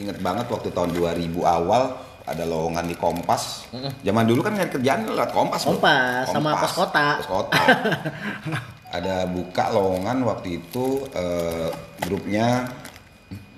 [0.00, 1.82] inget banget waktu tahun 2000 awal
[2.26, 3.70] ada lowongan di Kompas.
[4.02, 5.62] Zaman dulu kan nyari kerjaan lewat Kompas.
[5.62, 5.78] bro.
[5.78, 7.06] Kompas, sama Pos Kota.
[7.18, 7.60] Pos Kota.
[8.96, 11.70] ada buka lowongan waktu itu eh,
[12.02, 12.66] grupnya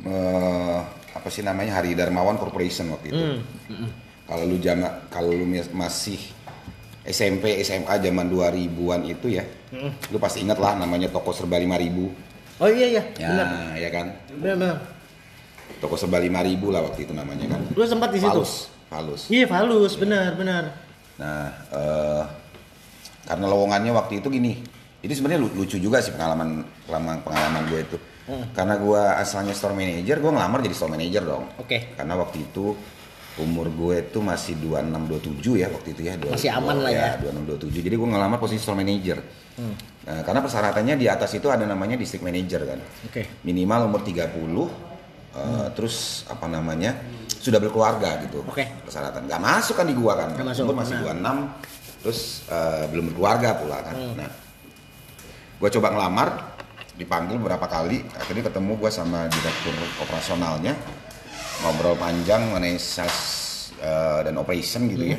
[0.02, 0.78] eh,
[1.10, 3.22] apa sih namanya Hari Darmawan Corporation waktu itu.
[4.24, 6.20] Kalau lu jama, kalau lu masih
[7.02, 9.44] SMP, SMA zaman 2000-an itu ya,
[10.06, 12.60] lu pasti inget lah namanya toko serba 5000.
[12.60, 14.06] oh iya iya Ya, benar ya kan.
[14.36, 14.76] benar benar
[15.78, 16.34] Toko serba 5000
[16.68, 17.60] lah waktu itu namanya kan.
[17.70, 18.52] lu sempat di situ Falus,
[18.88, 19.22] falus.
[19.28, 20.64] iya falus benar benar
[21.16, 22.22] Nah, eh,
[23.24, 24.54] karena lowongannya waktu itu gini.
[24.98, 27.96] Ini sebenarnya lu- lucu juga sih pengalaman pengalaman, pengalaman gue itu.
[28.52, 31.44] Karena gue asalnya store manager, gue ngelamar jadi store manager dong.
[31.56, 31.90] Oke.
[31.94, 32.70] Karena waktu itu
[33.38, 36.14] umur gue itu masih 26 27 ya waktu itu ya.
[36.14, 37.08] Dua- Masih aman lah ya.
[37.18, 37.82] 26 27.
[37.82, 39.18] Jadi gue ngelamar posisi store manager.
[40.04, 42.78] Nah, karena persyaratannya di atas itu ada namanya district manager kan.
[42.78, 44.70] oke Minimal umur 30
[45.38, 46.94] eh, terus apa namanya?
[47.38, 48.42] sudah berkeluarga gitu.
[48.44, 48.66] Oke.
[48.82, 49.30] Persyaratan.
[49.30, 50.34] Gak masuk kan di gua kan.
[50.34, 51.34] Nggak masuk, Umur masih benar.
[51.54, 52.20] 26 terus
[52.50, 53.94] eh, belum berkeluarga pula kan.
[54.18, 54.30] Nah,
[55.62, 56.28] gua coba ngelamar
[56.98, 60.74] dipanggil beberapa kali akhirnya ketemu gua sama direktur operasionalnya
[61.62, 63.18] ngobrol panjang mengenai sales
[63.78, 65.18] eh, dan operation gitu ya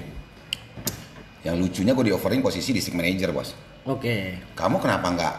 [1.40, 3.56] yang lucunya gue di offering posisi district manager bos
[3.88, 4.16] oke
[4.60, 5.36] kamu kenapa nggak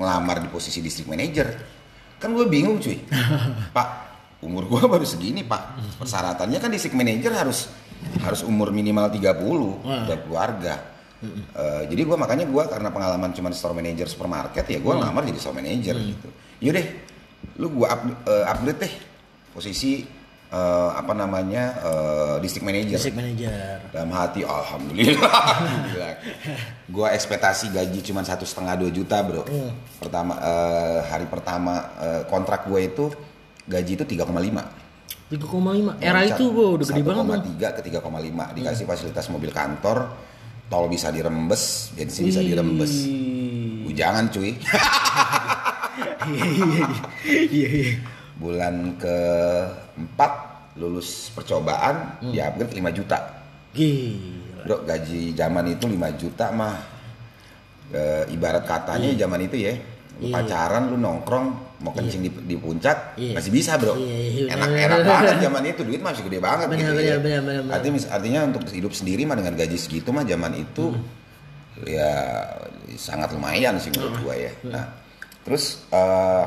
[0.00, 1.52] ngelamar di posisi district manager
[2.18, 2.98] kan gue bingung cuy.
[3.76, 4.08] Pak
[4.38, 5.98] umur gue baru segini pak.
[5.98, 7.70] Persyaratannya kan district manager harus
[8.22, 9.34] harus umur minimal 30
[9.82, 10.74] udah keluarga.
[11.18, 15.38] Eh, jadi gue makanya gue karena pengalaman cuma store manager supermarket ya gue ngelamar jadi
[15.42, 16.28] store manager gitu.
[16.62, 16.86] Yaudah
[17.58, 18.94] lu gue up, eh, upgrade deh
[19.50, 20.06] posisi
[20.48, 22.96] eh, apa namanya eh, district manager.
[22.96, 23.52] District manager.
[23.92, 25.40] Dalam hati alhamdulillah.
[26.94, 29.44] Gua ekspektasi gaji cuma satu setengah dua juta bro.
[29.44, 29.72] Hmm.
[30.00, 33.06] pertama eh, hari pertama eh, kontrak gue itu
[33.68, 34.24] gaji itu 3,5
[35.28, 40.08] 3,5 era itu gua udah gede banget bang 1,3 ke 3,5 dikasih fasilitas mobil kantor
[40.72, 43.08] tol bisa dirembes bensin bisa dirembes.
[43.98, 44.52] Jangan cuy.
[46.28, 46.86] Iya.
[47.26, 50.32] Iya iya iya bulan keempat
[50.78, 52.30] lulus percobaan Hmm.
[52.30, 53.18] di upgrade 5 juta
[53.74, 56.76] gila Bro, gaji zaman itu 5 juta mah
[57.88, 59.72] eh, ibarat katanya zaman itu ya.
[60.18, 60.34] Lu Iya.
[60.34, 61.46] pacaran lu nongkrong
[61.78, 63.38] mau kencing di, di puncak Iya.
[63.38, 63.94] masih bisa, Bro.
[63.96, 67.16] Iya, iya, enak enak banget zaman itu duit masih gede banget Bener, gitu bener, ya.
[67.16, 67.74] bener, bener, bener.
[67.74, 71.06] Artinya, artinya untuk hidup sendiri mah dengan gaji segitu mah zaman itu Hmm.
[71.86, 72.12] ya
[72.94, 74.52] sangat lumayan sih menurut gua ya.
[74.64, 74.84] Nah,
[75.42, 76.44] terus eh,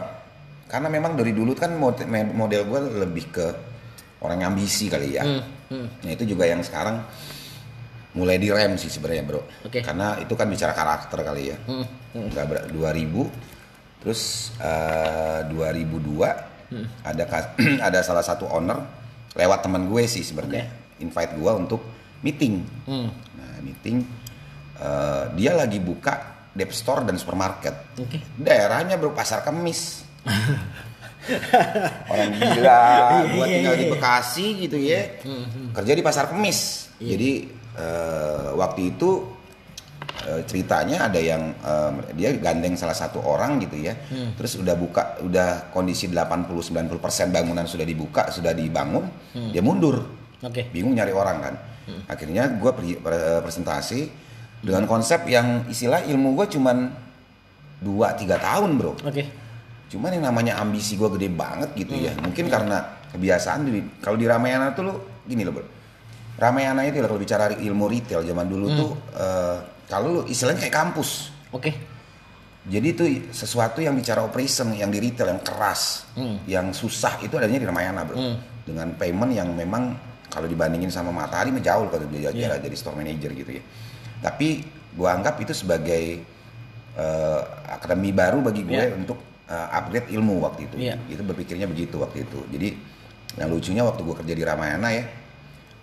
[0.72, 3.48] karena memang dari dulu kan mode- model gua lebih ke
[4.24, 5.24] orang yang ambisi kali ya.
[5.72, 7.04] Nah itu juga yang sekarang
[8.12, 9.42] mulai direm sih sebenarnya bro.
[9.64, 9.84] Oke.
[9.84, 11.58] Karena itu kan bicara karakter kali ya.
[12.12, 13.28] Nggak ber- 2000,
[14.00, 16.48] terus eh, 2002
[17.04, 17.52] ada kas-
[17.88, 18.80] ada salah satu owner
[19.32, 20.68] lewat teman gue sih sebenarnya
[21.00, 21.82] invite gue untuk
[22.22, 22.64] meeting.
[22.84, 23.10] Hmm.
[23.12, 24.04] Nah meeting
[24.76, 26.14] eh, dia lagi buka
[26.52, 27.96] dep store dan supermarket.
[27.98, 28.20] Oke.
[28.36, 30.04] Daerahnya bro pasar kemis.
[32.12, 32.82] Orang gila,
[33.30, 33.94] gua Iya, tinggal iya, di iya.
[33.94, 35.02] Bekasi gitu ya.
[35.72, 36.90] Kerja di pasar kemis.
[36.98, 37.46] Jadi
[37.78, 39.26] eh, waktu itu
[40.28, 43.94] eh, ceritanya ada yang eh, dia gandeng salah satu orang gitu ya.
[44.10, 44.34] Hmm.
[44.36, 46.90] Terus udah buka udah kondisi 80 90%
[47.30, 49.50] bangunan sudah dibuka, sudah dibangun, Hmm.
[49.54, 50.02] dia mundur.
[50.42, 50.74] Oke.
[50.74, 51.56] Bingung nyari orang kan.
[51.86, 52.02] Hmm.
[52.10, 54.00] Akhirnya gua pergi pre- presentasi
[54.62, 56.78] dengan konsep yang istilah ilmu gua cuman
[57.82, 58.94] 2 3 tahun, Bro.
[59.06, 59.41] Oke.
[59.92, 62.16] Cuman yang namanya ambisi gue gede banget gitu ya.
[62.16, 62.32] Hmm.
[62.32, 62.78] Mungkin karena
[63.12, 64.94] kebiasaan di kalau di Ramayana tuh lu
[65.28, 65.68] gini loh, Bro.
[66.40, 68.78] Ramayana itu ya kalau bicara ilmu retail zaman dulu Hmm.
[68.80, 69.58] tuh eh,
[69.92, 71.36] kalau lu istilahnya kayak kampus.
[71.52, 71.76] Oke.
[72.62, 76.40] Jadi itu sesuatu yang bicara operation yang di retail yang keras, Hmm.
[76.48, 78.16] yang susah itu adanya di Ramayana, Bro.
[78.16, 78.38] Hmm.
[78.64, 79.92] Dengan payment yang memang
[80.32, 82.56] kalau dibandingin sama Matahari mah jauh kalau dia Iya.
[82.58, 83.64] jadi store manager gitu ya.
[84.24, 84.64] Tapi
[84.96, 86.24] gua anggap itu sebagai
[86.92, 88.96] eh, akademi baru bagi gue Iya.
[88.96, 89.16] untuk
[89.52, 90.76] eh, upgrade ilmu waktu itu.
[90.80, 90.96] Iya.
[91.12, 92.40] Itu berpikirnya begitu waktu itu.
[92.48, 92.70] Jadi
[93.36, 95.04] yang lucunya waktu gue kerja di Ramayana ya,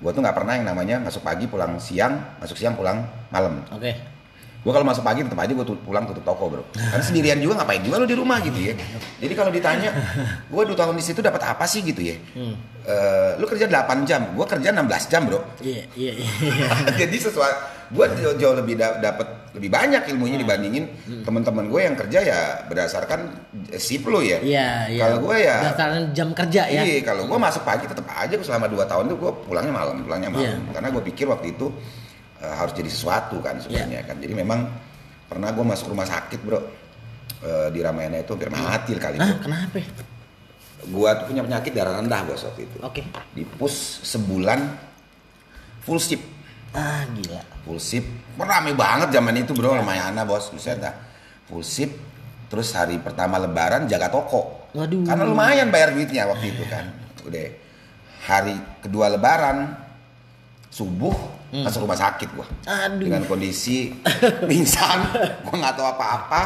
[0.01, 3.61] gue tuh nggak pernah yang namanya masuk pagi pulang siang, masuk siang pulang malam.
[3.73, 3.93] Oke.
[4.59, 6.65] Gue kalau masuk pagi tetap aja gue pulang tutup toko bro.
[6.75, 8.75] Kan sendirian juga ngapain juga lu di rumah gitu ya.
[9.23, 9.95] Jadi kalau ditanya,
[10.51, 12.19] gue dua tahun di situ dapat apa sih gitu ya?
[12.35, 12.59] Hmm.
[12.89, 15.41] Eh, lu kerja 8 jam, gue kerja 16 jam bro.
[15.63, 16.27] Iya, iya, iya.
[17.07, 20.45] Jadi sesuatu gue jauh, jauh lebih da- dapat lebih banyak ilmunya Hmm.
[20.45, 20.85] dibandingin
[21.25, 23.21] teman-teman gue yang kerja ya berdasarkan
[23.75, 24.39] shift lo ya.
[24.39, 25.03] Iya, iya.
[25.03, 26.83] Kalau gue ya Berdasarkan jam kerja ya.
[26.85, 29.97] Iya, kalau gue masuk pagi tetap aja gua selama 2 tahun tuh gue pulangnya malam,
[30.03, 30.53] pulangnya malam.
[30.61, 30.71] Iya.
[30.71, 31.67] Karena gue pikir waktu itu
[32.39, 34.17] eh, harus jadi sesuatu kan sebenarnya kan.
[34.17, 34.69] Jadi memang
[35.25, 36.61] pernah gue masuk rumah sakit bro
[37.39, 39.43] Eh, di Ramayana itu hampir mati kali Hah, bro.
[39.45, 39.79] kenapa?
[40.81, 42.77] Gue tuh punya penyakit darah rendah bos waktu itu.
[42.81, 43.03] Oke.
[43.31, 44.59] Di pus sebulan
[45.81, 46.23] full shift
[46.79, 47.43] Ah, gila.
[47.67, 48.07] full shift
[48.39, 49.75] rame banget zaman itu bro.
[49.75, 50.49] Ramayana bos.
[50.49, 50.95] Buset dah.
[51.51, 51.99] Full shift
[52.47, 54.71] terus hari pertama lebaran jaga toko.
[54.71, 55.01] Waduh.
[55.03, 56.87] karena lumayan bayar duitnya waktu itu kan.
[57.25, 57.51] Udah.
[58.25, 59.75] Hari kedua lebaran
[60.69, 61.17] subuh
[61.51, 62.45] masuk rumah sakit gua.
[62.63, 63.01] Aduh.
[63.03, 63.91] dengan kondisi
[64.51, 65.01] pingsan
[65.43, 66.43] gua nggak tahu apa-apa.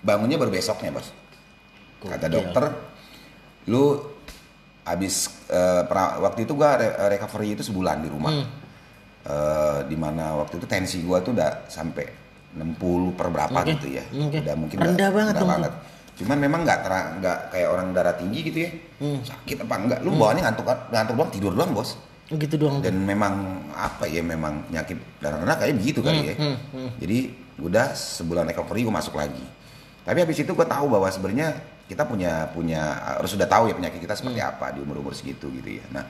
[0.00, 1.10] Bangunnya baru besoknya bos.
[2.00, 2.64] Kata dokter
[3.66, 3.98] lu
[4.86, 8.30] habis eh, pra- waktu itu gua re- recovery itu sebulan di rumah.
[8.32, 8.46] Hmm.
[9.26, 12.06] Eh, di mana waktu itu tensi gua tuh udah sampai
[12.54, 14.38] 60 per berapa Oke, gitu ya oke.
[14.38, 15.72] udah mungkin Rendah udah- banget rendah banget
[16.16, 16.78] cuman memang nggak
[17.18, 19.18] nggak kayak orang darah tinggi gitu ya Hmm.
[19.20, 22.78] sakit apa enggak lu bawaannya ngantuk ngantuk doang tidur doang bos Oh, gitu doang.
[22.80, 23.34] dan memang
[23.70, 26.88] apa ya memang penyakit darah rendah kayak begitu kali ya hmm, hmm.
[26.96, 27.18] jadi
[27.58, 29.42] udah sebulan recovery gue masuk lagi
[30.00, 31.50] tapi habis itu gue tahu bahwa sebenarnya
[31.84, 32.82] kita punya punya
[33.18, 34.50] harus sudah tahu ya penyakit kita seperti Hmm.
[34.50, 36.06] apa di umur umur segitu gitu ya nah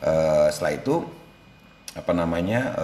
[0.00, 0.94] eh, setelah itu
[1.90, 2.74] apa namanya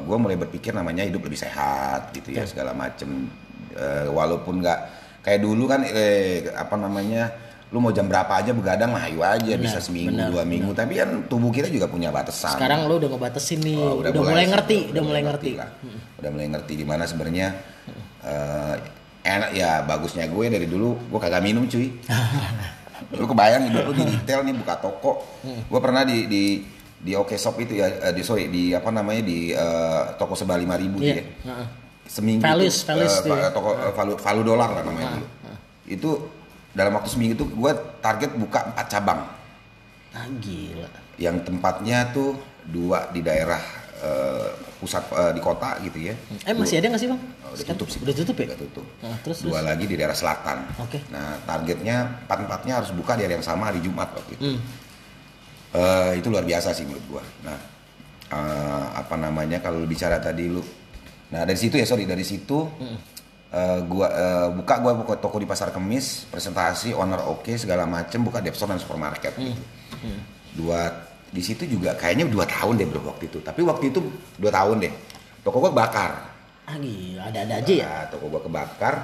[0.00, 2.56] gue mulai berpikir namanya hidup lebih sehat gitu ya Oke.
[2.56, 3.28] segala macem
[3.72, 4.78] Eh, walaupun nggak
[5.24, 7.32] kayak dulu kan eh, apa namanya
[7.72, 10.76] lu mau jam berapa aja begadang mah ayo aja Benar, bisa seminggu benar, dua minggu
[10.76, 13.80] tapi kan tubuh kita juga punya batasan Sekarang lu udah ngebatasin nih.
[13.80, 15.50] Oh, udah, mulai ngerti, udah, mulai ngerti.
[15.56, 15.72] lah.
[16.20, 17.48] Udah mulai ngerti di mana sebenarnya
[18.28, 18.74] eh,
[19.24, 21.88] enak ya bagusnya gue dari dulu gue kagak minum cuy.
[23.18, 25.40] lu kebayang hidup lu di retail nih buka toko.
[25.40, 26.44] Gue pernah di di
[27.02, 30.56] di Oke Shop itu ya eh, di sorry di apa namanya di eh, toko sebelah
[30.56, 31.14] lima ribu Iya.
[31.14, 31.24] ya.
[31.44, 31.66] Heeh.
[32.02, 33.48] Seminggu Values, tuh, values eh, tuh ya.
[33.50, 35.26] toko eh, valu valu dolar lah namanya dulu.
[35.84, 36.10] Itu
[36.70, 39.20] dalam waktu seminggu itu gue target buka empat cabang
[40.12, 40.88] Ah, gila.
[41.16, 43.60] yang tempatnya tuh dua di daerah
[43.98, 46.14] eh, pusat eh, di kota gitu ya.
[46.42, 47.20] Eh, masih ada nggak sih, Bang?
[47.48, 47.98] Udah tutup sih.
[47.98, 48.46] Udah tutup ya?
[48.46, 48.86] Udah tutup.
[48.98, 49.68] Nah, terus Dua terus.
[49.68, 50.58] lagi di daerah selatan.
[50.78, 50.98] Oke.
[51.08, 54.42] Nah, targetnya empat empatnya harus buka di hari yang sama hari Jumat waktu itu.
[54.52, 54.58] Hmm.
[55.72, 57.24] Eh, itu luar biasa sih menurut gua.
[57.48, 57.58] Nah,
[58.28, 60.60] eh, apa namanya kalau bicara tadi lu.
[61.32, 62.68] Nah, dari situ ya sorry dari situ
[63.48, 68.20] eh, gua eh, buka gua buka toko di pasar kemis, presentasi owner oke segala macem
[68.20, 69.62] buka depstore dan supermarket gitu.
[70.52, 70.92] Dua
[71.32, 73.40] di situ juga kayaknya dua tahun deh bro waktu itu.
[73.40, 74.04] Tapi waktu itu
[74.36, 74.92] dua tahun deh.
[75.40, 76.30] Toko gua bakar.
[76.68, 77.32] Ah, gila.
[77.32, 77.88] Ada-ada aja ya?
[77.88, 78.94] Nah, toko gua kebakar.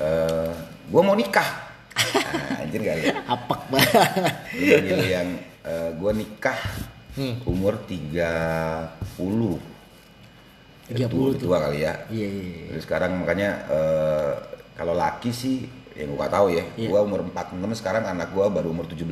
[0.00, 0.52] Eh,
[0.88, 1.71] gua mau nikah.
[1.94, 3.14] Nah, anjir kali ya.
[3.26, 4.34] Apek banget.
[4.82, 5.28] Lu yang
[5.62, 6.58] eh, gua nikah
[7.12, 7.36] Hmm.
[7.44, 9.60] umur 30.
[10.88, 11.92] 30 tua, kali ya.
[12.08, 12.78] Iya, iya, iya.
[12.78, 14.32] Sekarang makanya eh,
[14.72, 15.56] kalau laki sih
[15.92, 16.64] ya gua gak tahu ya.
[16.74, 16.88] Iya.
[16.88, 19.04] Gua umur 46 sekarang anak gua baru umur 17.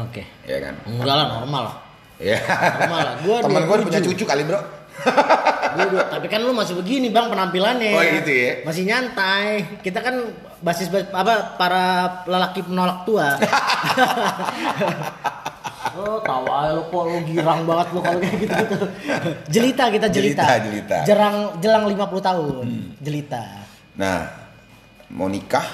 [0.00, 0.22] Oke.
[0.44, 0.74] Ya kan?
[0.84, 1.76] Enggak lah normal lah.
[2.16, 2.38] Iya.
[2.46, 3.14] Normal lah.
[3.20, 3.86] Gua Temen gua 27.
[3.86, 4.60] punya cucu kali, Bro.
[5.72, 7.90] Gua dua- tapi kan lu masih begini bang penampilannya.
[7.90, 8.52] Oh, gitu ya?
[8.62, 9.66] Masih nyantai.
[9.80, 10.14] Kita kan
[10.62, 11.84] basis apa para
[12.24, 13.34] lelaki penolak tua.
[15.98, 18.86] oh tahu aja lu kok lu girang banget lu kalau kayak gitu gitu.
[19.50, 20.42] Jelita kita jelita.
[20.46, 20.96] Jelita, jelita.
[21.02, 21.06] Hmm.
[21.06, 22.66] Jerang jelang 50 tahun.
[23.02, 23.44] Jelita.
[23.92, 24.18] Nah,
[25.12, 25.66] mau nikah,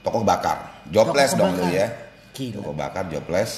[0.00, 1.68] toko bakar, jobless Toko dong bakar.
[1.68, 1.86] lu ya.
[2.32, 2.54] Gila.
[2.62, 3.50] Toko bakar, jobless.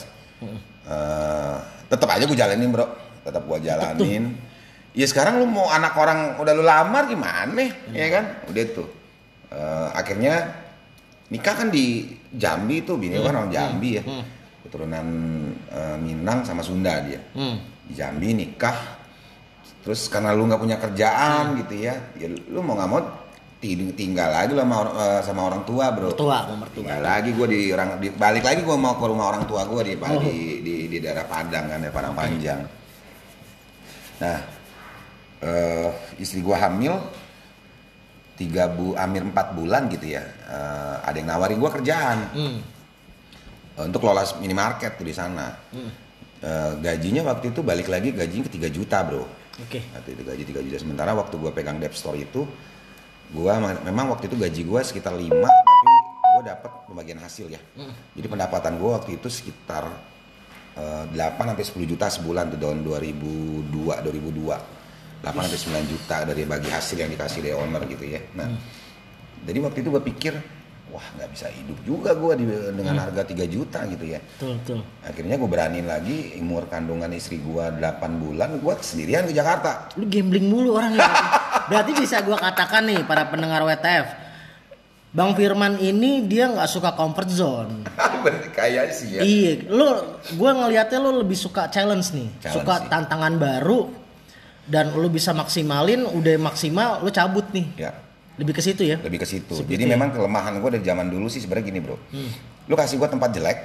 [0.88, 1.56] Eh,
[1.92, 2.86] tetap aja gue jalanin bro,
[3.22, 4.34] tetap gue jalanin.
[4.96, 7.62] Ya sekarang lu mau anak orang udah lu lamar gimana?
[7.94, 8.97] Ya kan, udah tuh.
[9.48, 10.44] Eh, akhirnya
[11.28, 14.02] nikah kan di Jambi tuh, bini gua kan orang Jambi ya.
[14.64, 15.06] Keturunan
[15.72, 17.16] eh, Minang sama Sunda dia.
[17.32, 17.56] Hmm.
[17.88, 18.76] Di Jambi nikah,
[19.80, 23.00] terus karena lu nggak punya kerjaan gitu ya, ya lu mau nggak mau
[23.58, 26.12] ting- tinggal lagi lu sama, or- eh, sama orang tua bro.
[26.44, 26.84] Sama mertua.
[26.84, 29.82] Tinggal lagi gue di orang di, balik lagi gue mau ke rumah orang tua gue
[29.82, 32.60] di, di di di daerah Padang kan, di Padang Panjang.
[34.20, 34.38] Nah,
[35.40, 35.88] eh,
[36.20, 36.92] istri gue hamil
[38.38, 40.22] tiga bu, hampir empat bulan gitu ya.
[40.22, 42.58] Eh, ada yang nawarin gue kerjaan Hmm.
[43.74, 45.58] eh, untuk lola minimarket tuh di sana.
[46.38, 49.26] Eh, gajinya waktu itu balik lagi gajinya ke 3 juta bro.
[49.58, 49.82] Oke.
[49.90, 52.46] Waktu itu gaji 3 juta sementara waktu gue pegang Dep Store itu
[53.28, 55.90] gua me- memang waktu itu gaji gua sekitar 5 tapi
[56.30, 57.58] gua dapat pembagian hasil ya.
[58.14, 59.90] Jadi pendapatan gua waktu itu sekitar
[60.78, 64.77] eh, 8 sampai 10 juta sebulan tuh tahun 2002 2002.
[65.18, 68.20] 8 sampai 9 juta dari bagi hasil yang dikasih dari owner gitu ya.
[68.32, 68.48] Nah,
[69.42, 70.34] jadi waktu itu gua pikir
[70.88, 74.78] wah nggak bisa hidup juga gua di, dengan harga 3 juta gitu ya Betul, betul.
[75.04, 80.08] akhirnya gue berani lagi umur kandungan istri gua 8 bulan gue sendirian ke Jakarta Lu
[80.08, 81.04] gambling mulu orang ya.
[81.68, 81.92] berarti.
[81.92, 84.06] Bisa gua katakan nih para pendengar WTF.
[85.08, 87.84] Bang Firman ini dia nggak suka comfort zone.
[88.56, 89.88] Kayak sih ya Iya, lu
[90.36, 92.28] gua ngelihatnya lu lebih suka challenge nih.
[92.40, 92.88] Challenge suka sih.
[92.88, 93.80] tantangan baru
[94.68, 97.66] dan lu bisa maksimalin, udah maksimal lu cabut nih.
[97.80, 97.92] ya
[98.36, 99.00] Lebih ke situ ya.
[99.00, 99.96] lebih ke situ jadi ya.
[99.96, 101.98] memang kelemahan gue dari zaman dulu sih sebenarnya gini bro
[102.64, 103.58] lu kasih gue tempat jelek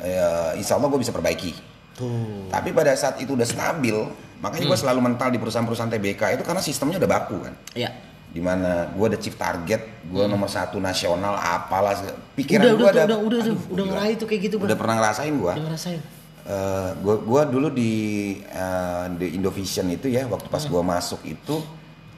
[0.00, 1.52] ya, insya Allah gue bisa perbaiki
[1.92, 2.48] Tuh.
[2.48, 3.92] tapi pada saat itu udah stabil
[4.38, 7.90] makanya gue selalu mental di perusahaan-perusahaan TBK itu karena sistemnya udah baku kan Iya.
[8.28, 11.92] di mana gue ada chief target gue nomor satu nasional apalah
[12.32, 13.92] pikiran Udah, gue udah, udah, udah, aduh, udah, udah gila.
[13.92, 14.68] ngeraih tuh kayak gitu, Bang.
[14.70, 16.00] udah pernah ngerasain gue Udah ngerasain.
[16.48, 17.92] Eh, gua gua dulu di
[18.40, 21.60] eh, di Indovision itu ya waktu pas gua masuk itu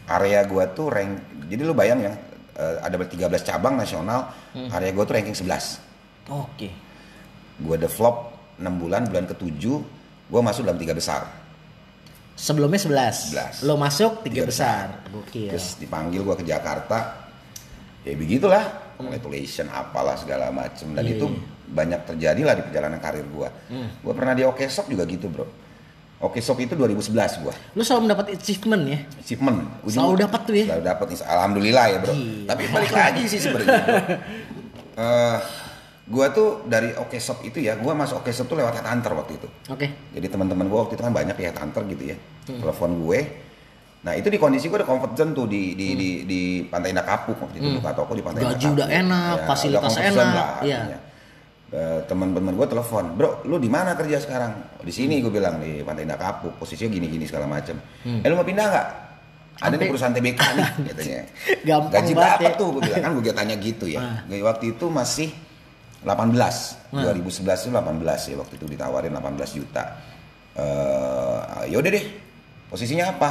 [0.07, 1.19] area gua tuh rank
[1.51, 2.15] jadi lu bayang ya
[2.55, 3.11] eh, ada 13
[3.43, 4.31] cabang nasional
[4.71, 6.71] area gua tuh ranking 11 Oke.
[7.59, 9.65] gua develop 6 bulan bulan ke-7
[10.31, 11.27] gua masuk dalam tiga besar
[12.39, 13.35] Sebelumnya 11.
[13.61, 13.69] 11.
[13.69, 14.85] Lo masuk tiga Tiga besar.
[15.11, 15.51] Gokil.
[15.51, 17.27] terus dipanggil gua ke Jakarta
[18.07, 18.63] ya begitulah
[18.95, 21.59] congratulation apalah segala macem dan Iya, itu iya.
[21.71, 23.49] Banyak terjadi lah di perjalanan karir gua
[24.01, 25.47] gua pernah di Okesok juga gitu bro
[26.21, 28.99] Okesok itu 2011 gua Lo selalu mendapat achievement ya.
[29.17, 30.65] achievement Selalu dapat tuh ya?
[30.69, 32.45] selalu dapat alhamdulillah ya bro Gila.
[32.47, 33.81] tapi balik lagi sih sebenarnya.
[34.93, 35.39] Eh,
[36.07, 39.33] gua tuh dari Oke Shop itu ya gua masuk Oke Shop tuh lewat headhunter waktu
[39.35, 39.87] itu Oke.
[40.11, 42.59] jadi teman-teman gua waktu itu kan banyak ya headhunter gitu ya Hmm.
[42.59, 43.21] telepon gue
[44.01, 47.05] nah itu di kondisi gue udah comfort zone tuh di di di, di Pantai Indah
[47.05, 48.51] Kapuk waktu itu buka toko di Pantai Hmm.
[48.51, 50.79] Gaji Indah udah enak, Ya, fasilitas udah enak, lah iya.
[50.81, 50.99] artinya.
[51.71, 54.75] Eh, teman-teman gue telepon, bro, lu di mana kerja sekarang?
[54.75, 57.79] "Oh, di sini gue bilang di Pantai Indah Kapuk, posisinya gini-gini segala macam.
[58.03, 58.89] Eh lu mau pindah nggak?
[59.61, 59.79] Ada Hmm.
[59.79, 61.21] Di perusahaan TBK nih, katanya.
[61.63, 62.59] Gampang Gaji banget berapa ya.
[62.59, 62.69] tuh?
[62.75, 64.01] Gue bilang kan gue tanya gitu ya.
[64.03, 64.19] Ah.
[64.27, 65.29] Waktu itu masih
[66.03, 67.07] 18, Ah.
[67.07, 69.83] 2011 itu 18 ya waktu itu ditawarin 18 juta.
[70.59, 71.41] Eh,
[71.71, 72.05] yaudah deh,
[72.67, 73.31] posisinya apa?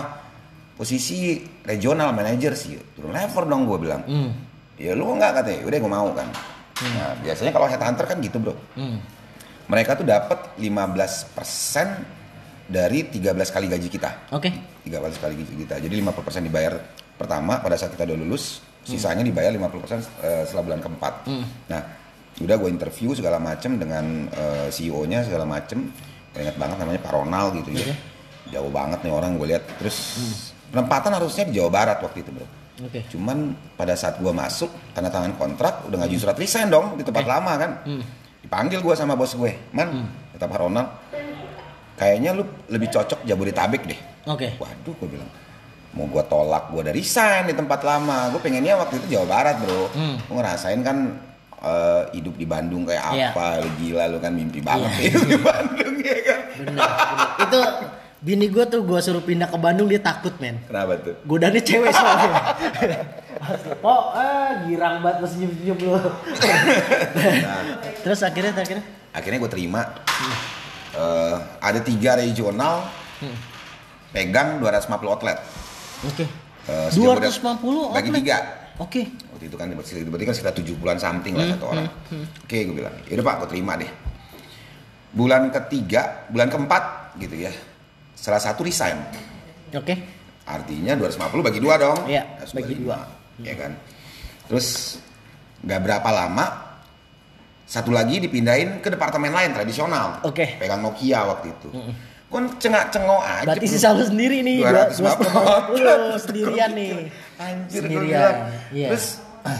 [0.74, 4.02] Posisi regional manager sih, turun level dong gue bilang.
[4.07, 4.32] Hmm.
[4.80, 6.28] Ya lu nggak katanya, udah gue mau kan.
[6.88, 8.56] Nah biasanya kalau headhunter kan gitu bro.
[8.76, 8.99] Hmm.
[9.69, 11.38] Mereka tuh dapat 15%
[12.69, 14.10] dari 13 kali gaji kita.
[14.34, 14.49] Oke.
[14.85, 15.76] 13 kali gaji kita.
[15.77, 16.73] Jadi 50% dibayar
[17.18, 21.14] pertama pada saat kita udah lulus, sisanya dibayar 50% eh, setelah bulan keempat.
[21.69, 21.81] Nah,
[22.39, 25.89] udah gue interview segala macem dengan eh, CEO-nya segala macem.
[26.34, 27.93] Ingat banget namanya Pak Ronald gitu ya.
[28.49, 29.64] Jauh banget nih orang gue lihat.
[29.77, 29.97] Terus
[30.69, 32.59] penempatan harusnya di Jawa Barat waktu itu, Bro.
[32.80, 33.03] Oke.
[33.07, 33.38] Cuman
[33.76, 37.53] pada saat gua masuk tanda tangan kontrak udah ngajuin surat resign dong di tempat lama
[37.56, 37.72] kan.
[38.39, 40.88] Dipanggil gua sama bos gue, "Man," kata Pak Ronald,
[41.95, 44.56] "Kayaknya lu lebih cocok Jabodetabek deh." Oke.
[44.56, 45.30] Waduh, gue bilang,
[45.91, 48.31] mau gua tolak gua dari resign di tempat lama.
[48.31, 49.91] Gue pengennya waktu itu Jawa Barat, Bro.
[50.23, 50.97] Gue ngerasain kan
[51.60, 53.35] eh, hidup di Bandung kayak Iya.
[53.35, 56.39] apa, lu gila lu kan mimpi banget hidup di Bandung ya kan.
[56.56, 57.27] Bener, bener.
[57.43, 57.60] Itu
[58.20, 60.60] Bini gue tuh gue suruh pindah ke Bandung dia takut men.
[60.68, 61.16] Kenapa tuh?
[61.24, 62.32] Godaannya cewek soalnya.
[63.88, 65.96] oh, ah, girang banget pas senyum-senyum lu.
[68.04, 68.84] Terus akhirnya akhirnya
[69.16, 69.88] Akhirnya gue terima.
[70.91, 72.91] Eh, ada tiga regional,
[74.12, 75.40] pegang 250 outlet.
[76.04, 76.28] Oke.
[76.68, 78.20] Eh, sejauh 250 udah- Bagi outlet.
[78.20, 78.38] tiga.
[78.84, 79.02] Oke.
[79.32, 81.88] Waktu itu kan berarti berarti kan sekitar 7 bulan something lah satu orang.
[82.44, 83.91] Oke, gue bilang, yaudah pak, gue terima deh.
[85.16, 87.52] Bulan ketiga, bulan keempat gitu ya.
[88.20, 89.00] Salah satu resign.
[89.72, 89.96] Oke.
[90.44, 92.00] Artinya 250 bagi dua dong.
[92.04, 93.00] Iya, bagi dua.
[93.40, 93.72] Ya kan.
[94.52, 95.00] Terus
[95.64, 96.46] nggak berapa lama
[97.70, 100.20] satu lagi dipindahin ke departemen lain tradisional.
[100.28, 100.60] Oke.
[100.60, 101.70] Pegang Nokia waktu itu.
[102.30, 103.46] Kon cengak cengok aja.
[103.46, 104.66] Berarti sisa lu sendiri nih.
[104.66, 106.20] 250.
[106.20, 106.91] 250 sendirian nih.
[107.40, 108.34] Anjir Sendirian.
[108.74, 108.88] Iya.
[108.94, 109.06] Terus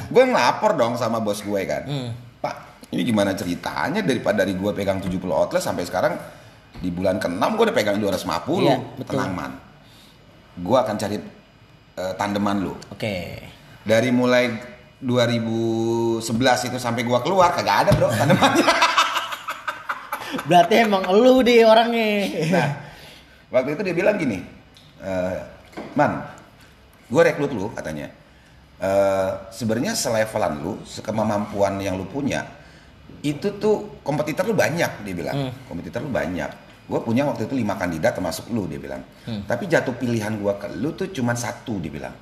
[0.10, 1.86] gue ngelapor dong sama bos gue kan.
[1.86, 2.10] Hmm.
[2.42, 6.14] Pak, ini gimana ceritanya daripada dari gue pegang 70 outlet sampai sekarang
[6.78, 8.62] di bulan ke-6 gue udah pegang 250.
[8.62, 9.18] Iya, betul.
[9.18, 9.52] Tenang man.
[10.60, 11.18] Gue akan cari
[11.98, 12.74] eh, tandeman lu.
[12.94, 13.42] Oke.
[13.84, 14.54] Dari mulai
[15.00, 18.68] 2011 itu sampai gua keluar kagak ada bro tandemannya.
[20.50, 22.28] Berarti emang lu di orangnya.
[22.52, 22.70] Nah,
[23.50, 24.44] waktu itu dia bilang gini,
[25.02, 25.38] "Eh,
[25.96, 26.22] man,
[27.08, 28.12] gue rekrut lu katanya.
[28.80, 32.46] Eh, Sebenarnya selevelan lu, sekemampuan yang lu punya,
[33.20, 35.36] itu tuh kompetitor lu banyak dia bilang.
[35.66, 36.50] Kompetitor lu banyak.
[36.86, 39.02] Gue punya waktu itu lima kandidat termasuk lu dia bilang.
[39.44, 42.16] Tapi jatuh pilihan gua ke lu tuh cuma satu dia bilang.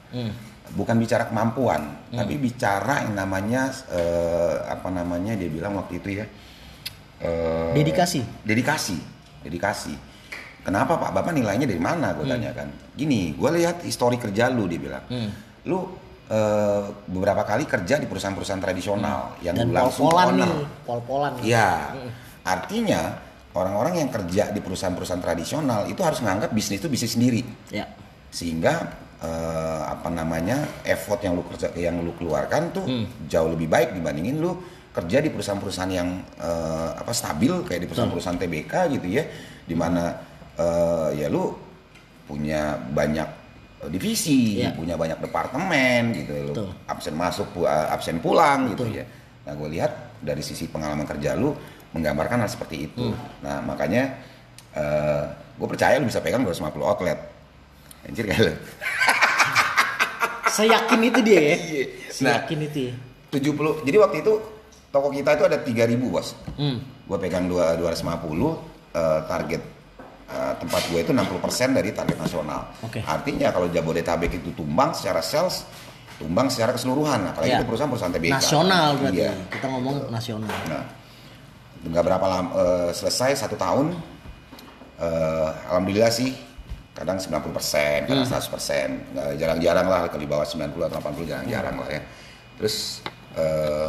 [0.67, 6.25] Bukan bicara kemampuan, tapi bicara yang namanya eh, apa namanya dia bilang waktu itu ya.
[7.17, 8.21] eh, Dedikasi.
[8.43, 8.97] dedikasi
[9.39, 9.93] dedikasi
[10.61, 14.67] kenapa pak bapak nilainya dari mana gue tanya kan gini gue lihat histori kerja lu
[14.67, 15.29] dia bilang Hmm.
[15.65, 15.87] lu
[16.27, 20.47] eh, beberapa kali kerja di perusahaan-perusahaan tradisional yang Dan langsung pol-polan owner.
[20.47, 20.65] nih.
[20.83, 21.31] Pol-polan.
[21.39, 21.43] nih.
[21.47, 21.69] Iya.
[22.43, 23.01] Artinya
[23.53, 27.41] orang-orang yang kerja di perusahaan-perusahaan tradisional itu harus menganggap bisnis itu bisnis sendiri.
[27.69, 27.87] Ya.
[28.29, 33.05] Sehingga eh, apa namanya effort yang lu kerja yang lu keluarkan tuh Hmm.
[33.25, 34.61] jauh lebih baik dibandingin lu
[34.93, 39.23] kerja di perusahaan-perusahaan yang eh, apa stabil kayak di perusahaan-perusahaan TBK gitu ya,
[39.65, 40.13] di mana
[40.53, 41.49] eh, ya lu
[42.25, 43.25] punya banyak
[43.85, 44.73] divisi, Iya.
[44.73, 46.69] punya banyak departemen gitu, lu Betul.
[46.89, 48.97] absen masuk, eh, absen pulang gitu Betul.
[48.97, 49.05] ya.
[49.45, 51.53] Nah gue lihat dari sisi pengalaman kerja lu
[51.93, 53.13] menggambarkan hal seperti itu.
[53.13, 53.17] Hmm.
[53.45, 54.17] Nah makanya
[55.57, 57.17] gue percaya lu bisa pegang 250 outlet.
[58.05, 58.53] Anjir kayak lu.
[60.57, 61.55] Seyakin itu dia ya.
[61.55, 61.83] Iya.
[62.09, 62.79] Seyakin itu.
[62.89, 62.93] ya.
[63.29, 63.85] 70.
[63.85, 64.33] Jadi waktu itu
[64.89, 66.33] toko kita itu ada 3000 bos.
[66.57, 66.81] Hmm.
[67.05, 68.57] Gue pegang dua- 250
[68.91, 69.61] eh, target
[70.27, 71.39] eh, tempat gue itu 60%
[71.71, 72.61] dari target nasional.
[72.81, 72.99] Oke.
[72.99, 75.63] Artinya kalau Jabodetabek itu tumbang secara sales,
[76.17, 77.31] tumbang secara keseluruhan.
[77.31, 77.57] Apalagi Ya.
[77.57, 78.33] itu perusahaan-perusahaan TBK.
[78.33, 79.17] Nasional berarti.
[79.17, 79.31] Iya.
[79.47, 80.51] Kita ngomong nasional.
[80.67, 80.83] Nah,
[81.79, 83.95] nggak berapa lama eh, selesai satu tahun.
[84.97, 86.33] eh, Alhamdulillah sih
[86.91, 89.13] kadang 90%, kadang 100%.
[89.13, 92.01] Nggak, jarang-jarang lah kalau di bawah 90 atau 80 jarang-jarang lah ya.
[92.57, 93.05] Terus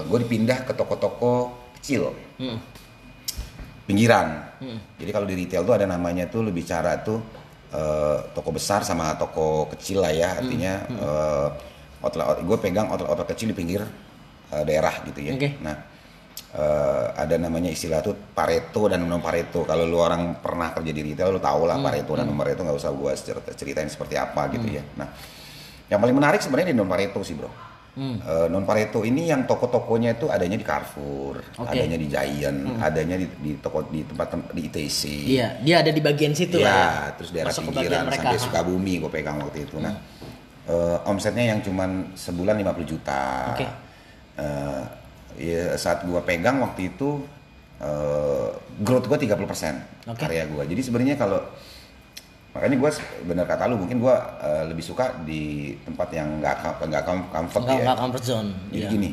[0.05, 2.61] gue dipindah ke toko-toko kecil Hmm.
[3.89, 4.29] Pinggiran.
[5.01, 7.17] Jadi kalau di retail tuh ada namanya tuh lebih cara tuh
[7.73, 10.37] eh, toko besar sama toko kecil lah ya.
[10.37, 11.49] Artinya eh,
[12.05, 13.81] outlet gue pegang outlet-outlet kecil di pinggir
[14.53, 15.33] eh, daerah gitu ya.
[15.33, 15.57] Oke.
[15.65, 15.77] Nah
[16.53, 19.65] eh, ada namanya istilah tuh Pareto dan non Pareto.
[19.65, 22.77] Kalau lu orang pernah kerja di retail lu tau lah Pareto dan non Pareto nggak
[22.77, 23.13] usah gue
[23.57, 24.85] ceritain seperti apa gitu ya.
[25.01, 25.09] Nah
[25.89, 27.49] yang paling menarik sebenarnya di non Pareto sih bro.
[28.47, 31.67] Non Pareto ini yang toko-tokonya itu adanya di Carrefour, Oke.
[31.67, 35.01] adanya di Giant, adanya di, di toko di tempat tem- di ITC.
[35.35, 36.79] Iya, dia ada di bagian situ lah ya.
[36.79, 39.83] Ya, terus daerah Masuk pinggiran sampai Sukabumi gue pegang waktu itu.
[39.83, 39.99] Nah,
[40.71, 43.25] eh, omsetnya yang cuman sebulan 50 juta.
[43.59, 43.67] Oke.
[44.39, 44.83] Eh,
[45.43, 47.27] ya, saat gue pegang waktu itu
[47.83, 48.49] eh,
[48.79, 49.35] growth gue 30%
[50.07, 50.23] Oke.
[50.23, 50.63] karya gue.
[50.71, 51.43] Jadi sebenarnya kalau
[52.59, 52.91] makanya gue
[53.25, 55.43] bener kata lu mungkin gue eh, lebih suka di
[55.79, 57.83] tempat yang nggak nggak com- comfort Enggak ya.
[57.87, 58.51] enggak comfort zone.
[58.69, 58.91] Jadi Iya.
[58.91, 59.11] gini,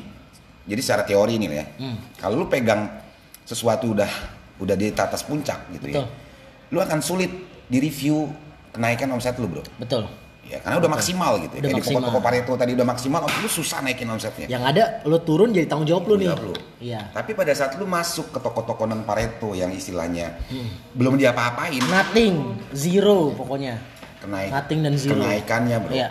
[0.65, 1.97] jadi secara teori ini ya, Hmm.
[2.17, 2.89] kalau lu pegang
[3.41, 4.09] sesuatu udah
[4.57, 6.01] udah di atas puncak gitu Betul.
[6.01, 7.29] ya, lu akan sulit
[7.65, 8.33] di review
[8.73, 9.61] kenaikan omset lu bro.
[9.77, 10.09] Betul.
[10.45, 11.53] Ya karena udah maksimal gitu.
[11.53, 11.99] Udah Kayak di maksimal.
[11.99, 14.45] toko-toko Pareto tadi udah maksimal, oh, lu susah naikin omsetnya.
[14.45, 16.29] Yang ada lu turun jadi tanggung jawab lu nih.
[16.31, 16.53] Lu.
[16.79, 17.01] Iya.
[17.09, 20.69] Tapi pada saat lu masuk ke toko-toko non Pareto yang istilahnya Hmm.
[20.93, 23.81] belum diapa-apain, Nothing, zero pokoknya.
[24.17, 25.11] kenaik Nothing dan zero.
[25.17, 25.91] kenaikannya bro.
[25.91, 26.09] Iya.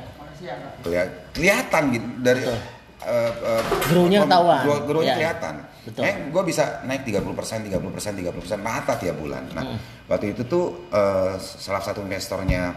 [1.30, 2.58] Kelihatan gitu dari Betul.
[3.04, 4.62] eh, eh, Grow-nya pem- ketahuan.
[4.62, 5.16] grow- grow-nya Iya.
[5.16, 5.54] kelihatan.
[5.84, 6.02] Betul.
[6.02, 9.44] Eh, gue bisa naik 30%, 30%, 30% rata tiap bulan.
[9.52, 9.78] Nah, Hmm.
[10.06, 12.72] waktu itu tuh eh, salah satu investornya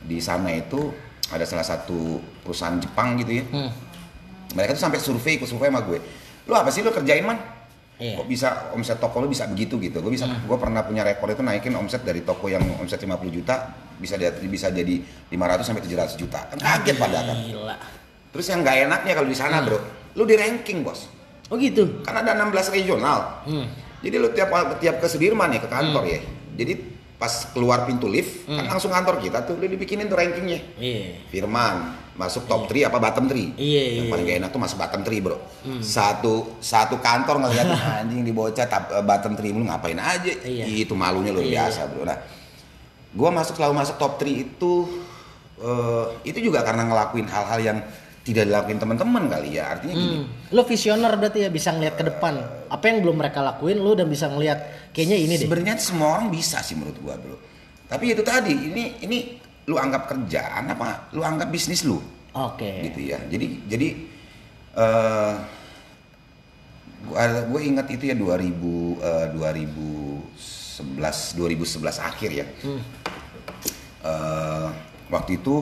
[0.00, 0.90] di sana itu
[1.28, 3.44] ada salah satu perusahaan Jepang gitu ya.
[3.48, 3.70] Hmm.
[4.50, 5.98] Mereka tuh sampai survei, ikut survei sama gue.
[6.44, 7.38] Lu apa sih lu kerjain man?
[8.00, 8.16] Iya.
[8.16, 11.44] kok bisa omset toko lu bisa begitu gitu gue bisa gue pernah punya rekor itu
[11.44, 16.16] naikin omset dari toko yang omset 50 juta bisa jadi bisa jadi 500 sampai 700
[16.16, 17.76] juta kan kaget pada kan Gila.
[18.32, 19.76] terus yang nggak enaknya kalau di sana bro
[20.16, 21.12] lu di ranking bos
[21.52, 22.00] Oh gitu.
[22.00, 23.68] kan ada 16 regional Hmm.
[24.00, 24.48] jadi lu tiap
[24.80, 26.24] tiap ke Sudirman ya ke kantor ya
[26.56, 26.72] jadi
[27.20, 30.80] pas keluar pintu lift kan langsung kantor kita tuh udah dibikinin tuh rankingnya.
[30.80, 31.20] Iya.
[31.28, 34.76] Firman masuk top 3 apa bottom 3 Iya, yang iya, paling gak enak tuh masuk
[34.80, 35.36] bottom 3 bro.
[35.84, 37.68] Satu satu kantor ngeliat
[38.00, 40.32] anjing di bocah eh, bottom 3 lu ngapain aja?
[40.32, 40.64] Iya.
[40.64, 41.68] itu malunya luar Iya.
[41.68, 42.08] biasa bro.
[42.08, 42.18] Nah
[43.12, 44.72] gua masuk selalu masuk top 3 itu
[45.60, 47.78] eh, itu juga karena ngelakuin hal-hal yang
[48.30, 50.54] tidak dilakuin teman-teman kali ya artinya gini Hmm.
[50.54, 52.34] Lo visioner berarti ya bisa ngeliat ke depan.
[52.66, 55.46] Apa yang belum mereka lakuin lo udah bisa ngeliat kayaknya ini deh.
[55.46, 57.38] sebenarnya semua orang bisa sih menurut gua bro
[57.86, 59.18] tapi itu tadi ini ini
[59.66, 61.98] lu anggap kerjaan apa lu anggap bisnis lu
[62.34, 62.86] Oke.
[62.86, 63.88] gitu ya jadi jadi
[64.74, 65.34] eh
[67.06, 72.46] gua gue ingat itu ya 2000 eh, 2011 2011 akhir ya
[74.00, 74.68] Eh,
[75.12, 75.60] waktu itu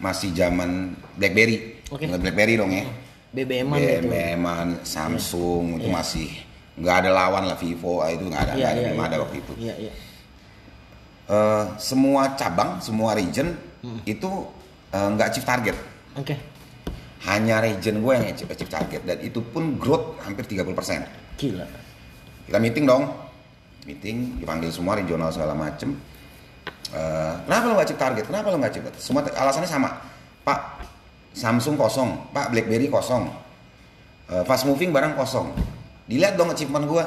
[0.00, 2.08] masih zaman BlackBerry Oke.
[2.08, 2.84] Ingat BlackBerry dong ya
[3.30, 4.08] BBM-an gitu.
[4.08, 5.94] BBM-an, Samsung itu Iya.
[5.94, 6.28] masih
[6.74, 9.06] nggak ada lawan lah Vivo ah, itu nggak ada, Iya, nggak ada iya, belum iya.
[9.06, 9.92] ada waktu itu Iya, iya.
[11.30, 13.96] Eh, semua cabang semua region Hmm.
[14.04, 14.28] itu
[14.90, 15.76] eh, nggak achieve target
[16.12, 16.34] Oke.
[17.22, 21.00] hanya region gue yang achieve, achieve target dan itu pun growth hampir 30%
[21.36, 21.64] Gila.
[22.44, 23.08] kita meeting dong
[23.82, 25.96] meeting dipanggil semua regional segala macem
[26.90, 28.24] Eh, kenapa lo nggak achieve target?
[28.26, 28.94] Kenapa lo nggak target?
[28.98, 29.90] semua alasannya sama.
[30.42, 30.58] Pak
[31.30, 32.10] Samsung kosong.
[32.34, 33.30] Pak BlackBerry kosong.
[34.26, 35.54] Eh, fast moving barang kosong.
[36.10, 37.04] Dilihat dong achievement gue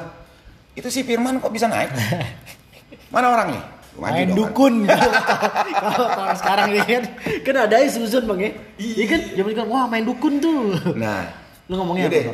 [0.74, 1.92] itu si Firman kok bisa naik?
[3.14, 3.62] Mana orangnya
[3.94, 4.38] Maju Main dong, kan?
[4.42, 4.76] dukun.
[5.86, 7.04] Kalau kalau sekarang ya kan?
[7.46, 8.52] Kan ada ya Susun bang ya?
[8.82, 9.06] Iya.
[9.06, 9.22] Kan?
[9.38, 10.74] Zaman sekarang Wah main dukun tuh.
[10.98, 11.30] Nah,
[11.70, 12.34] Lu ngomongnya yaudah.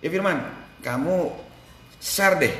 [0.00, 0.36] Ya Firman,
[0.80, 1.28] kamu
[2.00, 2.54] share deh.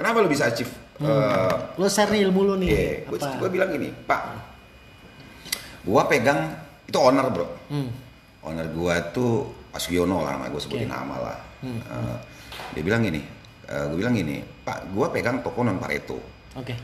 [0.00, 0.72] Kenapa lu bisa achieve?
[1.02, 4.22] Eh, Lo share nih ilmu lu nih Iya, gue, gue bilang gini, Pak,
[5.82, 6.54] gua pegang
[6.84, 7.88] itu owner bro, Hmm.
[8.44, 10.94] owner gua tuh Pak Sugiono lah, nama gue sebutin Oke.
[10.94, 11.38] nama lah.
[11.64, 11.80] Hmm.
[11.80, 12.16] Eh,
[12.78, 13.20] dia bilang gini,
[13.66, 16.18] eh, gue bilang gini, Pak, gua pegang toko non Pareto.
[16.54, 16.74] Oke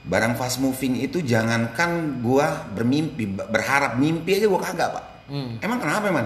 [0.00, 5.04] Barang fast moving itu jangankan gua bermimpi, berharap mimpi aja gua kagak pak.
[5.28, 5.60] Hmm.
[5.60, 6.24] Emang kenapa man?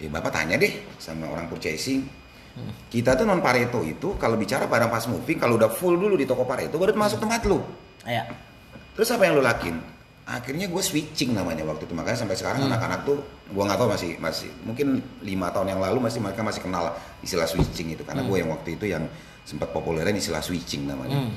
[0.00, 2.08] Ya bapak tanya deh sama orang purchasing.
[2.56, 2.72] Hmm.
[2.88, 6.24] Kita tuh non Pareto itu kalau bicara barang fast moving kalau udah full dulu di
[6.24, 7.60] toko Pareto baru masuk tempat lu.
[8.02, 8.24] Iya
[8.96, 9.76] Terus apa yang lu lakin?
[10.26, 12.72] Akhirnya gue switching namanya waktu itu makanya sampai sekarang Hmm.
[12.72, 16.64] anak-anak tuh gue nggak tahu masih masih mungkin lima tahun yang lalu masih mereka masih
[16.64, 19.04] kenal istilah switching itu karena gue yang waktu itu yang
[19.44, 21.22] sempat populerin istilah switching namanya.
[21.22, 21.30] Hmm.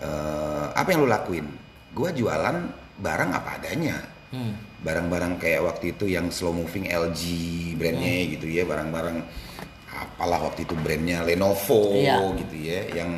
[0.00, 1.46] Eh, apa yang lu lakuin?
[1.92, 2.56] Gue jualan
[2.98, 3.96] barang apa adanya.
[4.30, 4.54] Hmm.
[4.80, 7.22] Barang-barang kayak waktu itu yang slow moving LG
[7.76, 8.30] brandnya Hmm.
[8.34, 9.16] gitu ya, barang-barang
[9.90, 12.16] apalah waktu itu brandnya Lenovo Iya.
[12.38, 13.10] gitu ya, yang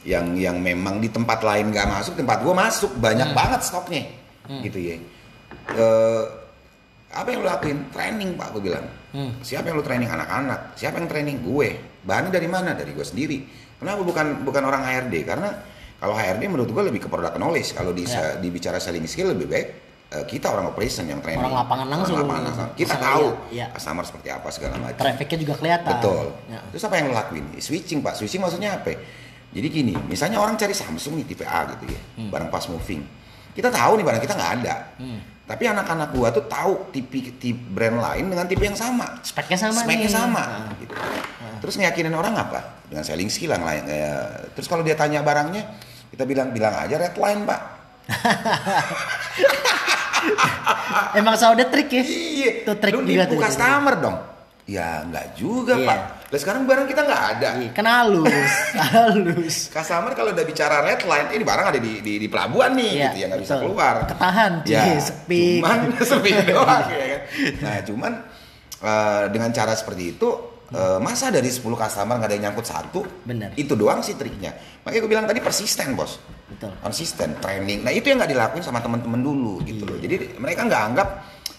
[0.00, 3.36] yang yang memang di tempat lain nggak masuk, tempat gue masuk banyak Hmm.
[3.36, 4.02] banget stoknya,
[4.64, 4.96] gitu ya.
[5.70, 6.24] Eh,
[7.10, 7.78] apa yang lu lakuin?
[7.92, 8.86] Training pak, gue bilang.
[9.12, 9.34] Hmm.
[9.42, 10.74] Siapa yang lu training anak-anak?
[10.74, 11.68] Siapa yang training gue?
[12.00, 12.72] Bahannya dari mana?
[12.72, 13.44] Dari gue sendiri.
[13.76, 15.26] Kenapa bukan bukan orang HRD?
[15.26, 15.50] Karena
[15.98, 17.74] kalau HRD menurut gue lebih ke product knowledge.
[17.74, 18.38] Kalau di, Ya.
[18.38, 19.68] dibicara selling skill lebih baik
[20.10, 21.38] kita orang operation yang training.
[21.40, 22.18] Orang lapangan langsung.
[22.18, 22.68] Orang lapangan langsung.
[22.74, 23.66] Kita Bisa tahu lihat, iya.
[23.70, 24.98] customer seperti apa segala macam.
[24.98, 26.26] Trafficnya juga kelihatan Betul.
[26.50, 26.60] Ya.
[26.74, 27.44] Terus apa yang lo lakuin?
[27.56, 28.14] Switching pak.
[28.18, 28.90] Switching maksudnya apa?
[29.50, 32.30] Jadi gini, misalnya orang cari Samsung nih tipe A gitu ya, Hmm.
[32.30, 33.02] barang fast moving.
[33.50, 34.74] Kita tahu nih barang kita nggak ada.
[34.98, 35.18] Hmm.
[35.42, 39.18] Tapi anak-anak gua tuh tahu tipe, tipe brand lain dengan tipe yang sama.
[39.22, 40.14] Speknya sama Speknya nih.
[40.14, 40.42] sama.
[40.42, 40.70] Nah.
[40.78, 40.94] Gitu.
[41.60, 42.82] Terus ngeyakinin orang apa?
[42.86, 43.82] Dengan selling skill yang lain.
[43.86, 45.66] kayak- terus kalau dia tanya barangnya,
[46.10, 47.79] kita bilang bilang aja red line pak.
[51.16, 52.50] Emang ada trik ya Iya.
[52.64, 53.40] Itu trik Lu juga tuh.
[53.40, 54.16] customer dong.
[54.70, 55.88] Ya nggak juga Iya.
[55.88, 55.98] pak.
[56.30, 57.48] Lah sekarang barang kita nggak ada.
[57.58, 58.52] Iya, Kan halus
[58.94, 62.90] Halus Customer kalau udah bicara red line, ini barang ada di di, di pelabuhan nih,
[62.94, 63.94] Iya, gitu ya nggak bisa keluar.
[64.06, 65.42] Ketahan, ya, Ci, sepi.
[65.58, 65.78] Cuman
[66.10, 67.20] sepi doang ya kan.
[67.58, 68.12] Nah cuman
[68.78, 70.28] eh, dengan cara seperti itu,
[70.70, 73.00] eh, masa dari 10 customer nggak ada yang nyangkut satu?
[73.26, 73.50] Bener.
[73.54, 74.54] Itu doang sih triknya.
[74.86, 76.22] Makanya gue bilang tadi persisten bos.
[76.50, 77.86] Betul Konsisten, training.
[77.86, 79.98] Nah itu yang nggak dilakuin sama teman-teman dulu gitu loh.
[79.98, 81.08] Jadi mereka nggak anggap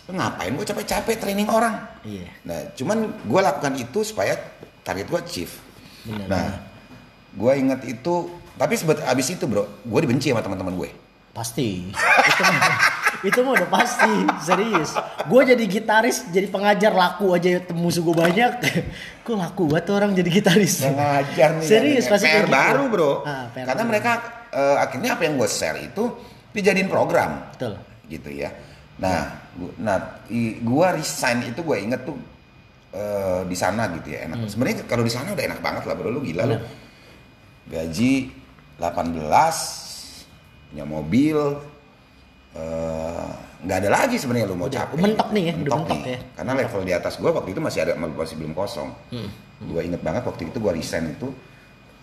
[0.10, 1.76] "Lu ngapain gue capek-capek training orang.
[2.04, 4.34] Iya Nah, cuman gue lakukan itu supaya
[4.82, 5.54] target gue achieve.
[6.02, 6.50] Benar, nah,
[7.38, 8.16] gue inget itu,
[8.58, 10.90] tapi sebet abis itu bro, gue dibenci sama teman-teman gue.
[11.32, 12.44] Pasti Itu
[13.22, 18.52] Itu mah udah pasti Serius Gue jadi gitaris Jadi pengajar laku aja Musuh gue banyak
[19.26, 21.66] Kok laku banget tuh orang jadi gitaris Yang ngajar nih.
[21.66, 22.52] Serius pasti PR gitu.
[22.52, 23.12] baru bro.
[23.22, 23.92] Ah, PR Karena baru.
[23.94, 24.12] mereka
[24.50, 26.04] eh, akhirnya apa yang gue share itu
[26.50, 27.46] dijadiin program.
[27.54, 27.78] Betul
[28.10, 28.50] Gitu ya.
[28.98, 29.24] Nah,
[29.54, 29.98] gu- nah,
[30.62, 32.18] gua resign itu gue inget tuh
[32.92, 34.46] eh, di sana gitu ya enak.
[34.46, 36.58] Sebenarnya kalau di sana udah enak banget lah bro, lu gila lu.
[37.66, 38.14] Gaji
[38.76, 39.16] 18
[40.68, 41.38] punya mobil
[42.58, 43.30] eh,
[43.62, 44.98] nggak ada lagi sebenarnya lu mau Udah, capek.
[44.98, 46.20] mentok nih ya, mentok ya.
[46.34, 48.90] Karena level di atas gua waktu itu masih ada masih belum kosong.
[49.14, 49.30] Hmm.
[49.70, 51.30] Gua inget banget waktu itu gua resign itu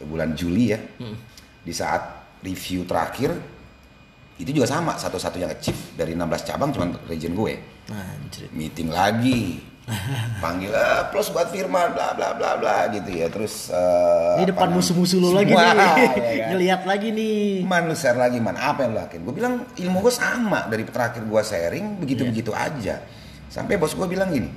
[0.07, 0.79] bulan Juli ya.
[1.03, 1.19] Hmm.
[1.67, 2.03] Di saat
[2.43, 3.35] review terakhir
[4.39, 7.59] itu juga sama satu-satunya achieve dari 16 cabang cuma region gue
[7.91, 8.47] Anjir.
[8.55, 9.59] meeting lagi
[10.39, 13.27] panggil eh, plus buat firman bla bla bla bla gitu ya.
[13.27, 15.59] Terus eh, Ini apa depan musuh-musuh lo lagi nih.
[15.65, 16.49] ya kan?
[16.51, 17.65] Ngelihat lagi nih.
[17.65, 18.55] man lu share lagi man.
[18.55, 19.23] Apa yang lu lakuin?
[19.23, 23.01] Gue bilang ilmu gue sama dari terakhir gue sharing begitu begitu aja.
[23.49, 24.51] Sampai bos gue bilang gini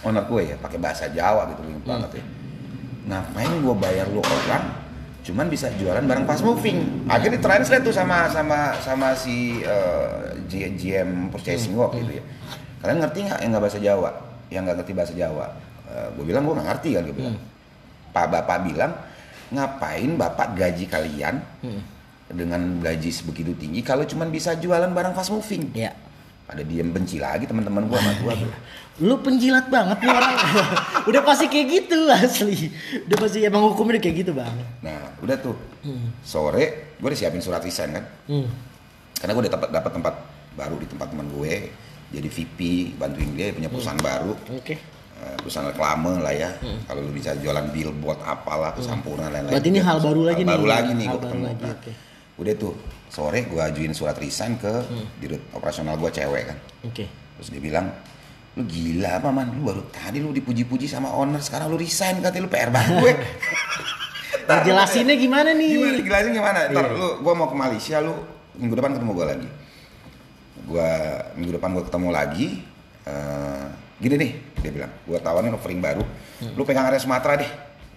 [0.00, 2.24] owner gue ya pakai bahasa Jawa gitu inget banget ya.
[3.06, 4.86] Ngapain gue bayar lu orang
[5.22, 7.06] cuman bisa jualan barang fast moving?
[7.06, 12.24] Akhirnya translate tuh sama sama sama si eh, G- GM purchasing gue waktu itu ya.
[12.78, 14.10] Kalian ngerti nggak yang nggak bahasa Jawa
[14.48, 15.46] yang nggak ngerti bahasa Jawa
[16.12, 17.36] gue bilang gue nggak ngerti kan gue bilang
[18.10, 18.92] pak bapak bilang
[19.48, 21.38] ngapain bapak gaji kalian
[22.26, 25.94] dengan gaji sebegitu tinggi kalau cuman bisa jualan barang fast moving Ya.
[26.42, 28.34] pada diem benci lagi teman-teman gue sama gue
[28.96, 30.40] Lu penjilat banget nih orang.
[31.12, 32.72] udah pasti kayak gitu asli.
[33.04, 34.56] Udah pasti emang hukumnya udah kayak gitu, Bang.
[34.80, 35.52] nah udah tuh
[36.22, 38.48] sore gue udah siapin surat resign kan Hmm.
[39.14, 40.14] karena gue udah dapat dapat tempat
[40.54, 41.54] baru di tempat teman gue
[42.08, 42.58] jadi VP
[42.94, 44.32] bantuin dia punya perusahaan baru.
[44.52, 44.74] Oke.
[45.16, 46.50] eh, perusahaan reklame lah ya.
[46.84, 50.44] Kalau lu bisa jualan billboard apalah tuh sampurna lain-lain Berarti ini hal baru lagi Hal
[50.44, 50.52] nih.
[50.52, 51.42] baru lagi nih gue ketemu.
[51.42, 51.92] lagi, Nah, oke.
[52.36, 52.72] udah tuh
[53.08, 54.72] sore gue ajuin surat resign ke
[55.16, 56.58] dirut operasional gue cewek kan.
[56.82, 57.04] Oke.
[57.32, 57.92] terus dia bilang
[58.52, 59.48] lu gila apa man?
[59.50, 62.96] Lu baru tadi lu dipuji-puji sama owner sekarang lu resign katanya lu PR banget.
[63.02, 63.12] Gue
[64.46, 65.68] Nah, jelasinnya gimana nih?
[65.70, 65.98] gimana?
[65.98, 66.58] Jelasin gimana?
[66.70, 66.94] Ntar Iya.
[66.94, 68.14] lu gua mau ke Malaysia lu
[68.54, 69.48] minggu depan ketemu gua lagi
[70.64, 70.88] gua
[71.32, 72.48] minggu depan gua ketemu lagi
[73.02, 73.66] eh,
[73.96, 76.04] gini nih dia bilang gua tawarin offering baru
[76.36, 76.52] Hmm.
[76.52, 77.48] lu pegang area Sumatera deh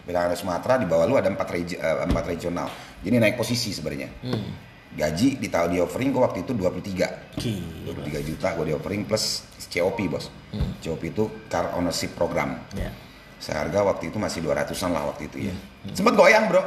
[0.01, 3.69] pegang area Sumatera di bawah lu ada empat regi- eh, empat regional jadi naik posisi
[3.69, 4.47] sebenarnya Hmm.
[4.89, 7.93] gaji di tahun di offering gua waktu itu 23 Gila.
[7.95, 10.71] 23 juta gua di offering plus COP bos Hmm.
[10.79, 12.89] COP itu car ownership program Ya.
[13.37, 15.53] seharga waktu itu masih 200an lah waktu itu ya
[15.91, 16.63] sempet goyang bro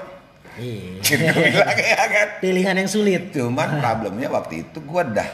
[0.52, 1.00] Iya.
[1.32, 3.32] Gue bilang ya kan Pilihan yang sulit.
[3.32, 5.24] Cuman problemnya waktu itu gue dah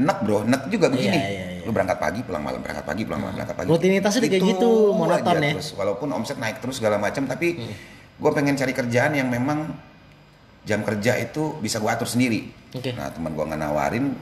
[0.00, 1.12] Nek bro, nek juga begini.
[1.12, 1.64] Iya, iya, iya.
[1.68, 3.68] Lu berangkat pagi, pulang malam, berangkat pagi, pulang malam, berangkat pagi.
[3.68, 5.52] Rutinitasnya kayak gitu, monoton ya?
[5.52, 7.60] Terus, walaupun omset naik terus segala macam, tapi
[8.16, 9.68] gue pengen cari kerjaan yang memang
[10.62, 12.48] jam kerja itu bisa gue atur sendiri.
[12.72, 12.94] Oke.
[12.94, 14.14] Nah teman gue nggak nawarin,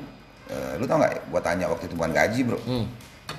[0.48, 1.30] eh, lu tau nggak?
[1.30, 2.58] Gue tanya waktu itu bukan gaji bro.
[2.64, 2.84] Hmm.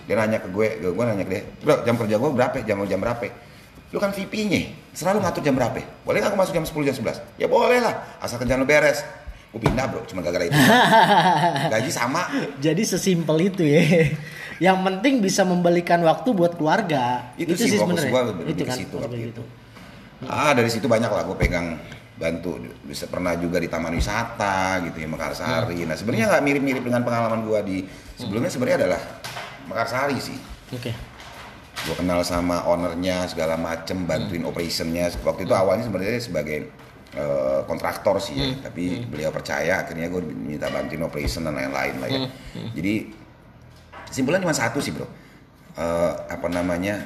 [0.08, 2.58] Dia nanya ke gue, gue nanya ke dia, bro jam kerja gue berapa?
[2.64, 3.28] Jam jam berapa?
[3.92, 5.84] Lu kan VP-nya, selalu ngatur jam berapa?
[6.08, 7.20] Boleh nggak aku masuk jam 10 jam 11?
[7.36, 9.04] Ya boleh lah, asal kerjaan lu beres.
[9.52, 10.56] Gue pindah bro, cuma gara-gara itu.
[11.76, 12.24] Gaji sama,
[12.64, 13.84] Jadi sesimpel itu ya.
[14.62, 17.36] Yang penting bisa membalikan waktu buat keluarga.
[17.36, 18.12] Itu sih fokus sebenarnya.
[18.14, 18.78] gua lebih Itu ke kan.
[18.80, 19.28] situ waktu itu.
[19.34, 19.44] gitu.
[20.24, 21.82] Ah dari situ banyak lah gue pegang
[22.14, 25.82] bantu bisa pernah juga di taman wisata gitu ya Mekarsari.
[25.84, 27.78] Nah sebenarnya nggak mirip-mirip dengan pengalaman gue di
[28.16, 29.02] sebelumnya sebenarnya adalah
[29.66, 30.38] Mekarsari sih.
[30.72, 30.94] Oke.
[31.82, 35.10] Gue kenal sama ownernya segala macem bantuin operationnya.
[35.26, 36.70] Waktu itu awalnya sebenarnya sebagai
[37.14, 42.08] eh, kontraktor sih ya, tapi beliau percaya akhirnya gue minta bantuin operation dan lain-lain lah
[42.08, 42.20] ya.
[42.72, 42.94] Jadi
[44.08, 45.08] simpulan cuma satu sih bro.
[45.74, 47.00] Eh, apa namanya?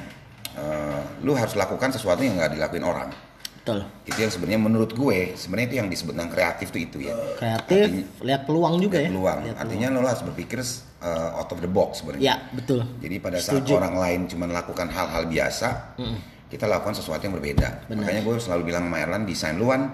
[0.52, 3.12] eh, lu harus lakukan sesuatu yang nggak dilakuin orang
[3.60, 3.84] Betul.
[4.04, 7.82] itu yang sebenarnya menurut gue sebenarnya itu yang disebut dengan kreatif tuh itu ya Kreatif,
[7.84, 9.10] Artinya- lihat peluang juga ya.
[9.10, 10.62] peluang Lihat artinya lo harus berpikir
[11.02, 12.88] uh, out of the box sebenarnya Ya, betul.
[12.96, 13.76] jadi pada saat Setuju.
[13.76, 15.98] orang lain cuma lakukan hal-hal biasa
[16.46, 17.90] kita lakukan sesuatu yang berbeda.
[17.90, 19.90] Makanya gue selalu bilang sama Erlan desain luan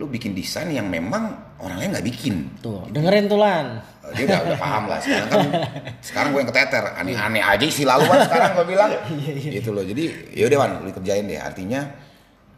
[0.00, 2.48] lu bikin desain yang memang orang lain nggak bikin.
[2.64, 3.76] Tuh, dengerin tuh Lan.
[4.00, 4.98] Uh, dia udah, udah paham lah.
[5.04, 5.40] Sekarang kan
[6.08, 6.84] sekarang gue yang keteter.
[6.96, 8.90] Aneh-aneh aja isi laluan sekarang gue bilang.
[9.60, 9.84] Gitu loh.
[9.84, 11.36] Jadi yaudah Wan lu kerjain deh.
[11.36, 11.80] Artinya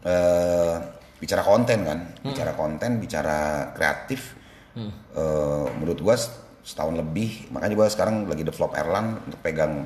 [0.07, 0.75] eh,
[1.19, 1.99] bicara konten kan.
[2.23, 4.39] Bicara konten bicara kreatif
[4.79, 6.15] eh, menurut gue
[6.63, 7.51] setahun lebih.
[7.51, 9.83] Makanya gue sekarang lagi develop Erlan untuk pegang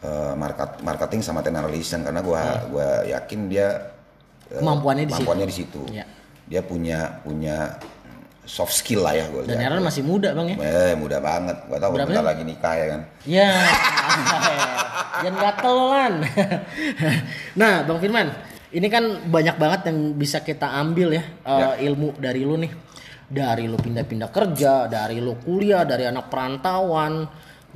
[0.00, 3.68] eh, market marketing sama tenor relation karena gue gua yakin dia
[4.48, 5.16] eh, Kemampuannya di situ.
[5.16, 6.04] kemampuannya di situ Ya.
[6.46, 7.76] dia punya punya
[8.46, 10.56] soft skill lah ya gue Dan Aaron masih muda bang ya.
[10.62, 11.56] Eh, mudah banget.
[11.66, 12.30] Gak tau bentar ya?
[12.30, 13.00] lagi nikah ya kan.
[13.26, 13.50] Ya,
[15.18, 16.14] jangan gatel lo, Lan.
[17.60, 18.28] nah, Bang Firman,
[18.70, 22.72] ini kan banyak banget yang bisa kita ambil ya, eh, ilmu dari lu nih.
[23.26, 27.26] Dari lu pindah-pindah kerja, dari lu kuliah, dari anak perantauan,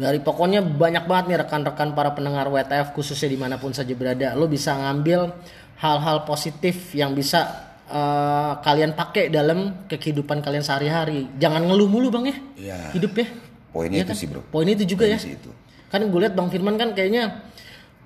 [0.01, 4.33] dari pokoknya banyak banget nih rekan-rekan para pendengar WTF khususnya di mana pun saja berada.
[4.33, 5.29] Lu bisa ngambil
[5.77, 11.29] hal-hal positif yang bisa eh, kalian pakai dalam kehidupan kalian sehari-hari.
[11.37, 12.79] Jangan ngeluh mulu bang ya, Iya.
[12.95, 13.27] hidup ya.
[13.71, 14.19] Poinnya Iya itu kan?
[14.19, 14.41] sih bro.
[14.43, 15.51] Poin itu juga Poinnya ya itu.
[15.87, 17.25] kan gue lihat bang Firman kan kayaknya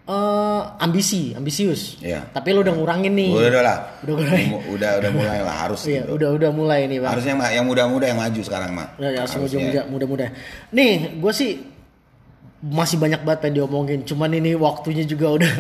[0.05, 1.97] eh, ambisi, ambisius.
[2.01, 2.29] Iya.
[2.29, 3.31] Tapi lu udah ngurangin nih.
[3.33, 3.79] Udah, udah lah.
[4.05, 4.43] Udah mulai.
[4.53, 5.81] Mu- udah udah mulai lah harus.
[5.85, 6.17] Iya, gitu.
[6.17, 7.11] udah udah mulai nih, Bang.
[7.17, 8.89] Harusnya yang, yang muda-muda yang maju sekarang mah.
[9.01, 9.65] Ya, ya semua Harusnya.
[9.65, 10.27] muda muda muda.
[10.73, 11.51] Nih, gue sih
[12.65, 14.01] masih banyak banget pengen diomongin.
[14.09, 15.53] Cuman ini waktunya juga udah.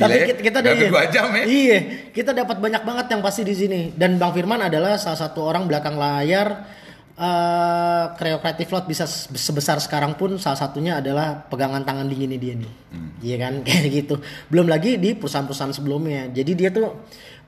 [0.00, 0.88] Tapi ya, kita, kita iya.
[0.92, 1.44] dua jam ya.
[1.48, 1.78] Iya,
[2.12, 3.80] kita dapat banyak banget yang pasti di sini.
[3.96, 6.68] Dan Bang Firman adalah salah satu orang belakang layar
[7.16, 12.36] eh Creo Creative Lot bisa se- sebesar sekarang pun salah satunya adalah pegangan tangan dinginnya
[12.36, 12.72] dia nih.
[12.92, 13.10] Hmm.
[13.24, 14.14] Iya kan kayak gitu.
[14.52, 16.28] Belum lagi di perusahaan-perusahaan sebelumnya.
[16.28, 16.92] Jadi dia tuh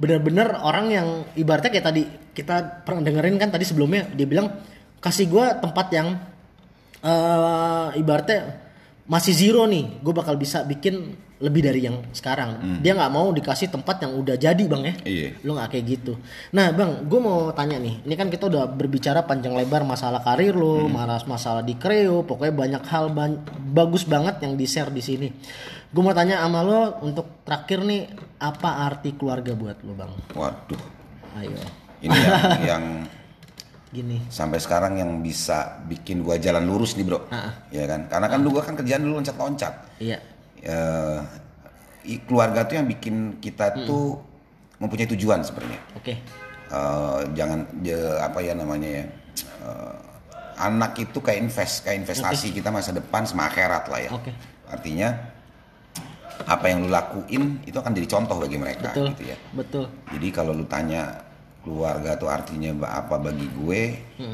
[0.00, 2.02] bener-bener orang yang ibaratnya kayak tadi
[2.32, 4.56] kita pernah dengerin kan tadi sebelumnya dia bilang
[5.04, 6.16] kasih gua tempat yang
[7.00, 8.68] eh ibaratnya
[9.08, 12.82] masih zero nih, gue bakal bisa bikin lebih dari yang sekarang.
[12.82, 14.94] Dia nggak mau dikasih tempat yang udah jadi bang ya.
[15.06, 15.28] Iya.
[15.46, 16.12] Lo nggak kayak gitu.
[16.52, 18.02] Nah bang, gue mau tanya nih.
[18.02, 22.52] Ini kan kita udah berbicara panjang lebar masalah karir lo, masalah masalah di Creo, pokoknya
[22.52, 25.28] banyak hal ban- bagus banget yang di share di sini.
[25.88, 28.02] Gue mau tanya sama lo untuk terakhir nih,
[28.36, 30.12] apa arti keluarga buat lo bang?
[30.34, 30.82] Waduh.
[31.38, 31.54] Ayo,
[32.02, 32.42] Ini yang,
[32.76, 32.84] yang
[33.88, 34.20] gini.
[34.28, 37.24] sampai sekarang yang bisa bikin gua jalan lurus nih bro.
[37.68, 38.04] Ya kan?
[38.06, 39.74] Karena kan dulu gua kan kerjaan dulu loncat-loncat.
[39.98, 40.18] Iya,
[40.58, 41.18] Eh,
[42.04, 43.86] i- keluarga tuh yang bikin kita Hmm.
[43.86, 44.06] tuh
[44.76, 45.80] mempunyai tujuan sebenarnya.
[45.94, 46.14] oke.
[46.68, 49.04] Eh, jangan je- apa ya namanya ya
[49.64, 49.94] eh,
[50.58, 54.34] anak itu kayak invest kayak investasi kita masa depan sama akhirat lah ya Oke.
[54.66, 55.14] artinya
[56.40, 59.84] apa yang lu lakuin itu akan jadi contoh bagi mereka Betul, gitu ya betul.
[60.10, 61.22] jadi kalau lu tanya
[61.58, 63.80] keluarga tuh artinya apa bagi gue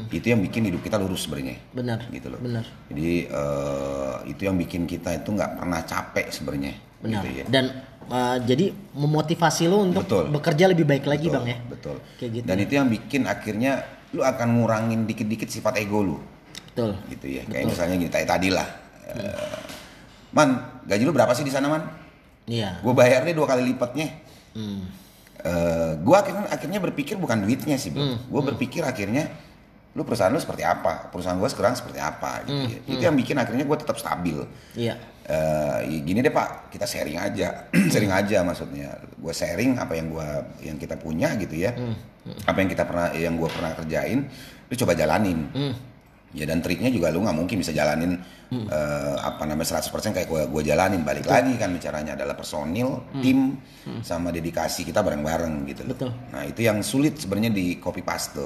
[0.09, 1.75] itu yang bikin hidup kita lurus sebenarnya Hmm.
[1.75, 1.99] Benar.
[2.09, 2.65] gitu loh Benar.
[2.87, 7.21] jadi eh, itu yang bikin kita itu nggak pernah capek sebenarnya Benar.
[7.21, 7.65] gitu ya Dan
[8.07, 10.31] uh, jadi memotivasi lo untuk Betul.
[10.31, 11.57] bekerja lebih baik lagi Betul, bang ya.
[11.67, 12.45] betul Kayak gitu.
[12.45, 13.71] dan itu yang bikin akhirnya
[14.11, 16.17] lu akan ngurangin dikit-dikit sifat ego lu
[16.67, 16.95] Betul.
[17.09, 18.67] gitu ya kayak misalnya gini kayak tadi lah
[19.05, 19.57] Eh,
[20.31, 20.49] man
[20.81, 21.83] gaji lu berapa sih di sana man
[22.45, 22.79] Iya.
[22.79, 24.07] gue bayarnya dua kali lipatnya
[24.51, 24.81] Hmm.
[25.45, 28.17] Eh, gue akhirnya akhirnya berpikir bukan duitnya sih bro.
[28.17, 29.29] Gue berpikir akhirnya
[29.93, 31.13] lu perusahaan lu seperti apa?
[31.13, 32.41] Perusahaan gue sekarang seperti apa?
[32.49, 32.79] Gitu ya.
[32.89, 34.41] itu yang bikin akhirnya gue tetap stabil.
[34.73, 34.97] Iya.
[35.25, 36.73] Eh, ya gini deh pak.
[36.73, 37.69] Kita sharing aja.
[37.93, 38.89] Sharing aja maksudnya.
[39.21, 41.77] Gue sharing apa yang gua yang kita punya gitu ya.
[42.49, 44.25] Apa yang kita pernah yang gue pernah kerjain
[44.65, 45.45] lu coba jalanin
[46.35, 48.19] ya dan triknya juga lu nggak mungkin bisa jalanin
[48.51, 51.01] eh, apa namanya 100% kayak gue gua jalanin.
[51.01, 53.55] Balik lagi kan bicaranya adalah personil tim
[54.03, 55.95] sama dedikasi kita bareng-bareng gitu loh.
[55.95, 56.11] Betul.
[56.35, 58.43] nah itu yang sulit sebenarnya di copy paste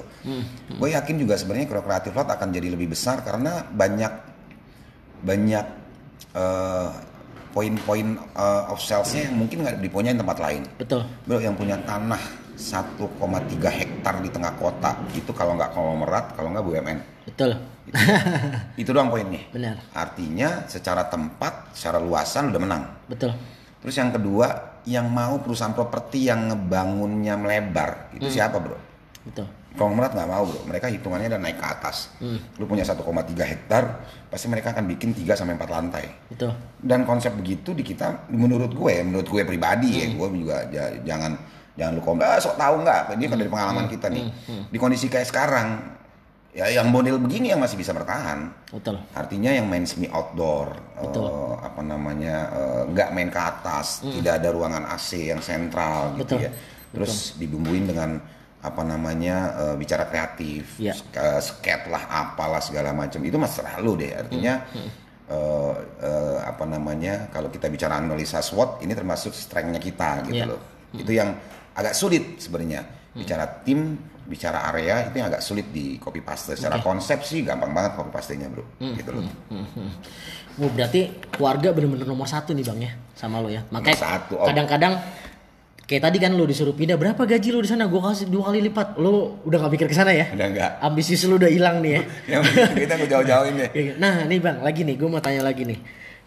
[0.69, 4.13] gue yakin juga sebenarnya Creative Lot akan jadi lebih besar karena banyak
[5.25, 5.65] banyak
[6.37, 6.89] eh,
[7.49, 10.63] poin-poin eh, of salesnya yang mungkin nggak dipunyain tempat lain.
[10.77, 11.01] Betul.
[11.25, 12.21] Bro, yang punya tanah
[12.59, 16.99] 1,3 hektar di tengah kota itu kalau nggak konglomerat, kalau nggak BUMN.
[17.27, 17.51] Betul.
[18.79, 19.43] Itu doang poinnya.
[19.51, 19.75] Benar.
[19.91, 22.83] Artinya secara tempat, secara luasan udah menang.
[23.11, 23.35] Betul.
[23.83, 28.79] Terus yang kedua, yang mau perusahaan properti yang ngebangunnya melebar, itu siapa bro?
[29.27, 29.47] Betul.
[29.69, 32.15] Konglomerat nggak mau bro, mereka hitungannya udah naik ke atas.
[32.57, 33.03] Lu punya 1,3
[33.45, 33.83] hektar,
[34.27, 36.05] pasti mereka akan bikin 3 sampai 4 lantai.
[36.31, 36.51] Betul.
[36.79, 41.58] Dan konsep begitu di kita, menurut gue, menurut gue pribadi ya, gue juga ja- jangan
[41.79, 43.15] jangan lu komen, ah, sok tahu nggak?
[43.15, 44.25] Ini kan dari pengalaman kita nih.
[44.67, 45.67] Di kondisi kayak sekarang,
[46.51, 48.51] ya yang model begini yang masih bisa bertahan.
[48.67, 48.99] Betul.
[49.15, 51.23] Artinya yang main semi outdoor, Betul.
[51.23, 56.35] eh, apa namanya, eh, nggak main ke atas, tidak ada ruangan AC yang sentral gitu
[56.35, 56.45] Betul.
[56.45, 56.51] ya.
[56.91, 58.19] Terus dibumbuin dengan
[58.59, 60.91] apa namanya eh, bicara kreatif, Iya.
[60.91, 63.23] sk- sket lah, apalah segala macam.
[63.23, 64.11] Itu mas selalu deh.
[64.11, 64.53] Artinya
[65.29, 70.49] eh, eh, apa namanya, kalau kita bicara analisa SWOT, ini termasuk strength-nya kita gitu Iya.
[70.49, 70.59] loh.
[70.91, 71.37] Itu yang
[71.79, 72.83] agak sulit sebenarnya.
[73.09, 73.97] Bicara tim,
[74.29, 76.53] bicara area itu yang agak sulit di copy paste.
[76.53, 78.63] Secara konsep sih gampang banget copy pastenya bro.
[78.77, 79.25] Gitu loh.
[80.59, 83.63] Oh, berarti keluarga bener-bener nomor satu nih bang ya sama lo ya.
[83.71, 84.99] Makanya satu, kadang-kadang
[85.89, 87.87] kayak tadi kan lo disuruh pindah berapa gaji lo di sana?
[87.89, 88.99] Gue kasih dua kali lipat.
[89.01, 90.29] Lo udah gak pikir ke sana ya?
[90.35, 90.71] Udah enggak.
[90.83, 92.39] Ambisius lo udah hilang nih ya.
[92.85, 93.69] kita gue jauh-jauhin deh.
[93.73, 95.79] Iya, Nah nih bang, lagi nih, gue mau tanya lagi nih.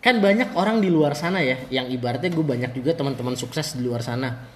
[0.03, 3.87] Kan banyak orang di luar sana ya, yang ibaratnya gue banyak juga teman-teman sukses di
[3.87, 4.51] luar sana.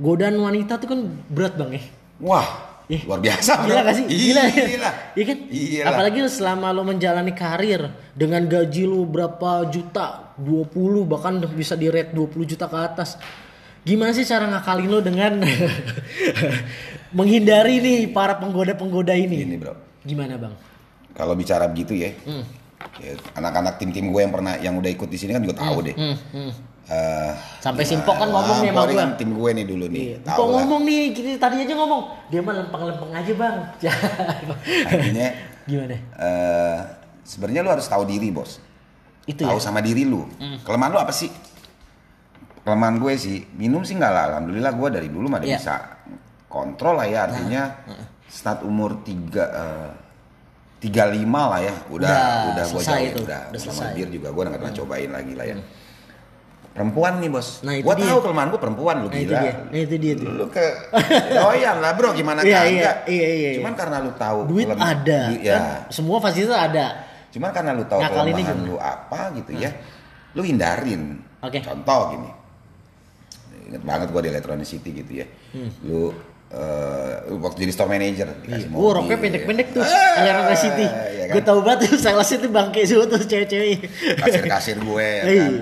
[0.00, 1.82] Godaan wanita tuh kan berat bang ya.
[2.22, 2.46] Wah,
[2.90, 3.72] Ih, luar biasa bro.
[3.72, 4.06] Gila gak sih?
[4.10, 4.42] Gila.
[4.50, 4.90] Gila.
[5.16, 5.38] Iya kan?
[5.48, 5.84] Gila.
[5.88, 11.86] Apalagi lu selama lo menjalani karir dengan gaji lu berapa juta, 20 bahkan bisa di
[11.88, 13.16] rate 20 juta ke atas.
[13.82, 15.42] Gimana sih cara ngakalin lo dengan
[17.18, 19.42] menghindari nih para penggoda-penggoda ini?
[19.46, 19.74] Ini bro.
[20.02, 20.54] Gimana bang?
[21.12, 22.44] Kalau bicara begitu ya, Hmm.
[22.98, 25.94] ya, anak-anak tim-tim gue yang pernah yang udah ikut di sini kan juga tahu deh.
[25.94, 26.52] Hmm, hmm.
[26.82, 29.00] Eh, Sampai Simpok kan ngomong nih sama Pokoknya gue.
[29.00, 30.02] kan tim gue nih dulu nih.
[30.02, 30.16] Iya.
[30.28, 32.02] Kok ngomong nih, kita tadi aja ngomong.
[32.26, 33.56] Dia mah lempeng-lempeng aja bang.
[34.90, 35.28] Artinya
[35.62, 35.94] Gimana?
[36.18, 36.78] eh
[37.22, 38.58] sebenarnya lu harus tahu diri bos.
[39.22, 39.54] Itu ya?
[39.54, 40.26] tahu sama diri lu.
[40.62, 41.30] Kelemahan lu apa sih?
[42.62, 45.58] kelemahan gue sih minum sih nggak lah alhamdulillah gue dari dulu mah Iya.
[45.58, 45.74] bisa
[46.46, 47.74] kontrol lah ya artinya
[48.24, 49.90] start umur tiga eh,
[50.78, 52.22] tiga lima lah ya udah Udah
[52.54, 53.90] udah, gue jauh itu, udah, udah selesai.
[53.98, 55.56] Bir juga gue nggak pernah cobain lagi lah ya
[56.72, 58.08] perempuan nih bos Nah, itu gue dia.
[58.08, 59.52] tahu kelemahan gue perempuan lu Nah, itu gila dia.
[59.62, 60.26] Nah, itu dia tuh.
[60.26, 60.64] lu ke
[61.30, 63.50] doyan lah bro gimana Iya, iya, iya, iya.
[63.56, 65.20] cuman karena lu tahu Duit kelem- ada.
[65.28, 66.86] du- ya Kan semua fasilitas ada.
[67.28, 69.70] Cuman karena lu tahu Ngakalinnya kelemahan lu apa gitu ya,
[70.32, 71.16] lu hindarin.
[71.40, 71.58] Oke.
[71.58, 72.28] Contoh gini,
[73.66, 75.26] inget banget gua di Electronic City gitu ya.
[75.50, 75.72] Hmm.
[75.82, 76.12] Lu
[76.50, 79.80] eh, lu waktu jadi store manager dikasih Oh, roknya pendek-pendek tuh.
[79.80, 80.84] Aliran City.
[80.84, 81.34] iya kan?
[81.34, 83.80] Gue tahu banget tuh salesnya tuh bangke semua tuh cewek-cewek.
[84.18, 85.40] Kasir-kasir gue ya Iya.
[85.42, 85.52] kan.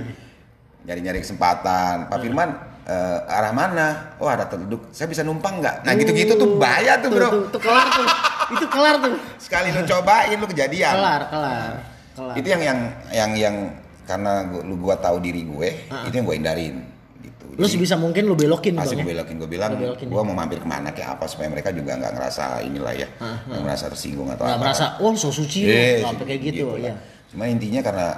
[0.86, 2.08] Nyari-nyari kesempatan.
[2.08, 2.48] Pak Firman
[2.84, 4.16] eh, arah mana?
[4.18, 4.88] Oh ada terduduk.
[4.90, 5.84] Saya bisa numpang nggak?
[5.84, 7.28] Nah gitu-gitu tuh bahaya tuh bro.
[7.28, 8.06] Tuh, tuh kelar tuh.
[8.50, 9.14] Itu kelar tuh.
[9.38, 10.94] Sekali lu cobain lu kejadian.
[10.96, 11.72] Kelar, kelar.
[12.10, 12.34] Kelar.
[12.36, 12.78] itu yang yang
[13.14, 13.56] yang yang
[14.04, 15.68] karena gua, lu gua tahu diri gue
[16.10, 16.74] itu yang gue hindarin
[17.22, 19.22] gitu Lu sebisa mungkin lu belokin pasti Bang, gue ya?
[19.22, 21.94] belokin gue bilang Lu belokin, gue mau mampir ke mana kayak apa supaya mereka juga
[21.94, 25.70] nggak ngerasa inilah ya nggak merasa tersinggung atau Nggak apa merasa, oh so suci lu.
[25.70, 26.64] Nggak sampai kayak gitu.
[26.74, 26.90] lah.
[26.90, 26.94] ya.
[27.30, 28.08] cuma intinya karena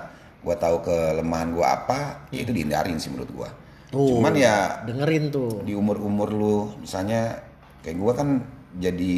[0.42, 1.98] gue tahu kelemahan gue apa
[2.28, 3.48] ya itu dihindarin sih menurut gue
[3.88, 5.60] Tuh, cuman ya dengerin tuh.
[5.62, 7.38] di umur umur lu misalnya
[7.80, 8.28] kayak gue kan
[8.74, 9.12] jadi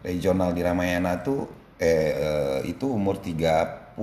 [0.00, 3.96] regional di Ramayana tuh eh, eh, itu umur 30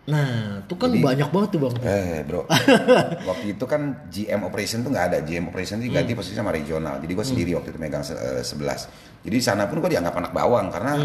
[0.00, 1.74] Nah, itu kan Jadi- banyak banget tuh bang.
[1.86, 2.42] Eh bro,
[3.30, 5.18] waktu itu kan GM operation tuh nggak ada.
[5.22, 6.98] GM operation itu diganti posisi sama regional.
[6.98, 8.90] Jadi gue sendiri waktu itu megang se- eh, 11.
[9.22, 10.98] Jadi di sana pun gue dianggap anak bawang karena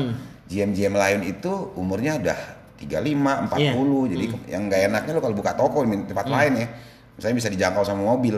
[0.44, 2.40] GM GM lain itu umurnya udah
[2.77, 4.11] 35, 40.
[4.11, 6.68] Jadi ke- yang nggak enaknya lo kalau buka toko di tempat lain ya,
[7.14, 8.35] misalnya bisa dijangkau sama mobil.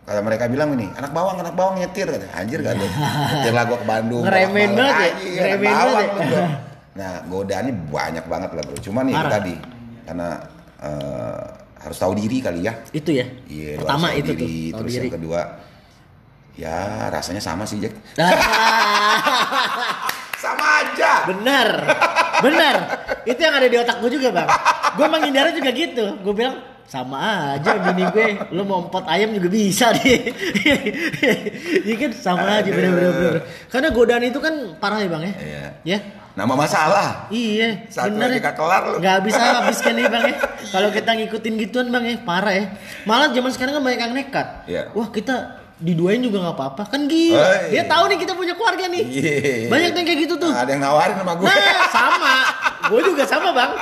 [0.00, 2.26] Kalau mereka bilang ini anak bawang, anak bawang nyetir, kata.
[2.32, 2.74] anjir ada.
[2.74, 4.22] Nyetir lah ke Bandung.
[4.22, 4.74] Bolak-balik.
[4.74, 5.54] banget ya?
[5.56, 6.44] Bawang banget ya?
[6.90, 8.74] Nah, godaannya banyak banget lah bro.
[8.76, 9.54] Cuman ya tadi
[10.02, 10.42] karena
[10.82, 11.44] eh,
[11.78, 12.74] harus tahu diri kali ya.
[12.90, 13.24] Itu ya.
[13.46, 14.36] Iya, lu Pertama itu tuh.
[14.36, 14.54] diri.
[14.68, 15.06] tahu Terus diri.
[15.06, 15.40] yang kedua,
[16.56, 16.76] ya
[17.08, 17.94] rasanya sama sih Jack.
[20.40, 21.28] Sama aja.
[21.28, 21.68] Benar,
[22.40, 22.76] benar.
[23.22, 24.48] Itu yang ada di otak gue juga bang.
[24.96, 26.16] Gue menghindari juga gitu.
[26.24, 26.56] Gue bilang
[26.88, 27.20] sama
[27.54, 28.28] aja bini gue.
[28.50, 30.32] Lu mau empot ayam juga bisa deh.
[31.84, 33.44] Iya kan sama aja bener-bener.
[33.68, 35.32] Karena godaan itu kan parah ya bang ya.
[35.36, 35.64] Iya.
[35.84, 35.98] Ya.
[36.30, 37.26] Nama masalah.
[37.28, 38.38] Iya, Satu bener ya.
[38.40, 38.96] gak kelar lu.
[39.02, 40.34] Nggak bisa habiskan nih bang ya.
[40.72, 42.64] Kalau kita ngikutin gituan bang ya, parah ya.
[43.04, 44.46] Malah zaman sekarang kan banyak yang nekat.
[44.64, 44.82] Iya.
[44.94, 47.40] Wah kita diduain juga nggak apa-apa kan gila.
[47.40, 47.84] Oh, Dia iya.
[47.88, 49.04] tahu nih kita punya keluarga nih.
[49.08, 49.68] Iya.
[49.72, 50.52] Banyak yang kayak gitu tuh.
[50.52, 51.46] Ada yang nawarin sama gue.
[51.48, 52.36] Nah sama,
[52.92, 53.72] gue juga sama bang.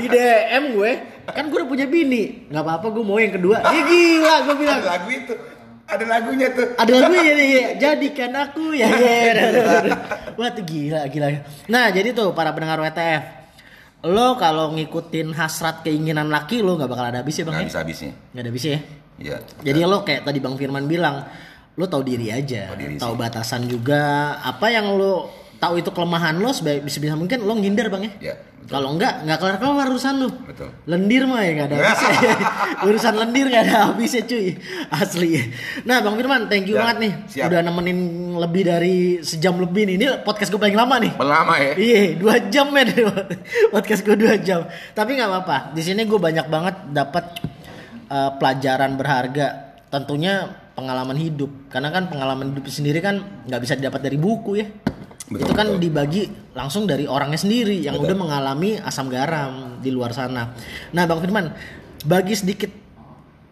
[0.00, 0.90] Di DM gue,
[1.28, 2.48] kan gue udah punya bini.
[2.48, 3.60] Nggak apa-apa gue mau yang kedua.
[3.68, 4.80] Ya gila gue bilang.
[4.80, 5.34] Ada lagu itu.
[5.92, 6.66] Ada lagunya tuh.
[6.80, 7.66] Ada lagu ya nih, ya.
[7.76, 8.88] jadikan aku ya.
[8.88, 9.32] ya.
[10.40, 11.44] Wah tuh gila, gila.
[11.68, 13.24] Nah jadi tuh para pendengar WTF,
[14.08, 17.60] lo kalau ngikutin hasrat keinginan laki lo nggak bakal ada habis ya bang?
[17.60, 17.68] Nggak ya?
[17.68, 18.12] bisa habisnya.
[18.32, 18.78] Nggak ada habis ya.
[19.22, 19.38] Iya.
[19.62, 21.22] Jadi lo kayak tadi bang Firman bilang,
[21.72, 23.18] lo tahu diri aja, Tahu diri tahu sih.
[23.18, 24.02] batasan juga.
[24.38, 28.34] Apa yang lo tahu itu kelemahan lo, sebaik bisa bisa mungkin lo ngindar bang ya.
[28.62, 28.78] Betul.
[28.78, 30.28] Kalau enggak, nggak kelar kelar urusan lo.
[30.42, 30.70] Betul.
[30.86, 32.34] Lendir mah ya nggak ada habisnya.
[32.86, 34.54] urusan lendir nggak ada habisnya cuy,
[34.88, 35.30] asli.
[35.82, 37.50] Nah bang Firman, thank you Ya, banget nih, siap.
[37.50, 37.98] udah nemenin
[38.38, 39.94] lebih dari sejam lebih nih.
[39.98, 41.12] Ini podcast gue paling lama nih.
[41.16, 41.72] Lama ya.
[41.74, 42.86] Iya, dua jam men
[43.74, 44.62] podcast gue dua jam.
[44.92, 45.56] Tapi nggak apa-apa.
[45.74, 47.24] Di sini gue banyak banget dapat
[48.12, 49.46] eh, pelajaran berharga.
[49.88, 51.72] Tentunya pengalaman hidup.
[51.72, 54.68] Karena kan pengalaman hidup sendiri kan nggak bisa didapat dari buku ya.
[55.32, 55.80] Betul, Itu kan betul.
[55.80, 56.22] dibagi
[56.52, 58.12] langsung dari orangnya sendiri yang Betul.
[58.12, 60.52] udah mengalami asam garam di luar sana.
[60.92, 61.48] Nah, Bang Firman,
[62.04, 62.68] bagi sedikit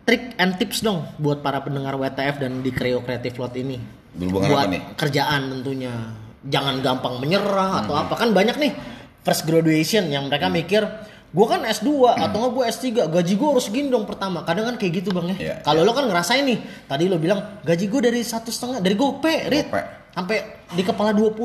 [0.05, 3.79] trik and tips dong buat para pendengar WTF dan di Creo Creative Lot ini.
[4.13, 4.83] Berhubungan buat apa nih?
[4.99, 5.93] kerjaan tentunya.
[6.41, 8.73] Jangan gampang menyerah atau apa kan banyak nih
[9.21, 10.83] first graduation yang mereka mikir
[11.31, 14.43] gue kan S2 atau nggak gue S3 gaji gue harus segini dong pertama.
[14.43, 15.37] Kadang kan kayak gitu bang ya.
[15.39, 18.95] Iya, kalau lo kan ngerasain nih tadi lo bilang gaji gue dari satu setengah dari
[18.95, 19.67] gope Rit.
[19.67, 19.83] Gope.
[20.11, 21.39] sampai di kepala 20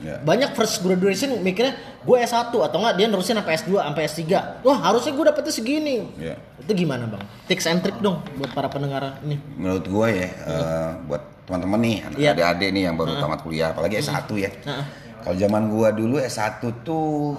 [0.00, 0.24] Iya.
[0.24, 4.22] banyak first graduation mikirnya gue S1 atau enggak dia nerusin sampai S2 sampai S3
[4.64, 5.96] wah harusnya gue dapetnya segini.
[6.16, 6.40] Iya.
[6.56, 7.20] itu gimana bang?
[7.44, 9.36] Tips and trick dong buat para pendengar ini.
[9.54, 12.32] Menurut gue ya eh, buat teman-teman nih Iya.
[12.32, 14.48] adik-adik nih yang baru tamat kuliah apalagi S1 ya.
[14.64, 14.84] Heeh.
[15.20, 17.36] kalau zaman gua dulu S1 tuh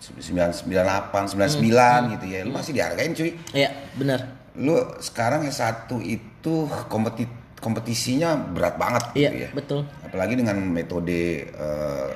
[0.00, 2.38] 998 99 gitu ya.
[2.42, 3.30] Lu masih dihargain cuy.
[3.52, 4.20] Iya benar.
[4.54, 6.54] Lu sekarang S1 itu
[6.86, 7.26] kompeti
[7.58, 9.50] kompetisinya berat banget iya gitu ya.
[9.56, 9.80] betul.
[10.04, 12.10] Apalagi dengan metode eh,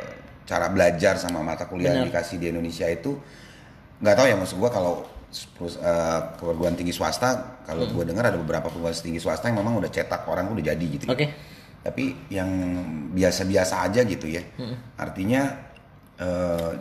[0.44, 2.20] cara belajar sama mata kuliah yang Benar.
[2.20, 3.16] dikasih di Indonesia itu
[3.98, 5.08] nggak tahu ya maksud gua kalau
[5.56, 9.80] perus- eh, perguruan tinggi swasta kalau gua dengar ada beberapa perguruan tinggi swasta yang memang
[9.80, 11.12] udah cetak orang udah jadi gitu ya.
[11.16, 11.26] Oke.
[11.78, 12.50] tapi yang
[13.14, 14.44] biasa-biasa aja gitu ya.
[15.00, 15.48] Artinya
[16.20, 16.72] eh,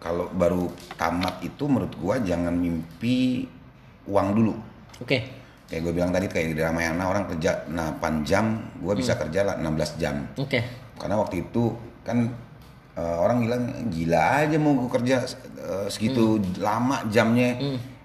[0.00, 0.66] kalau baru
[0.96, 3.44] tamat itu menurut gua jangan mimpi
[4.04, 4.54] uang dulu
[4.98, 5.18] oke
[5.70, 9.22] kayak gue bilang tadi kayak di Ramayana orang kerja 8 jam, gue bisa Hmm.
[9.22, 10.26] kerja lah 16 jam.
[10.34, 10.58] Oke.
[10.98, 11.70] Karena waktu itu
[12.02, 12.26] kan
[12.98, 16.58] eh, orang bilang gila aja mau gue kerja eh, segitu Hmm.
[16.58, 17.54] lama jamnya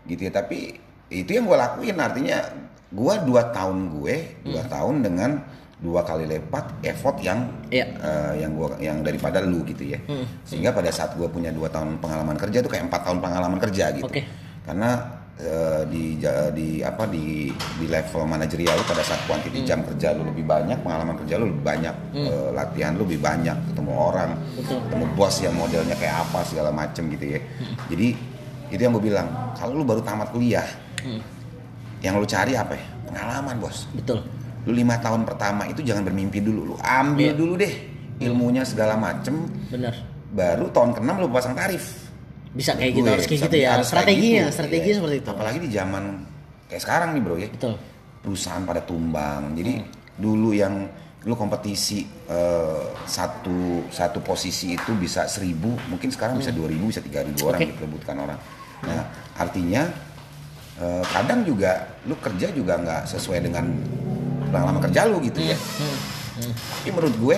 [0.06, 0.32] gitu ya.
[0.32, 0.78] Tapi
[1.10, 2.38] itu yang gue lakuin artinya
[2.86, 4.16] gue dua tahun gue
[4.46, 5.42] dua tahun dengan
[5.76, 7.68] dua kali lipat effort yang Hmm.
[7.74, 7.86] Iya.
[8.00, 10.00] eh, yang gua yang daripada lu gitu ya.
[10.48, 13.92] Sehingga pada saat gue punya dua tahun pengalaman kerja itu kayak empat tahun pengalaman kerja
[13.92, 14.08] gitu.
[14.08, 14.24] Oke.
[14.64, 14.96] Karena
[15.36, 16.16] eh, di
[16.56, 20.80] di apa di di level manajerial lu pada saat kuantiti jam kerja lu lebih banyak,
[20.80, 24.80] pengalaman kerja lu lebih banyak, eh, latihan lu lebih banyak, ketemu orang, Betul.
[24.88, 27.40] ketemu bos yang modelnya kayak apa segala macem gitu ya.
[27.92, 28.08] Jadi
[28.72, 29.28] itu yang gue bilang,
[29.60, 30.66] kalau lu baru tamat kuliah,
[32.00, 32.86] yang lu cari apa ya?
[33.12, 33.86] Pengalaman bos.
[33.92, 34.24] Betul.
[34.66, 37.38] Lu lima tahun pertama itu jangan bermimpi dulu, lu ambil Iya.
[37.38, 37.74] dulu deh
[38.18, 39.94] ilmunya segala macem, Benar.
[40.32, 42.10] baru tahun keenam lu pasang tarif.
[42.50, 43.70] Bisa kayak gitu, Gue, harus kayak gitu ya.
[43.76, 44.56] harus Strateginya, gitu.
[44.56, 44.96] strategi Iya.
[44.96, 45.30] seperti itu.
[45.30, 46.04] Apalagi di zaman
[46.66, 47.50] kayak sekarang nih bro ya.
[47.50, 47.74] Betul.
[48.22, 49.54] Perusahaan pada tumbang.
[49.54, 49.74] Jadi
[50.16, 50.74] dulu yang
[51.22, 57.02] lu kompetisi eh, satu satu posisi itu bisa seribu, mungkin sekarang bisa dua ribu, bisa
[57.02, 57.68] tiga ribu orang Hmm.
[57.68, 57.74] Oke.
[57.76, 58.40] diperebutkan orang.
[58.82, 59.04] Nah
[59.36, 59.84] artinya
[60.76, 61.72] eh, kadang juga
[62.04, 63.66] lu kerja juga nggak sesuai dengan
[64.56, 65.58] pengalaman kerja lu gitu ya.
[65.60, 66.52] Hmm.
[66.56, 67.38] Tapi menurut gue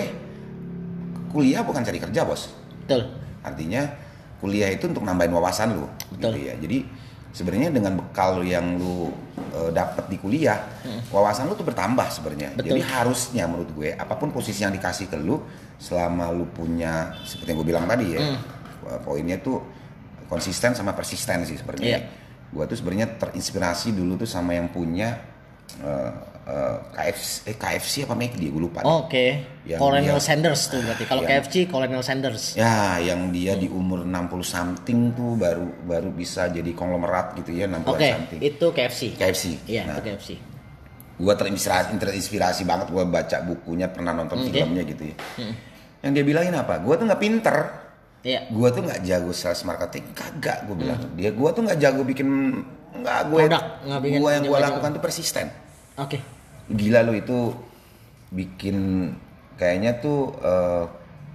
[1.34, 2.54] kuliah bukan cari kerja bos.
[2.86, 3.10] Betul.
[3.42, 3.82] Artinya
[4.38, 6.38] kuliah itu untuk nambahin wawasan lu, Betul.
[6.38, 6.54] gitu ya.
[6.62, 6.78] Jadi
[7.34, 9.10] sebenarnya dengan bekal yang lu
[9.54, 10.62] uh, dapat di kuliah,
[11.10, 12.54] wawasan lu tuh bertambah sebenarnya.
[12.54, 12.62] Hmm.
[12.62, 15.42] Jadi harusnya menurut gue apa pun posisi yang dikasih ke lu,
[15.78, 18.38] selama lu punya seperti yang gue bilang tadi ya, Hmm.
[18.88, 19.62] uh, poinnya tuh
[20.26, 21.98] konsisten sama persisten sih sebenarnya.
[21.98, 22.00] Iya.
[22.48, 25.20] Gue tuh sebenarnya terinspirasi dulu tuh sama yang punya
[25.84, 28.80] uh, uh, KFC, eh, KFC apa McD gue lupa.
[28.82, 29.44] Oke.
[29.62, 31.04] Yang Colonel dia- Sanders tuh berarti.
[31.04, 32.56] Kalau KFC Colonel Sanders.
[32.56, 37.68] Ya, yang dia di umur 60 something tuh baru baru bisa jadi konglomerat gitu ya
[37.68, 38.40] 60 Oke, something.
[38.40, 39.00] itu KFC.
[39.14, 39.44] KFC.
[39.68, 40.30] Iya, Nah, itu KFC.
[41.18, 44.54] gua terinspirasi terinspirasi banget gua baca bukunya, pernah nonton Oke.
[44.54, 45.16] filmnya gitu ya.
[46.00, 46.78] Yang dia bilangin apa?
[46.78, 47.56] Gua tuh nggak pinter.
[48.22, 48.46] Iya.
[48.48, 51.00] Gua tuh nggak jago sales marketing, kagak gua bilang.
[51.12, 52.28] Dia gua tuh nggak jago bikin
[52.88, 54.64] nggak gue gua yang gua jago-jago.
[54.64, 55.46] lakukan tuh persisten.
[55.98, 56.18] Oke.
[56.68, 57.38] Gila lu itu
[58.28, 59.08] bikin
[59.54, 60.84] kayaknya tuh eh,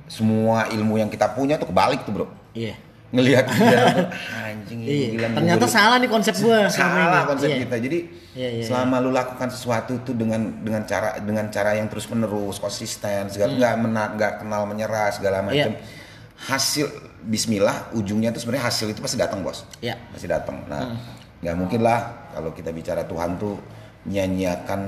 [0.05, 2.27] semua ilmu yang kita punya tuh kebalik tuh, Bro.
[2.53, 2.75] Iya.
[3.09, 4.09] ngelihat dia
[4.43, 5.07] anjing ini Iya.
[5.13, 6.65] bilang Ternyata gua- salah nih konsep gua.
[6.67, 7.29] salah ini.
[7.29, 7.57] konsep Iya.
[7.61, 7.99] kita jadi
[8.33, 12.57] Iya, iya, selama lu lakukan sesuatu tuh dengan dengan cara dengan cara yang terus menerus
[12.57, 15.77] konsisten segala nggak mena- nggak kenal menyerah segala macam Hmm.
[15.77, 16.41] Iya.
[16.43, 16.85] hasil
[17.23, 19.93] Bismillah ujungnya tuh sebenarnya hasil itu pasti datang bos Iya.
[20.09, 20.97] pasti datang nah Hmm.
[21.39, 21.99] nggak mungkin lah
[22.29, 23.61] kalau kita bicara Tuhan tuh
[24.07, 24.81] nyanyiakan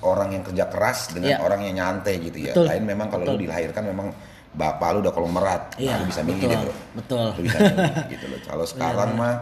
[0.00, 1.38] orang yang kerja keras dengan Iya.
[1.40, 2.66] orang yang nyantai gitu ya Betul.
[2.66, 4.08] lain memang kalau lu dilahirkan memang
[4.50, 6.50] bapak lu udah konglomerat Iya, nah, lu bisa milih betul.
[6.50, 7.26] deh bro Betul.
[7.28, 8.40] Lu bisa milih gitu loh.
[8.42, 9.34] Kalau sekarang mah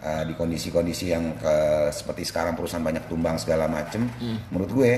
[0.00, 4.36] eh, di kondisi-kondisi yang ke- seperti sekarang perusahaan banyak tumbang segala macem, Hmm.
[4.48, 4.92] menurut gue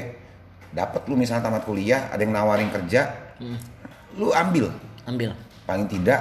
[0.69, 3.55] dapat lu misalnya tamat kuliah, ada yang nawarin kerja, Hmm.
[4.15, 4.67] lu ambil.
[5.05, 5.31] Ambil.
[5.63, 6.21] Paling tidak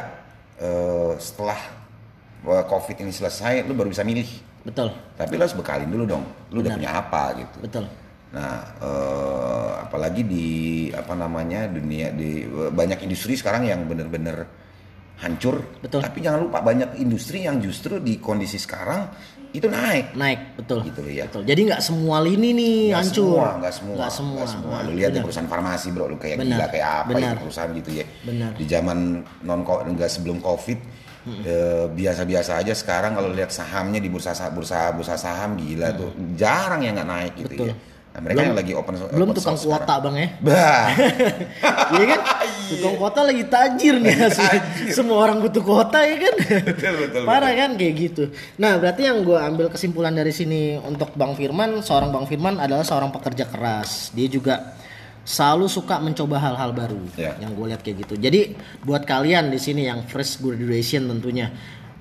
[0.56, 1.58] eh, setelah
[2.44, 4.28] eh, COVID ini selesai, lu baru bisa milih.
[4.62, 4.94] Betul.
[5.14, 6.24] Tapi lu harus bekalin dulu dong.
[6.50, 6.78] Lu udah Benar.
[6.78, 7.58] punya apa gitu.
[7.62, 7.86] Betul.
[8.36, 10.48] Nah, eh, apalagi di
[10.91, 14.44] apa namanya dunia di banyak industri sekarang yang bener-bener
[15.16, 15.64] hancur.
[15.80, 16.03] Betul.
[16.03, 19.07] Tapi jangan lupa banyak industri yang justru di kondisi sekarang
[19.56, 20.12] itu naik.
[20.20, 20.84] Naik, betul.
[20.84, 21.32] Gitu ya.
[21.32, 21.48] Betul.
[21.48, 23.24] Jadi nggak semua lini nih Nggak hancur.
[23.24, 24.36] semua, nggak semua, Nggak semua.
[24.36, 24.76] nggak semua.
[24.84, 27.24] Lu Nah, lihat di perusahaan farmasi bro, lu kayak Benar, gila kayak apa benar.
[27.32, 28.06] itu perusahaan gitu ya.
[28.28, 28.52] Benar.
[28.60, 28.98] Di zaman
[29.48, 30.80] non enggak sebelum covid,
[31.48, 36.84] eh, biasa-biasa aja sekarang kalau lihat sahamnya di bursa bursa bursa saham gila tuh jarang
[36.84, 37.68] yang nggak naik gitu Betul.
[37.72, 37.76] ya.
[38.16, 40.04] Nah, mereka yang lagi open Belum open tukang source kuota sekarang.
[40.08, 40.28] bang ya.
[40.40, 40.86] Bah.
[42.00, 42.20] Iya kan?
[42.72, 44.58] Tukang kuota lagi tajir nih asli.
[44.90, 46.36] Semua orang butuh kuota ya kan?
[46.72, 48.24] Betul, betul, Parah kan kayak gitu.
[48.56, 52.88] Nah berarti yang gue ambil kesimpulan dari sini untuk Bang Firman, seorang Bang Firman adalah
[52.88, 54.16] seorang pekerja keras.
[54.16, 54.80] Dia juga
[55.28, 57.04] selalu suka mencoba hal-hal baru.
[57.20, 57.36] Ya.
[57.36, 58.14] Yang gue lihat kayak gitu.
[58.16, 61.52] Jadi buat kalian di sini yang fresh graduation tentunya,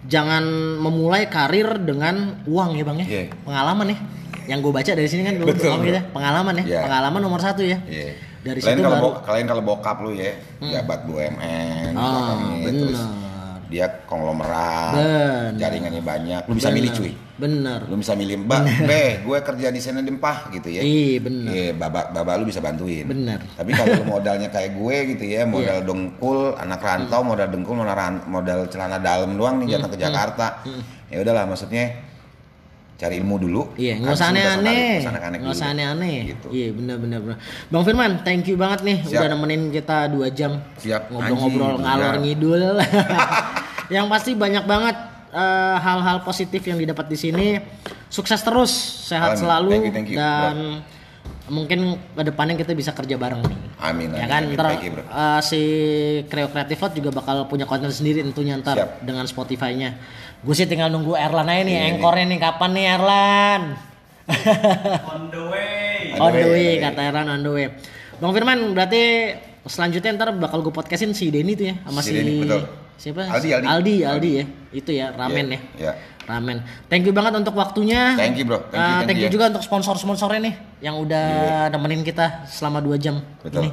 [0.06, 0.46] jangan
[0.78, 3.24] memulai karir dengan uang ya bang ya, Iya.
[3.42, 3.98] pengalaman ya.
[4.44, 6.80] Yang gue baca dari sini kan dulu Betul, gitu ya, pengalaman ya, Iya.
[6.84, 7.78] pengalaman nomor satu ya.
[7.84, 8.12] Iya.
[8.44, 9.24] Dari Kalian situ kalau baru.
[9.24, 13.00] kalian kalau bokap lu ya, jabat BUMN, Ah, bokap ini, terus
[13.64, 15.48] dia konglomerat, Benar.
[15.56, 16.76] jaringannya banyak, lu bisa Bener.
[16.78, 17.12] milih cuy.
[17.34, 17.80] Bener.
[17.88, 20.84] Lu bisa milih, Mbak, Be, gue kerja di sana dempah gitu ya.
[20.84, 21.50] Iya bener.
[21.50, 23.02] Iya, babak babak lu bisa bantuin.
[23.02, 23.42] Bener.
[23.50, 25.82] Tapi kalau modalnya kayak gue gitu ya, modal Iya.
[25.82, 27.28] dengkul, anak rantau, Hmm.
[27.34, 27.96] modal dengkul, modal,
[28.28, 30.62] modal celana dalam doang nih datang ke Jakarta.
[31.08, 31.90] Ya udahlah, maksudnya
[33.04, 33.62] cari ilmu dulu.
[33.76, 35.04] Iya, nggak usah aneh-aneh.
[35.44, 36.16] nggak usah aneh-aneh.
[36.32, 36.46] Gitu.
[36.48, 37.36] Iya, benar benar benar.
[37.68, 39.20] Bang Firman, thank you banget nih Siap.
[39.20, 42.80] udah nemenin kita dua jam Siap, ngobrol-ngobrol ngalor ngidul.
[43.94, 44.96] Yang pasti banyak banget
[45.36, 47.46] eh, hal-hal positif yang didapat di sini.
[48.08, 48.72] Sukses terus,
[49.10, 49.40] sehat Amin.
[49.42, 50.56] selalu Thank you, thank you, dan
[51.44, 51.80] mungkin
[52.10, 53.58] ke depannya kita bisa kerja bareng nih.
[53.78, 54.08] Amin.
[54.10, 54.56] Ya amin, kan, amin.
[54.56, 55.02] ntar you, bro.
[55.02, 55.60] eh, si
[56.24, 58.90] Creo Creative Lot juga bakal punya konten sendiri tentunya ntar Siap.
[59.00, 59.96] dengan Spotify-nya.
[60.40, 63.62] Gue sih tinggal nunggu Erlan aja nih, engkornya nih kapan nih Erlan?
[65.04, 66.16] On the way.
[66.16, 66.70] on the way, On the way.
[66.80, 67.66] kata Erlan on the way.
[68.16, 69.02] Bang Firman, berarti
[69.64, 72.62] selanjutnya ntar bakal gue podcastin si Denny tuh ya sama Si si, Denny, betul.
[72.96, 73.22] siapa?
[73.26, 73.66] Aldi, Aldi.
[73.66, 74.44] Aldi, Aldi ya.
[74.70, 75.60] Itu ya, ramen Iya, ya.
[75.76, 75.92] iya.
[76.24, 76.64] Ramen.
[76.88, 78.16] Thank you banget untuk waktunya.
[78.16, 78.64] Thank you, bro.
[78.68, 79.34] Thank you, Uh, thank thank you you.
[79.34, 81.26] juga untuk sponsor-sponsornya nih yang udah
[81.68, 83.68] nemenin kita selama 2 jam Betul.
[83.68, 83.70] ini.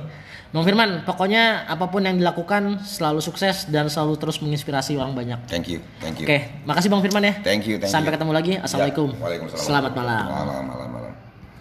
[0.52, 5.40] Bang Firman, pokoknya apa pun yang dilakukan selalu sukses dan selalu terus menginspirasi orang banyak.
[5.48, 5.80] Thank you.
[6.04, 6.28] Thank you.
[6.28, 7.40] Oke, makasih Bang Firman ya.
[7.40, 8.20] Thank you, thank Sampai you.
[8.20, 8.54] ketemu lagi.
[8.60, 9.16] Assalamualaikum.
[9.16, 9.64] Ya, Waalaikumsalam.
[9.64, 10.24] Selamat malam.
[10.28, 11.12] Malam, malam, malam.